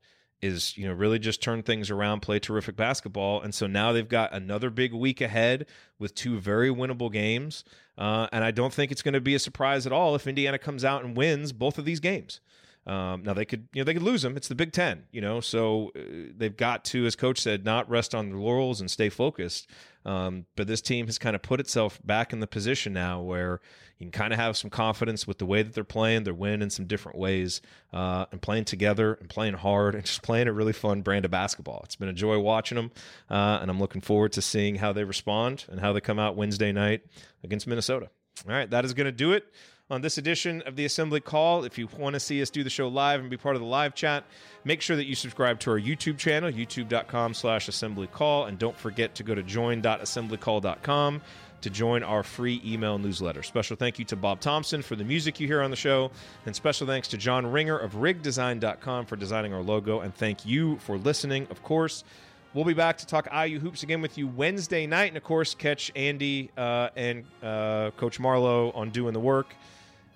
[0.41, 4.09] is you know really just turn things around, play terrific basketball, and so now they've
[4.09, 5.67] got another big week ahead
[5.99, 7.63] with two very winnable games.
[8.01, 10.57] Uh, and I don't think it's going to be a surprise at all if Indiana
[10.57, 12.41] comes out and wins both of these games.
[12.87, 14.35] Um, now they could, you know, they could lose them.
[14.35, 17.87] It's the Big Ten, you know, so uh, they've got to, as coach said, not
[17.87, 19.69] rest on their laurels and stay focused.
[20.05, 23.61] Um, but this team has kind of put itself back in the position now where
[23.99, 26.23] you can kind of have some confidence with the way that they're playing.
[26.23, 27.61] They're winning in some different ways
[27.93, 31.31] uh, and playing together and playing hard and just playing a really fun brand of
[31.31, 31.81] basketball.
[31.83, 32.91] It's been a joy watching them,
[33.29, 36.35] uh, and I'm looking forward to seeing how they respond and how they come out
[36.35, 37.01] Wednesday night
[37.43, 38.09] against Minnesota.
[38.47, 39.45] All right, that is going to do it
[39.91, 41.65] on this edition of the Assembly Call.
[41.65, 43.67] If you want to see us do the show live and be part of the
[43.67, 44.23] live chat,
[44.63, 48.77] make sure that you subscribe to our YouTube channel, youtube.com slash assembly call, and don't
[48.77, 51.21] forget to go to join.assemblycall.com
[51.59, 53.43] to join our free email newsletter.
[53.43, 56.09] Special thank you to Bob Thompson for the music you hear on the show,
[56.45, 60.77] and special thanks to John Ringer of rigdesign.com for designing our logo, and thank you
[60.77, 62.05] for listening, of course.
[62.53, 65.53] We'll be back to talk IU hoops again with you Wednesday night, and of course,
[65.53, 69.53] catch Andy uh, and uh, Coach Marlowe on doing the work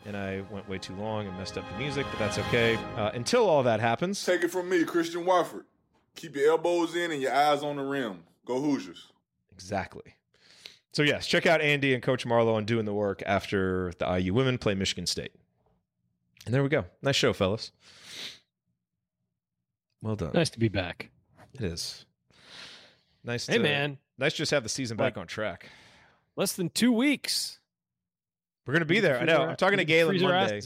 [0.05, 2.77] and I went way too long and messed up the music, but that's okay.
[2.95, 5.65] Uh, until all that happens, take it from me, Christian Watford.
[6.15, 8.23] Keep your elbows in and your eyes on the rim.
[8.45, 9.11] Go Hoosiers.
[9.51, 10.15] Exactly.
[10.93, 14.33] So yes, check out Andy and Coach Marlowe on doing the work after the IU
[14.33, 15.33] women play Michigan State.
[16.45, 16.85] And there we go.
[17.01, 17.71] Nice show, fellas.
[20.01, 20.31] Well done.
[20.33, 21.09] Nice to be back.
[21.53, 22.05] It is.
[23.23, 23.47] Nice.
[23.47, 23.97] Hey, to, man.
[24.17, 25.69] Nice to just have the season back on track.
[26.35, 27.59] Less than two weeks.
[28.65, 29.19] We're gonna be there.
[29.19, 29.37] I know.
[29.41, 30.61] our- I'm talking to Galen Monday.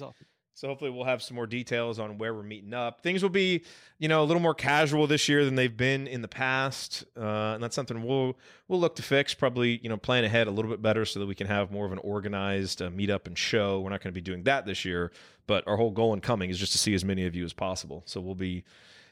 [0.55, 2.99] So hopefully we'll have some more details on where we're meeting up.
[3.01, 3.63] Things will be,
[3.97, 7.53] you know, a little more casual this year than they've been in the past, uh,
[7.53, 9.33] and that's something we'll we'll look to fix.
[9.33, 11.85] Probably, you know, plan ahead a little bit better so that we can have more
[11.85, 13.79] of an organized uh, meetup and show.
[13.79, 15.13] We're not going to be doing that this year,
[15.47, 17.53] but our whole goal in coming is just to see as many of you as
[17.53, 18.03] possible.
[18.05, 18.65] So we'll be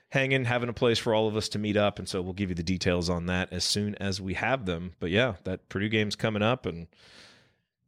[0.09, 2.49] hanging, having a place for all of us to meet up, and so we'll give
[2.49, 4.95] you the details on that as soon as we have them.
[4.99, 6.87] But yeah, that Purdue game's coming up, and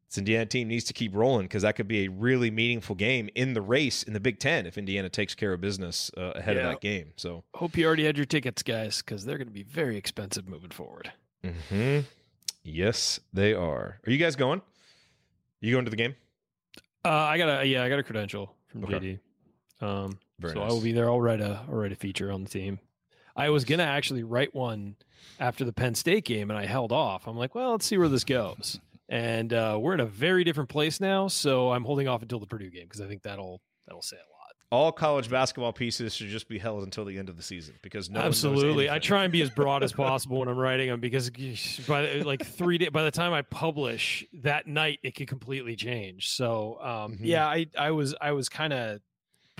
[0.10, 3.30] this Indiana team needs to keep rolling because that could be a really meaningful game
[3.36, 6.58] in the race in the Big Ten if Indiana takes care of business uh, ahead
[6.58, 7.14] of that game.
[7.16, 10.48] So, Hope you already had your tickets, guys, because they're going to be very expensive
[10.48, 11.12] moving forward.
[11.44, 12.06] mhm.
[12.64, 14.00] yes, they are.
[14.06, 14.62] Are you guys going?
[15.62, 16.16] You going to the game?
[17.06, 19.20] Uh, I got a yeah, I got a credential from Okay.
[19.82, 19.86] JD.
[19.86, 21.10] Um, Very so I will be there.
[21.10, 22.80] I'll write a I'll write a feature on the team.
[23.36, 24.96] I was gonna actually write one
[25.40, 27.28] after the Penn State game, and I held off.
[27.28, 28.80] I'm like, well, let's see where this goes.
[29.10, 32.46] And uh, we're in a very different place now, so I'm holding off until the
[32.46, 34.26] Purdue game because I think that'll that'll say a lot.
[34.72, 38.08] All college basketball pieces should just be held until the end of the season because
[38.12, 41.32] no Absolutely, I try and be as broad as possible when I'm writing them because
[41.88, 46.30] by like three day, by the time I publish that night, it could completely change.
[46.30, 47.20] So um, Mhm.
[47.22, 49.02] yeah, I I was I was kind of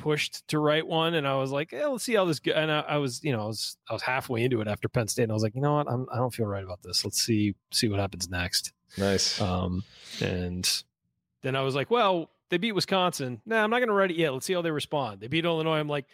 [0.02, 2.56] pushed to write one, and I was like, yeah, let's see how this goes.
[2.56, 5.08] And I, I was you know I was I was halfway into it after Penn
[5.08, 7.04] State, and I was like, you know what, I'm, I don't feel right about this.
[7.04, 8.74] Let's see see what happens next.
[8.98, 9.40] Nice.
[9.40, 9.84] Um,
[10.22, 10.84] and
[11.42, 13.42] then I was like, well, they beat Wisconsin.
[13.46, 14.34] Nah, I'm not going to write it yet.
[14.34, 15.22] Let's see how they respond.
[15.22, 15.78] They beat Illinois.
[15.78, 16.06] I'm like,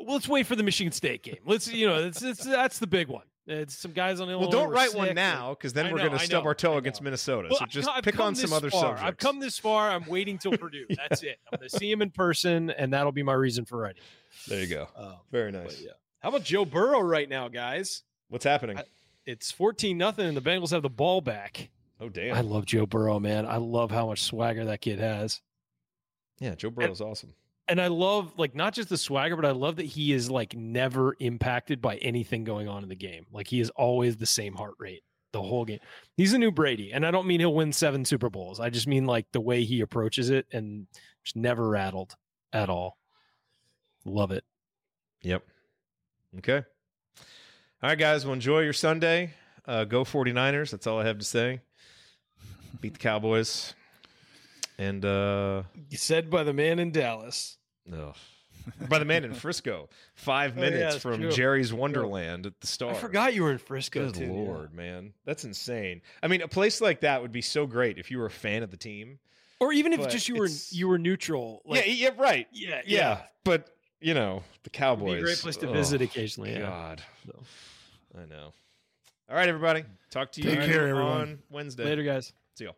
[0.00, 1.38] well, let's wait for the Michigan State game.
[1.46, 3.24] Let's, you know, it's, it's, that's the big one.
[3.50, 4.42] It's some guys on Illinois.
[4.48, 4.98] Well, don't write sick.
[4.98, 7.48] one now because then I we're going to stub our toe against Minnesota.
[7.50, 8.80] Well, so I've just come- I've pick come on some this other far.
[8.82, 9.02] subjects.
[9.04, 9.90] I've come this far.
[9.90, 10.86] I'm waiting till Purdue.
[10.96, 11.38] That's it.
[11.52, 14.02] I'm going to see him in person, and that'll be my reason for writing.
[14.48, 14.88] There you go.
[14.96, 15.80] Um, Very nice.
[15.80, 15.90] yeah.
[16.20, 18.02] How about Joe Burrow right now, guys?
[18.28, 18.78] What's happening?
[18.78, 18.84] I-
[19.26, 21.70] It's 14 nothing, and the Bengals have the ball back.
[22.00, 22.34] oh damn!
[22.36, 23.44] I love Joe Burrow, man.
[23.46, 25.40] I love how much swagger that kid has.
[26.38, 27.34] yeah, Joe Burrow's awesome.
[27.70, 30.54] And I love like not just the swagger, but I love that he is like
[30.56, 33.26] never impacted by anything going on in the game.
[33.32, 35.02] Like he is always the same heart rate
[35.32, 35.78] the whole game.
[36.16, 38.60] He's a new Brady, and I don't mean he'll win seven Super Bowls.
[38.60, 40.86] I just mean like the way he approaches it and
[41.22, 42.16] just never rattled
[42.52, 42.98] at all.
[44.04, 44.44] Love it.
[45.22, 45.44] Yep.
[46.38, 46.64] Okay.
[47.82, 48.24] All right, guys.
[48.24, 49.34] Well, enjoy your Sunday.
[49.66, 50.70] Uh, go 49ers.
[50.70, 51.60] That's all I have to say.
[52.80, 53.74] Beat the Cowboys.
[54.78, 57.58] And uh Said by the man in Dallas.
[57.90, 58.14] No.
[58.88, 59.88] By the man in Frisco.
[60.14, 61.30] Five Oh, yeah, minutes that's from true.
[61.32, 62.90] Jerry's Wonderland at the Star.
[62.90, 64.24] I forgot you were in Frisco Good too.
[64.26, 64.30] yeah.
[64.32, 65.14] lord, man.
[65.24, 66.02] That's insane.
[66.22, 68.62] I mean, a place like that would be so great if you were a fan
[68.62, 69.18] of the team.
[69.60, 71.62] Or even if just you were you were neutral.
[71.64, 72.46] Like, yeah, yeah, right.
[72.52, 73.20] yeah, Yeah.
[73.44, 73.68] But,
[74.00, 75.14] you know, the Cowboys.
[75.14, 76.52] be a great place to oh, visit occasionally.
[76.52, 76.60] Yeah.
[76.60, 77.02] God.
[78.14, 78.52] I know.
[79.28, 79.84] All right, everybody.
[80.10, 81.02] Talk to you Take care, everyone.
[81.20, 81.84] on Wednesday.
[81.84, 82.32] Later, guys.
[82.56, 82.76] See y'all.